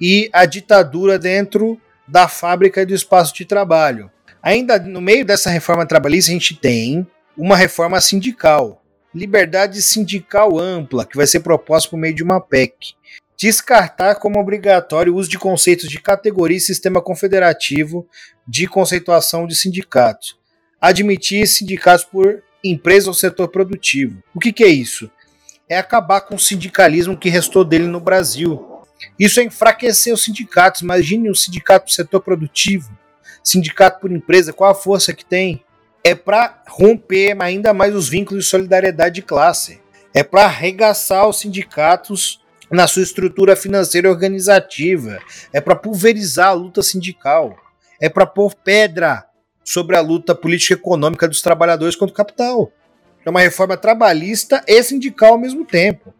e 0.00 0.30
a 0.32 0.46
ditadura 0.46 1.18
dentro 1.18 1.78
da 2.08 2.26
fábrica 2.26 2.82
e 2.82 2.86
do 2.86 2.94
espaço 2.94 3.34
de 3.34 3.44
trabalho. 3.44 4.10
Ainda 4.42 4.78
no 4.78 5.00
meio 5.00 5.24
dessa 5.24 5.50
reforma 5.50 5.86
trabalhista, 5.86 6.30
a 6.30 6.34
gente 6.34 6.56
tem 6.56 7.06
uma 7.40 7.56
reforma 7.56 7.98
sindical, 8.02 8.84
liberdade 9.14 9.80
sindical 9.80 10.58
ampla, 10.58 11.06
que 11.06 11.16
vai 11.16 11.26
ser 11.26 11.40
proposta 11.40 11.88
por 11.88 11.96
meio 11.96 12.14
de 12.14 12.22
uma 12.22 12.38
PEC. 12.38 12.92
Descartar 13.34 14.16
como 14.16 14.38
obrigatório 14.38 15.14
o 15.14 15.16
uso 15.16 15.30
de 15.30 15.38
conceitos 15.38 15.88
de 15.88 15.98
categoria 15.98 16.58
e 16.58 16.60
sistema 16.60 17.00
confederativo 17.00 18.06
de 18.46 18.66
conceituação 18.66 19.46
de 19.46 19.54
sindicatos. 19.54 20.36
Admitir 20.78 21.46
sindicatos 21.46 22.04
por 22.04 22.42
empresa 22.62 23.08
ou 23.08 23.14
setor 23.14 23.48
produtivo. 23.48 24.22
O 24.34 24.38
que, 24.38 24.52
que 24.52 24.62
é 24.62 24.68
isso? 24.68 25.10
É 25.66 25.78
acabar 25.78 26.20
com 26.20 26.34
o 26.34 26.38
sindicalismo 26.38 27.16
que 27.16 27.30
restou 27.30 27.64
dele 27.64 27.86
no 27.86 28.00
Brasil. 28.00 28.82
Isso 29.18 29.40
é 29.40 29.44
enfraquecer 29.44 30.12
os 30.12 30.24
sindicatos. 30.24 30.82
Imagine 30.82 31.30
um 31.30 31.34
sindicato 31.34 31.86
do 31.86 31.92
setor 31.92 32.20
produtivo, 32.20 32.94
sindicato 33.42 33.98
por 33.98 34.12
empresa, 34.12 34.52
qual 34.52 34.70
a 34.70 34.74
força 34.74 35.14
que 35.14 35.24
tem? 35.24 35.64
É 36.02 36.14
para 36.14 36.62
romper 36.68 37.36
ainda 37.40 37.74
mais 37.74 37.94
os 37.94 38.08
vínculos 38.08 38.44
de 38.44 38.50
solidariedade 38.50 39.16
de 39.16 39.22
classe. 39.22 39.80
É 40.14 40.22
para 40.22 40.44
arregaçar 40.44 41.28
os 41.28 41.38
sindicatos 41.38 42.40
na 42.70 42.86
sua 42.86 43.02
estrutura 43.02 43.56
financeira 43.56 44.08
e 44.08 44.10
organizativa. 44.10 45.18
É 45.52 45.60
para 45.60 45.76
pulverizar 45.76 46.48
a 46.48 46.52
luta 46.52 46.82
sindical. 46.82 47.56
É 48.00 48.08
para 48.08 48.26
pôr 48.26 48.54
pedra 48.54 49.26
sobre 49.64 49.96
a 49.96 50.00
luta 50.00 50.34
política 50.34 50.74
e 50.74 50.76
econômica 50.76 51.28
dos 51.28 51.42
trabalhadores 51.42 51.96
contra 51.96 52.12
o 52.12 52.16
capital. 52.16 52.72
É 53.24 53.30
uma 53.30 53.40
reforma 53.40 53.76
trabalhista 53.76 54.64
e 54.66 54.82
sindical 54.82 55.32
ao 55.32 55.38
mesmo 55.38 55.64
tempo. 55.64 56.14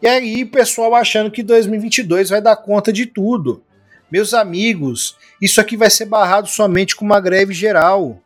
E 0.00 0.06
aí, 0.06 0.44
pessoal 0.44 0.94
achando 0.94 1.30
que 1.30 1.42
2022 1.42 2.30
vai 2.30 2.40
dar 2.40 2.56
conta 2.56 2.92
de 2.92 3.06
tudo. 3.06 3.62
Meus 4.10 4.32
amigos, 4.32 5.16
isso 5.42 5.60
aqui 5.60 5.76
vai 5.76 5.90
ser 5.90 6.06
barrado 6.06 6.46
somente 6.48 6.94
com 6.94 7.04
uma 7.04 7.20
greve 7.20 7.52
geral. 7.52 8.22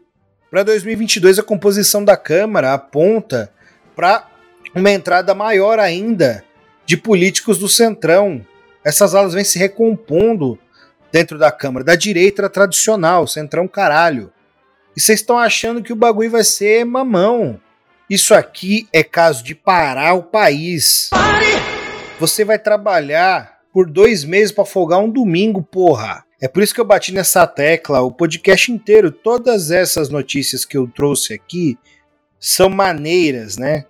Para 0.51 0.63
2022, 0.63 1.39
a 1.39 1.43
composição 1.43 2.03
da 2.03 2.17
Câmara 2.17 2.73
aponta 2.73 3.53
para 3.95 4.27
uma 4.75 4.91
entrada 4.91 5.35
maior 5.35 5.79
ainda 5.79 6.43
de 6.87 6.97
políticos 6.97 7.59
do 7.59 7.69
Centrão. 7.69 8.45
Essas 8.83 9.15
alas 9.15 9.35
vêm 9.35 9.45
se 9.45 9.59
recompondo 9.59 10.59
dentro 11.13 11.39
da 11.39 11.53
Câmara, 11.53 11.85
da 11.85 11.95
direita 11.95 12.49
tradicional, 12.49 13.27
Centrão 13.27 13.69
caralho. 13.69 14.33
E 14.97 15.01
vocês 15.01 15.21
estão 15.21 15.39
achando 15.39 15.83
que 15.83 15.93
o 15.93 15.97
bagulho 15.97 16.31
vai 16.31 16.45
ser 16.45 16.83
mamão. 16.85 17.61
Isso 18.09 18.33
aqui 18.33 18.89
é 18.91 19.05
caso 19.05 19.45
de 19.45 19.55
parar 19.55 20.15
o 20.15 20.23
país. 20.23 21.09
Pare! 21.11 21.45
Você 22.19 22.43
vai 22.43 22.59
trabalhar 22.59 23.59
por 23.71 23.89
dois 23.89 24.25
meses 24.25 24.51
para 24.51 24.65
folgar 24.65 24.99
um 24.99 25.11
domingo, 25.11 25.63
porra. 25.63 26.25
É 26.41 26.47
por 26.47 26.63
isso 26.63 26.73
que 26.73 26.81
eu 26.81 26.85
bati 26.85 27.13
nessa 27.13 27.47
tecla 27.49 28.01
o 28.01 28.13
podcast 28.13 28.71
inteiro. 28.71 29.11
Todas 29.11 29.73
essas 29.73 30.09
notícias 30.09 30.65
que 30.65 30.77
eu 30.77 30.87
trouxe 30.87 31.35
aqui 31.35 31.77
são 32.39 32.71
maneiras, 32.71 33.57
né, 33.57 33.87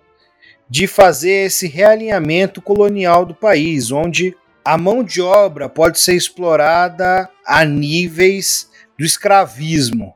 de 0.67 0.87
fazer 0.87 1.45
esse 1.45 1.67
realinhamento 1.67 2.59
colonial 2.59 3.23
do 3.23 3.35
país, 3.35 3.91
onde 3.91 4.35
a 4.65 4.77
mão 4.77 5.03
de 5.03 5.21
obra 5.21 5.69
pode 5.69 5.99
ser 5.99 6.15
explorada 6.15 7.29
a 7.45 7.63
níveis 7.63 8.69
do 8.97 9.05
escravismo, 9.05 10.15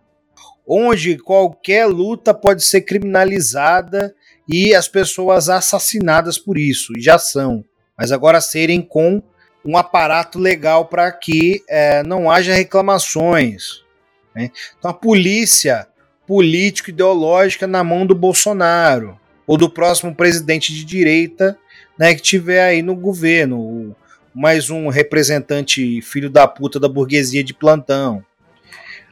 onde 0.67 1.17
qualquer 1.19 1.85
luta 1.85 2.33
pode 2.33 2.63
ser 2.63 2.81
criminalizada 2.81 4.13
e 4.47 4.73
as 4.73 4.87
pessoas 4.87 5.49
assassinadas 5.49 6.39
por 6.39 6.57
isso, 6.57 6.93
e 6.97 7.01
já 7.01 7.19
são, 7.19 7.63
mas 7.97 8.11
agora 8.11 8.41
serem 8.41 8.81
com 8.81 9.21
um 9.65 9.77
aparato 9.77 10.37
legal 10.39 10.85
para 10.85 11.11
que 11.11 11.63
é, 11.69 12.03
não 12.03 12.29
haja 12.29 12.53
reclamações. 12.53 13.83
Né? 14.35 14.51
Então 14.77 14.91
a 14.91 14.93
polícia 14.93 15.87
político-ideológica 16.27 17.67
na 17.67 17.83
mão 17.83 18.05
do 18.05 18.15
Bolsonaro 18.15 19.19
ou 19.45 19.57
do 19.57 19.69
próximo 19.69 20.15
presidente 20.15 20.73
de 20.73 20.85
direita 20.85 21.57
né, 21.97 22.13
que 22.15 22.21
tiver 22.21 22.63
aí 22.63 22.81
no 22.81 22.95
governo, 22.95 23.95
mais 24.33 24.69
um 24.69 24.87
representante 24.87 26.01
filho 26.01 26.29
da 26.29 26.47
puta 26.47 26.79
da 26.79 26.87
burguesia 26.87 27.43
de 27.43 27.53
plantão. 27.53 28.23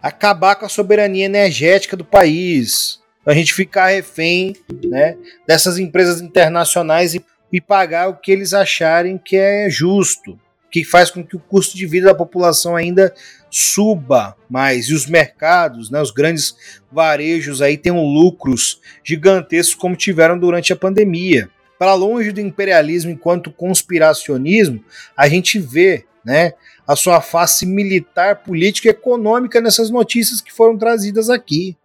Acabar 0.01 0.55
com 0.55 0.65
a 0.65 0.69
soberania 0.69 1.25
energética 1.25 1.95
do 1.95 2.03
país, 2.03 2.99
a 3.25 3.33
gente 3.33 3.53
ficar 3.53 3.87
refém 3.87 4.55
né, 4.83 5.15
dessas 5.47 5.77
empresas 5.77 6.21
internacionais 6.21 7.13
e, 7.13 7.23
e 7.51 7.59
pagar 7.59 8.09
o 8.09 8.15
que 8.15 8.31
eles 8.31 8.53
acharem 8.53 9.17
que 9.17 9.35
é 9.35 9.69
justo, 9.69 10.39
que 10.71 10.85
faz 10.85 11.11
com 11.11 11.23
que 11.23 11.35
o 11.35 11.39
custo 11.39 11.75
de 11.75 11.85
vida 11.85 12.07
da 12.07 12.15
população 12.15 12.75
ainda 12.75 13.13
suba 13.49 14.35
mais 14.49 14.85
e 14.85 14.93
os 14.93 15.05
mercados, 15.05 15.91
né, 15.91 16.01
os 16.01 16.11
grandes 16.11 16.55
varejos 16.89 17.61
aí 17.61 17.77
tenham 17.77 18.01
lucros 18.05 18.79
gigantescos 19.03 19.75
como 19.75 19.95
tiveram 19.95 20.39
durante 20.39 20.71
a 20.71 20.75
pandemia. 20.77 21.49
Para 21.77 21.93
longe 21.93 22.31
do 22.31 22.39
imperialismo 22.39 23.11
enquanto 23.11 23.51
conspiracionismo, 23.51 24.83
a 25.17 25.27
gente 25.27 25.59
vê, 25.59 26.05
né, 26.23 26.53
a 26.87 26.95
sua 26.95 27.21
face 27.21 27.65
militar, 27.65 28.43
política 28.43 28.87
e 28.87 28.91
econômica 28.91 29.59
nessas 29.59 29.89
notícias 29.89 30.39
que 30.39 30.53
foram 30.53 30.77
trazidas 30.77 31.29
aqui. 31.29 31.75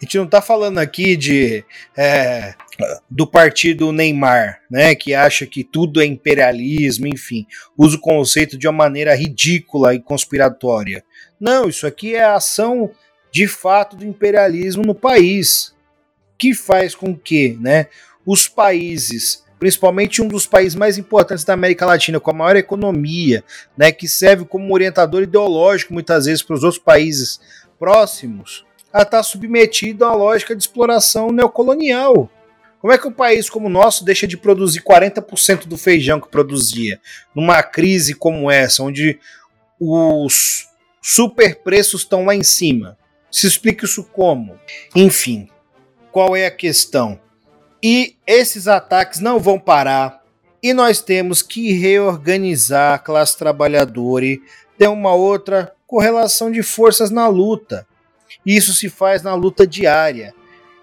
A 0.00 0.04
gente 0.04 0.16
não 0.18 0.24
está 0.24 0.42
falando 0.42 0.78
aqui 0.78 1.16
de 1.16 1.64
é, 1.96 2.54
do 3.10 3.26
partido 3.26 3.92
Neymar, 3.92 4.60
né, 4.70 4.94
que 4.94 5.14
acha 5.14 5.46
que 5.46 5.64
tudo 5.64 6.00
é 6.00 6.06
imperialismo, 6.06 7.06
enfim, 7.06 7.46
usa 7.76 7.96
o 7.96 8.00
conceito 8.00 8.58
de 8.58 8.66
uma 8.66 8.72
maneira 8.72 9.14
ridícula 9.14 9.94
e 9.94 10.00
conspiratória. 10.00 11.04
Não, 11.40 11.68
isso 11.68 11.86
aqui 11.86 12.14
é 12.14 12.22
a 12.22 12.36
ação 12.36 12.90
de 13.30 13.46
fato 13.46 13.96
do 13.96 14.04
imperialismo 14.04 14.82
no 14.82 14.94
país, 14.94 15.74
que 16.38 16.54
faz 16.54 16.94
com 16.94 17.16
que, 17.16 17.56
né, 17.60 17.86
os 18.26 18.48
países 18.48 19.42
principalmente 19.62 20.20
um 20.20 20.26
dos 20.26 20.44
países 20.44 20.74
mais 20.74 20.98
importantes 20.98 21.44
da 21.44 21.54
América 21.54 21.86
Latina, 21.86 22.18
com 22.18 22.32
a 22.32 22.34
maior 22.34 22.56
economia, 22.56 23.44
né, 23.76 23.92
que 23.92 24.08
serve 24.08 24.44
como 24.44 24.74
orientador 24.74 25.22
ideológico 25.22 25.94
muitas 25.94 26.24
vezes 26.24 26.42
para 26.42 26.56
os 26.56 26.64
outros 26.64 26.82
países 26.82 27.38
próximos, 27.78 28.66
a 28.92 29.02
estar 29.02 29.18
tá 29.18 29.22
submetido 29.22 30.04
a 30.04 30.08
uma 30.08 30.16
lógica 30.16 30.56
de 30.56 30.64
exploração 30.64 31.30
neocolonial. 31.30 32.28
Como 32.82 32.92
é 32.92 32.98
que 32.98 33.06
um 33.06 33.12
país 33.12 33.48
como 33.48 33.68
o 33.68 33.70
nosso 33.70 34.04
deixa 34.04 34.26
de 34.26 34.36
produzir 34.36 34.82
40% 34.82 35.68
do 35.68 35.78
feijão 35.78 36.20
que 36.20 36.28
produzia 36.28 37.00
numa 37.32 37.62
crise 37.62 38.12
como 38.12 38.50
essa, 38.50 38.82
onde 38.82 39.20
os 39.78 40.66
superpreços 41.00 42.00
estão 42.00 42.24
lá 42.24 42.34
em 42.34 42.42
cima? 42.42 42.98
Se 43.30 43.46
explica 43.46 43.84
isso 43.84 44.02
como? 44.02 44.58
Enfim, 44.96 45.48
qual 46.10 46.34
é 46.34 46.44
a 46.44 46.50
questão? 46.50 47.20
E 47.80 48.16
esses 48.26 48.66
ataques 48.66 49.20
não 49.20 49.38
vão 49.38 49.60
parar. 49.60 50.20
E 50.60 50.74
nós 50.74 51.00
temos 51.00 51.40
que 51.40 51.72
reorganizar 51.72 52.94
a 52.94 52.98
classe 52.98 53.38
trabalhadora 53.38 54.24
e 54.24 54.42
ter 54.76 54.88
uma 54.88 55.14
outra 55.14 55.72
correlação 55.86 56.50
de 56.50 56.64
forças 56.64 57.12
na 57.12 57.28
luta. 57.28 57.86
Isso 58.44 58.72
se 58.72 58.88
faz 58.88 59.22
na 59.22 59.34
luta 59.36 59.64
diária. 59.64 60.34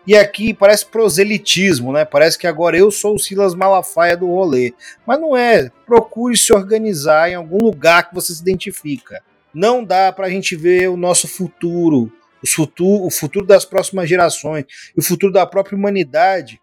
E 0.10 0.16
aqui 0.16 0.56
parece 0.56 0.88
proselitismo, 0.88 1.94
né? 1.94 2.04
Parece 2.04 2.36
que 2.36 2.48
agora 2.48 2.76
eu 2.76 2.90
sou 2.90 3.14
o 3.14 3.20
Silas 3.20 3.54
Malafaia 3.54 4.18
do 4.18 4.26
rolê. 4.26 4.74
Mas 5.06 5.22
não 5.22 5.38
é. 5.38 5.70
Procure 5.86 6.36
se 6.36 6.52
organizar 6.52 7.30
em 7.30 7.36
algum 7.36 7.60
lugar 7.64 8.10
que 8.10 8.16
você 8.16 8.34
se 8.34 8.42
identifica. 8.42 9.22
Não 9.54 9.84
dá 9.84 10.12
para 10.12 10.26
a 10.26 10.30
gente 10.32 10.56
ver 10.56 10.90
o 10.90 10.98
nosso 10.98 11.28
futuro, 11.28 12.12
futuro, 12.44 13.06
o 13.06 13.12
futuro 13.12 13.46
das 13.46 13.66
próximas 13.66 14.10
gerações 14.10 14.66
e 14.98 15.00
o 15.00 15.04
futuro 15.04 15.32
da 15.32 15.46
própria 15.46 15.78
humanidade 15.78 16.60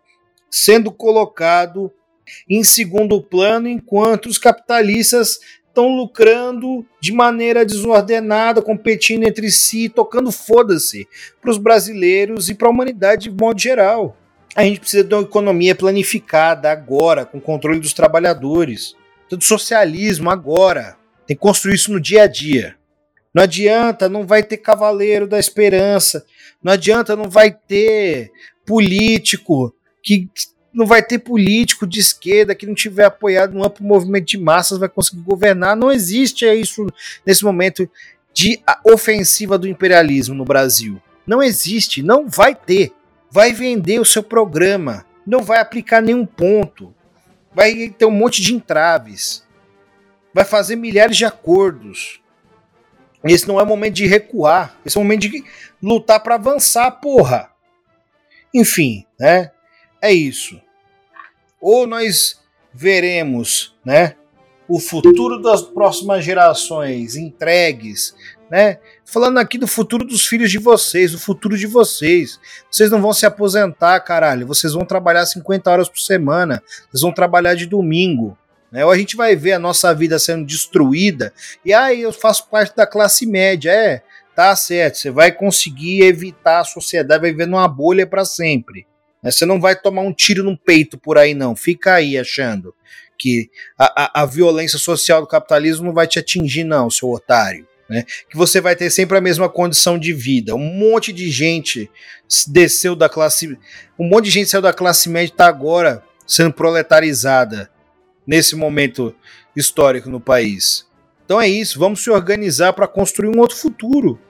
sendo 0.50 0.90
colocado 0.90 1.92
em 2.50 2.64
segundo 2.64 3.22
plano 3.22 3.68
enquanto 3.68 4.26
os 4.26 4.38
capitalistas 4.38 5.38
estão 5.76 5.94
lucrando 5.94 6.86
de 6.98 7.12
maneira 7.12 7.62
desordenada, 7.62 8.62
competindo 8.62 9.24
entre 9.24 9.50
si, 9.50 9.90
tocando 9.90 10.32
foda-se 10.32 11.06
para 11.38 11.50
os 11.50 11.58
brasileiros 11.58 12.48
e 12.48 12.54
para 12.54 12.68
a 12.68 12.70
humanidade 12.70 13.28
de 13.28 13.30
modo 13.30 13.60
geral. 13.60 14.16
A 14.54 14.64
gente 14.64 14.80
precisa 14.80 15.04
de 15.04 15.14
uma 15.14 15.22
economia 15.22 15.74
planificada 15.74 16.72
agora, 16.72 17.26
com 17.26 17.38
controle 17.38 17.78
dos 17.78 17.92
trabalhadores. 17.92 18.96
Do 19.28 19.42
socialismo 19.44 20.30
agora. 20.30 20.96
Tem 21.26 21.36
que 21.36 21.42
construir 21.42 21.74
isso 21.74 21.92
no 21.92 22.00
dia 22.00 22.22
a 22.22 22.26
dia. 22.26 22.76
Não 23.34 23.42
adianta, 23.42 24.08
não 24.08 24.26
vai 24.26 24.42
ter 24.42 24.56
cavaleiro 24.56 25.26
da 25.26 25.38
esperança. 25.38 26.24
Não 26.62 26.72
adianta, 26.72 27.14
não 27.14 27.28
vai 27.28 27.50
ter 27.50 28.30
político 28.64 29.74
que 30.02 30.26
não 30.76 30.84
vai 30.84 31.02
ter 31.02 31.18
político 31.18 31.86
de 31.86 31.98
esquerda 31.98 32.54
que 32.54 32.66
não 32.66 32.74
tiver 32.74 33.06
apoiado 33.06 33.54
no 33.54 33.64
amplo 33.64 33.82
movimento 33.82 34.26
de 34.26 34.36
massas 34.36 34.78
vai 34.78 34.90
conseguir 34.90 35.22
governar. 35.22 35.74
Não 35.74 35.90
existe 35.90 36.44
isso 36.52 36.86
nesse 37.24 37.42
momento 37.42 37.88
de 38.34 38.60
ofensiva 38.84 39.56
do 39.56 39.66
imperialismo 39.66 40.34
no 40.34 40.44
Brasil. 40.44 41.00
Não 41.26 41.42
existe, 41.42 42.02
não 42.02 42.28
vai 42.28 42.54
ter. 42.54 42.92
Vai 43.30 43.54
vender 43.54 43.98
o 43.98 44.04
seu 44.04 44.22
programa, 44.22 45.06
não 45.26 45.42
vai 45.42 45.60
aplicar 45.60 46.02
nenhum 46.02 46.26
ponto, 46.26 46.94
vai 47.52 47.88
ter 47.88 48.04
um 48.04 48.10
monte 48.10 48.40
de 48.40 48.54
entraves, 48.54 49.44
vai 50.32 50.44
fazer 50.44 50.76
milhares 50.76 51.16
de 51.16 51.24
acordos. 51.24 52.20
Esse 53.24 53.48
não 53.48 53.58
é 53.58 53.62
o 53.62 53.66
momento 53.66 53.94
de 53.94 54.06
recuar, 54.06 54.78
esse 54.84 54.96
é 54.96 55.00
o 55.00 55.02
momento 55.02 55.22
de 55.22 55.44
lutar 55.82 56.20
para 56.22 56.36
avançar, 56.36 56.90
porra. 56.92 57.50
Enfim, 58.54 59.04
né? 59.18 59.50
É 60.00 60.12
isso 60.12 60.60
ou 61.60 61.86
nós 61.86 62.40
veremos, 62.72 63.74
né, 63.84 64.16
o 64.68 64.80
futuro 64.80 65.40
das 65.40 65.62
próximas 65.62 66.24
gerações 66.24 67.16
entregues, 67.16 68.14
né? 68.50 68.78
Falando 69.04 69.38
aqui 69.38 69.58
do 69.58 69.66
futuro 69.66 70.04
dos 70.04 70.26
filhos 70.26 70.50
de 70.50 70.58
vocês, 70.58 71.14
o 71.14 71.18
futuro 71.18 71.56
de 71.56 71.66
vocês. 71.66 72.40
Vocês 72.70 72.90
não 72.90 73.00
vão 73.00 73.12
se 73.12 73.26
aposentar, 73.26 73.98
caralho. 74.00 74.46
Vocês 74.46 74.72
vão 74.72 74.84
trabalhar 74.84 75.26
50 75.26 75.70
horas 75.70 75.88
por 75.88 75.98
semana. 75.98 76.62
Vocês 76.90 77.02
vão 77.02 77.12
trabalhar 77.12 77.54
de 77.54 77.66
domingo. 77.66 78.36
Né? 78.70 78.84
Ou 78.84 78.90
a 78.90 78.98
gente 78.98 79.16
vai 79.16 79.34
ver 79.34 79.52
a 79.52 79.58
nossa 79.58 79.92
vida 79.94 80.18
sendo 80.18 80.44
destruída. 80.44 81.32
E 81.64 81.72
aí 81.72 82.02
eu 82.02 82.12
faço 82.12 82.48
parte 82.48 82.74
da 82.76 82.86
classe 82.86 83.26
média. 83.26 83.70
É, 83.70 84.02
tá 84.34 84.54
certo. 84.54 84.98
Você 84.98 85.10
vai 85.10 85.32
conseguir 85.32 86.02
evitar 86.02 86.60
a 86.60 86.64
sociedade, 86.64 87.20
vai 87.20 87.30
viver 87.30 87.46
numa 87.46 87.68
bolha 87.68 88.06
para 88.06 88.24
sempre. 88.24 88.86
Né? 89.26 89.32
Você 89.32 89.44
não 89.44 89.60
vai 89.60 89.74
tomar 89.74 90.02
um 90.02 90.12
tiro 90.12 90.44
no 90.44 90.56
peito 90.56 90.96
por 90.96 91.18
aí, 91.18 91.34
não. 91.34 91.56
Fica 91.56 91.94
aí 91.94 92.16
achando 92.16 92.72
que 93.18 93.50
a, 93.76 94.20
a, 94.20 94.22
a 94.22 94.26
violência 94.26 94.78
social 94.78 95.20
do 95.20 95.26
capitalismo 95.26 95.86
não 95.86 95.92
vai 95.92 96.06
te 96.06 96.20
atingir, 96.20 96.62
não, 96.62 96.88
seu 96.88 97.10
otário. 97.10 97.66
Né? 97.90 98.04
Que 98.30 98.36
você 98.36 98.60
vai 98.60 98.76
ter 98.76 98.88
sempre 98.88 99.18
a 99.18 99.20
mesma 99.20 99.48
condição 99.48 99.98
de 99.98 100.12
vida. 100.12 100.54
Um 100.54 100.78
monte 100.78 101.12
de 101.12 101.28
gente 101.28 101.90
desceu 102.46 102.94
da 102.94 103.08
classe. 103.08 103.58
Um 103.98 104.08
monte 104.08 104.26
de 104.26 104.30
gente 104.30 104.48
saiu 104.48 104.62
da 104.62 104.72
classe 104.72 105.08
média 105.08 105.30
e 105.30 105.32
está 105.32 105.48
agora 105.48 106.04
sendo 106.24 106.52
proletarizada 106.52 107.68
nesse 108.24 108.54
momento 108.54 109.12
histórico 109.56 110.08
no 110.08 110.20
país. 110.20 110.86
Então 111.24 111.40
é 111.40 111.48
isso, 111.48 111.80
vamos 111.80 112.04
se 112.04 112.10
organizar 112.10 112.72
para 112.74 112.86
construir 112.86 113.36
um 113.36 113.40
outro 113.40 113.56
futuro. 113.56 114.20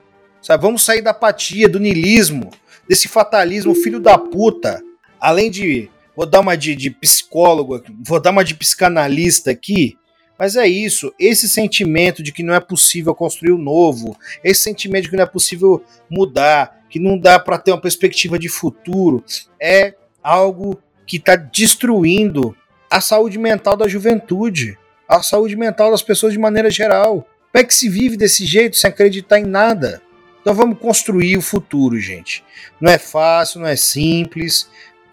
Sabe? 0.41 0.63
Vamos 0.63 0.83
sair 0.83 1.01
da 1.01 1.11
apatia, 1.11 1.69
do 1.69 1.79
nilismo, 1.79 2.49
desse 2.89 3.07
fatalismo 3.07 3.75
filho 3.75 3.99
da 3.99 4.17
puta 4.17 4.86
além 5.19 5.51
de. 5.51 5.89
Vou 6.15 6.25
dar 6.25 6.39
uma 6.39 6.57
de, 6.57 6.75
de 6.75 6.89
psicólogo, 6.89 7.83
vou 8.03 8.19
dar 8.19 8.31
uma 8.31 8.43
de 8.43 8.55
psicanalista 8.55 9.51
aqui, 9.51 9.95
mas 10.37 10.55
é 10.55 10.67
isso, 10.67 11.13
esse 11.19 11.47
sentimento 11.47 12.23
de 12.23 12.31
que 12.31 12.41
não 12.41 12.55
é 12.55 12.59
possível 12.59 13.13
construir 13.13 13.51
o 13.51 13.57
novo, 13.57 14.17
esse 14.43 14.63
sentimento 14.63 15.03
de 15.03 15.09
que 15.11 15.15
não 15.15 15.23
é 15.23 15.27
possível 15.27 15.83
mudar, 16.09 16.85
que 16.89 16.99
não 16.99 17.17
dá 17.17 17.39
para 17.39 17.57
ter 17.57 17.71
uma 17.71 17.81
perspectiva 17.81 18.37
de 18.37 18.49
futuro, 18.49 19.23
é 19.61 19.93
algo 20.23 20.81
que 21.05 21.17
está 21.17 21.35
destruindo 21.35 22.55
a 22.89 23.01
saúde 23.01 23.37
mental 23.37 23.75
da 23.75 23.87
juventude, 23.87 24.77
a 25.07 25.23
saúde 25.23 25.55
mental 25.55 25.91
das 25.91 26.01
pessoas 26.01 26.33
de 26.33 26.39
maneira 26.39 26.69
geral. 26.69 27.27
Como 27.51 27.63
é 27.63 27.63
que 27.63 27.73
se 27.73 27.89
vive 27.89 28.17
desse 28.17 28.45
jeito 28.45 28.77
sem 28.77 28.89
acreditar 28.89 29.39
em 29.39 29.45
nada? 29.45 30.01
Então 30.41 30.53
vamos 30.53 30.79
construir 30.79 31.37
o 31.37 31.41
futuro, 31.41 31.99
gente. 31.99 32.43
Não 32.79 32.91
é 32.91 32.97
fácil, 32.97 33.59
não 33.59 33.67
é 33.67 33.75
simples, 33.75 34.69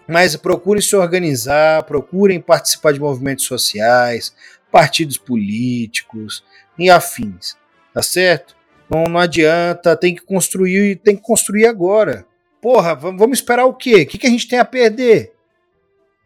mas 0.07 0.35
procurem 0.35 0.81
se 0.81 0.95
organizar, 0.95 1.83
procurem 1.83 2.39
participar 2.39 2.93
de 2.93 2.99
movimentos 2.99 3.45
sociais, 3.45 4.35
partidos 4.71 5.17
políticos 5.17 6.43
e 6.77 6.89
afins, 6.89 7.55
tá 7.93 8.03
certo? 8.03 8.55
Não, 8.89 9.05
não 9.05 9.19
adianta, 9.19 9.95
tem 9.95 10.13
que 10.13 10.21
construir, 10.21 10.97
tem 10.97 11.15
que 11.15 11.21
construir 11.21 11.65
agora. 11.65 12.25
Porra, 12.61 12.95
vamos 12.95 13.39
esperar 13.39 13.65
o 13.65 13.73
quê? 13.73 14.01
O 14.01 14.07
que, 14.07 14.17
que 14.17 14.27
a 14.27 14.29
gente 14.29 14.47
tem 14.47 14.59
a 14.59 14.65
perder? 14.65 15.33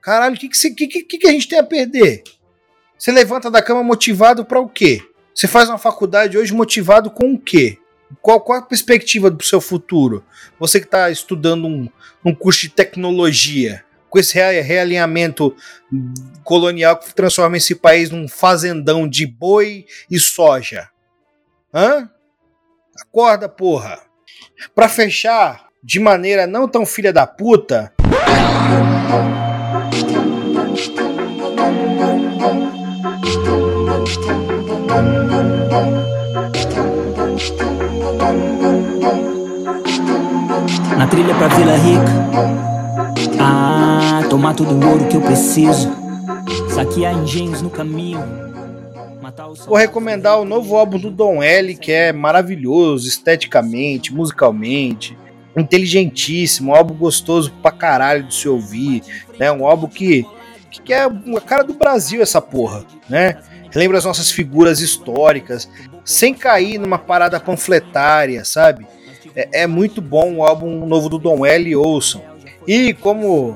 Caralho, 0.01 0.35
o 0.35 0.37
que, 0.37 0.49
que, 0.49 0.87
que, 0.87 1.03
que, 1.03 1.17
que 1.17 1.27
a 1.27 1.31
gente 1.31 1.47
tem 1.47 1.59
a 1.59 1.63
perder? 1.63 2.23
Você 2.97 3.11
levanta 3.11 3.49
da 3.49 3.61
cama 3.61 3.83
motivado 3.83 4.43
para 4.43 4.59
o 4.59 4.67
quê? 4.67 5.01
Você 5.33 5.47
faz 5.47 5.69
uma 5.69 5.77
faculdade 5.77 6.37
hoje 6.37 6.53
motivado 6.53 7.09
com 7.09 7.33
o 7.33 7.39
quê? 7.39 7.77
Qual, 8.21 8.41
qual 8.41 8.59
a 8.59 8.63
perspectiva 8.63 9.29
do 9.29 9.43
seu 9.43 9.61
futuro? 9.61 10.23
Você 10.59 10.79
que 10.79 10.85
está 10.85 11.09
estudando 11.09 11.67
um, 11.67 11.89
um 12.25 12.33
curso 12.33 12.61
de 12.61 12.69
tecnologia, 12.69 13.83
com 14.09 14.17
esse 14.17 14.33
realinhamento 14.33 15.55
colonial 16.43 16.97
que 16.97 17.13
transforma 17.13 17.57
esse 17.57 17.75
país 17.75 18.09
num 18.09 18.27
fazendão 18.27 19.07
de 19.07 19.25
boi 19.25 19.85
e 20.09 20.19
soja. 20.19 20.89
Hã? 21.73 22.09
Acorda, 22.99 23.47
porra. 23.47 23.99
Para 24.73 24.89
fechar 24.89 25.67
de 25.83 25.99
maneira 25.99 26.47
não 26.47 26.67
tão 26.67 26.85
filha 26.85 27.13
da 27.13 27.27
puta. 27.27 27.93
Na 40.99 41.07
trilha 41.07 41.33
pra 41.33 41.47
Vila 41.47 41.77
Rica. 41.77 42.11
Ah, 43.39 44.21
tomar 44.29 44.53
todo 44.53 44.73
o 44.73 44.85
ouro 44.85 45.07
que 45.07 45.15
eu 45.15 45.21
preciso. 45.21 45.89
Saquear 46.75 47.13
engenhos 47.13 47.61
no 47.61 47.69
caminho. 47.69 48.19
Vou 49.65 49.77
recomendar 49.77 50.41
o 50.41 50.43
novo 50.43 50.75
álbum 50.75 50.99
do 50.99 51.09
Dom 51.09 51.41
L, 51.41 51.73
que 51.77 51.89
é 51.89 52.11
maravilhoso 52.11 53.07
esteticamente, 53.07 54.13
musicalmente, 54.13 55.17
inteligentíssimo, 55.55 56.73
um 56.73 56.75
álbum 56.75 56.95
gostoso 56.95 57.49
pra 57.61 57.71
caralho 57.71 58.23
de 58.23 58.35
se 58.35 58.49
ouvir, 58.49 59.01
né? 59.39 59.49
Um 59.53 59.65
álbum 59.65 59.87
que, 59.87 60.27
que 60.83 60.91
é 60.91 61.03
a 61.03 61.41
cara 61.45 61.63
do 61.63 61.75
Brasil 61.75 62.21
essa 62.21 62.41
porra, 62.41 62.83
né? 63.09 63.37
Lembra 63.73 63.99
as 63.99 64.03
nossas 64.03 64.31
figuras 64.31 64.81
históricas, 64.81 65.69
sem 66.03 66.33
cair 66.33 66.77
numa 66.77 66.97
parada 66.97 67.39
panfletária, 67.39 68.43
sabe? 68.43 68.85
É, 69.39 69.61
é 69.61 69.67
muito 69.67 70.01
bom 70.01 70.35
o 70.35 70.43
álbum 70.43 70.85
novo 70.85 71.07
do 71.07 71.17
Dom 71.17 71.45
L, 71.45 71.75
ouçam. 71.77 72.21
E 72.67 72.93
como 72.93 73.55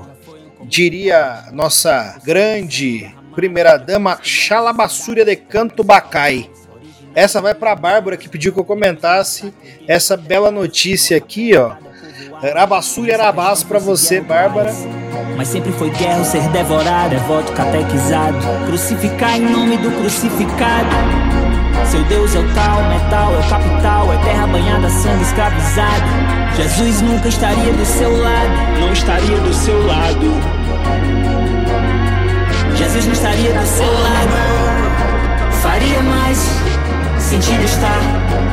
diria 0.63 1.49
nossa 1.51 2.17
grande 2.23 3.13
primeira 3.35 3.75
dama, 3.75 4.17
Xalabassúria 4.23 5.25
de 5.25 5.35
Canto 5.35 5.83
Bacai. 5.83 6.49
Essa 7.13 7.41
vai 7.41 7.53
para 7.53 7.75
Bárbara 7.75 8.15
que 8.15 8.29
pediu 8.29 8.53
que 8.53 8.59
eu 8.59 8.63
comentasse 8.63 9.53
essa 9.85 10.15
bela 10.15 10.49
notícia 10.49 11.17
aqui, 11.17 11.53
ó. 11.57 11.75
Rabassúria 12.55 13.15
Arabás 13.15 13.61
para 13.61 13.79
você, 13.79 14.21
Bárbara. 14.21 14.71
Mas 15.35 15.49
sempre 15.49 15.71
foi 15.73 15.89
guerra 15.89 16.23
ser 16.23 16.47
devorado, 16.49 17.13
é 17.13 17.19
voto 17.19 17.51
catequizado. 17.51 18.37
Crucificar 18.67 19.35
em 19.37 19.41
nome 19.41 19.77
do 19.77 19.91
crucificado. 19.91 21.22
Seu 21.93 22.03
Deus 22.05 22.33
é 22.33 22.39
o 22.39 22.53
tal, 22.55 22.83
metal, 22.89 23.35
é 23.35 23.37
o 23.37 23.49
capital, 23.49 24.11
é 24.11 24.17
terra 24.25 24.47
banhada, 24.47 24.89
sangue 24.89 25.21
escravizado. 25.21 26.03
Jesus 26.55 27.01
nunca 27.01 27.27
estaria 27.27 27.71
do 27.71 27.85
seu 27.85 28.09
lado, 28.19 28.79
não 28.79 28.91
estaria 28.91 29.37
do 29.37 29.53
seu 29.53 29.85
lado. 29.85 30.33
Jesus 32.75 33.05
não 33.05 33.13
estaria 33.13 33.53
do 33.53 33.67
seu 33.67 33.93
lado. 33.93 35.51
Faria 35.61 36.01
mais 36.01 36.39
sentido 37.19 37.63
estar 37.63 38.01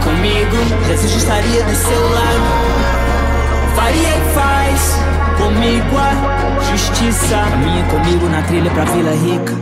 comigo. 0.04 0.56
Jesus 0.86 1.10
não 1.10 1.18
estaria 1.18 1.64
do 1.64 1.74
seu 1.76 2.10
lado. 2.10 3.74
Faria 3.74 4.18
e 4.18 4.34
faz 4.34 4.96
comigo 5.38 5.96
a 5.96 6.60
justiça. 6.70 7.36
Caminha 7.50 7.84
comigo 7.84 8.28
na 8.28 8.42
trilha 8.42 8.70
pra 8.70 8.84
Vila 8.84 9.12
Rica. 9.12 9.54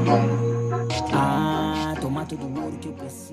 Ah, 1.14 1.94
tomar 2.00 2.26
todo 2.26 2.42
o 2.42 2.60
ouro 2.60 2.76
que 2.80 2.88
eu 2.88 2.92
preciso. 2.94 3.27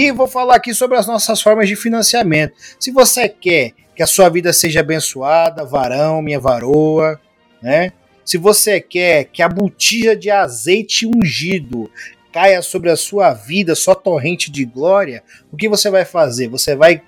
E 0.00 0.12
vou 0.12 0.28
falar 0.28 0.54
aqui 0.54 0.72
sobre 0.72 0.96
as 0.96 1.08
nossas 1.08 1.42
formas 1.42 1.68
de 1.68 1.74
financiamento. 1.74 2.54
Se 2.78 2.92
você 2.92 3.28
quer 3.28 3.72
que 3.96 4.00
a 4.00 4.06
sua 4.06 4.28
vida 4.28 4.52
seja 4.52 4.78
abençoada, 4.78 5.64
varão, 5.64 6.22
minha 6.22 6.38
varoa, 6.38 7.20
né? 7.60 7.92
Se 8.24 8.38
você 8.38 8.80
quer 8.80 9.24
que 9.24 9.42
a 9.42 9.48
botija 9.48 10.14
de 10.14 10.30
azeite 10.30 11.04
ungido 11.04 11.90
caia 12.32 12.62
sobre 12.62 12.90
a 12.90 12.96
sua 12.96 13.34
vida, 13.34 13.74
sua 13.74 13.96
torrente 13.96 14.52
de 14.52 14.64
glória, 14.64 15.24
o 15.50 15.56
que 15.56 15.68
você 15.68 15.90
vai 15.90 16.04
fazer? 16.04 16.46
Você 16.46 16.76
vai 16.76 17.02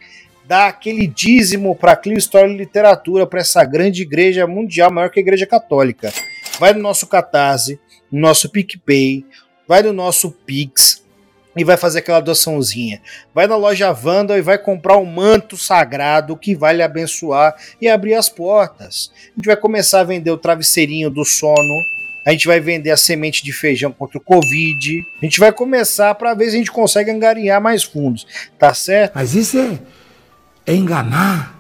dar 0.45 0.67
aquele 0.67 1.07
dízimo 1.07 1.77
para 1.77 1.93
a 1.93 1.97
Clio 1.97 2.19
História 2.19 2.53
e 2.53 2.57
Literatura, 2.57 3.25
para 3.25 3.39
essa 3.39 3.63
grande 3.63 4.03
igreja 4.03 4.49
mundial, 4.49 4.93
maior 4.93 5.11
que 5.11 5.21
a 5.21 5.23
igreja 5.23 5.47
católica. 5.47 6.13
Vai 6.59 6.73
no 6.73 6.81
nosso 6.81 7.07
Catarse, 7.07 7.79
no 8.11 8.21
nosso 8.21 8.51
PicPay, 8.51 9.25
vai 9.69 9.81
no 9.81 9.93
nosso 9.93 10.33
Pix, 10.33 11.00
e 11.57 11.65
vai 11.65 11.77
fazer 11.77 11.99
aquela 11.99 12.21
doaçãozinha. 12.21 13.01
Vai 13.35 13.47
na 13.47 13.57
loja 13.57 13.91
Wanda 13.91 14.39
e 14.39 14.43
vai 14.43 14.59
comprar 14.59 14.97
um 14.99 15.05
manto 15.05 15.57
sagrado 15.57 16.37
que 16.37 16.55
vai 16.55 16.75
lhe 16.75 16.83
abençoar 16.83 17.55
e 17.81 17.89
abrir 17.89 18.15
as 18.15 18.29
portas. 18.29 19.11
A 19.17 19.37
gente 19.37 19.47
vai 19.47 19.57
começar 19.57 20.01
a 20.01 20.05
vender 20.05 20.31
o 20.31 20.39
travesseirinho 20.39 21.11
do 21.11 21.25
sono. 21.25 21.85
A 22.27 22.33
gente 22.33 22.47
vai 22.47 22.61
vender 22.61 22.91
a 22.91 22.97
semente 22.97 23.43
de 23.43 23.53
feijão 23.53 23.93
contra 23.93 24.19
o 24.19 24.21
Covid. 24.21 25.03
A 25.21 25.25
gente 25.25 25.41
vai 25.41 25.51
começar 25.51 26.15
para 26.15 26.35
ver 26.35 26.51
se 26.51 26.57
a 26.57 26.59
gente 26.59 26.71
consegue 26.71 27.11
angariar 27.11 27.61
mais 27.61 27.83
fundos. 27.83 28.27
Tá 28.59 28.73
certo? 28.75 29.13
Mas 29.15 29.35
isso 29.35 29.59
é, 29.59 29.79
é 30.67 30.75
enganar. 30.75 31.59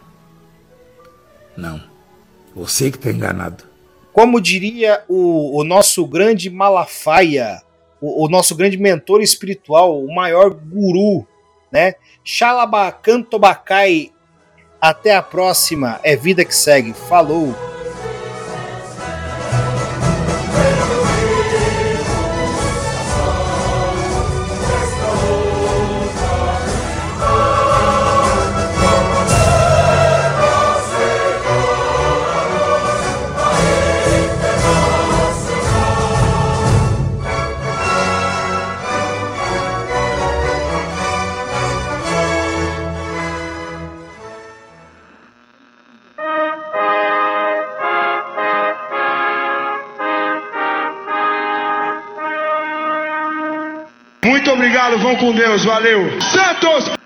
Não. 1.57 1.83
Você 2.55 2.91
que 2.91 2.97
está 2.97 3.11
enganado. 3.11 3.65
Como 4.13 4.41
diria 4.41 5.03
o, 5.09 5.61
o 5.61 5.65
nosso 5.65 6.05
grande 6.07 6.51
Malafaia, 6.51 7.63
o, 8.01 8.25
o, 8.25 8.29
nosso 8.29 8.55
grande 8.55 8.77
mentor 8.77 9.21
espiritual, 9.23 10.03
o 10.03 10.15
maior 10.15 10.51
guru, 10.51 11.27
né? 11.71 11.95
Xalabacantobakai. 12.25 14.13
Até 14.81 15.15
a 15.15 15.21
próxima. 15.21 16.01
É 16.03 16.17
vida 16.17 16.43
que 16.43 16.55
segue. 16.55 16.95
Falou! 16.95 17.70
Vão 55.11 55.17
com 55.17 55.33
Deus, 55.33 55.65
valeu. 55.65 56.09
Santos! 56.21 57.00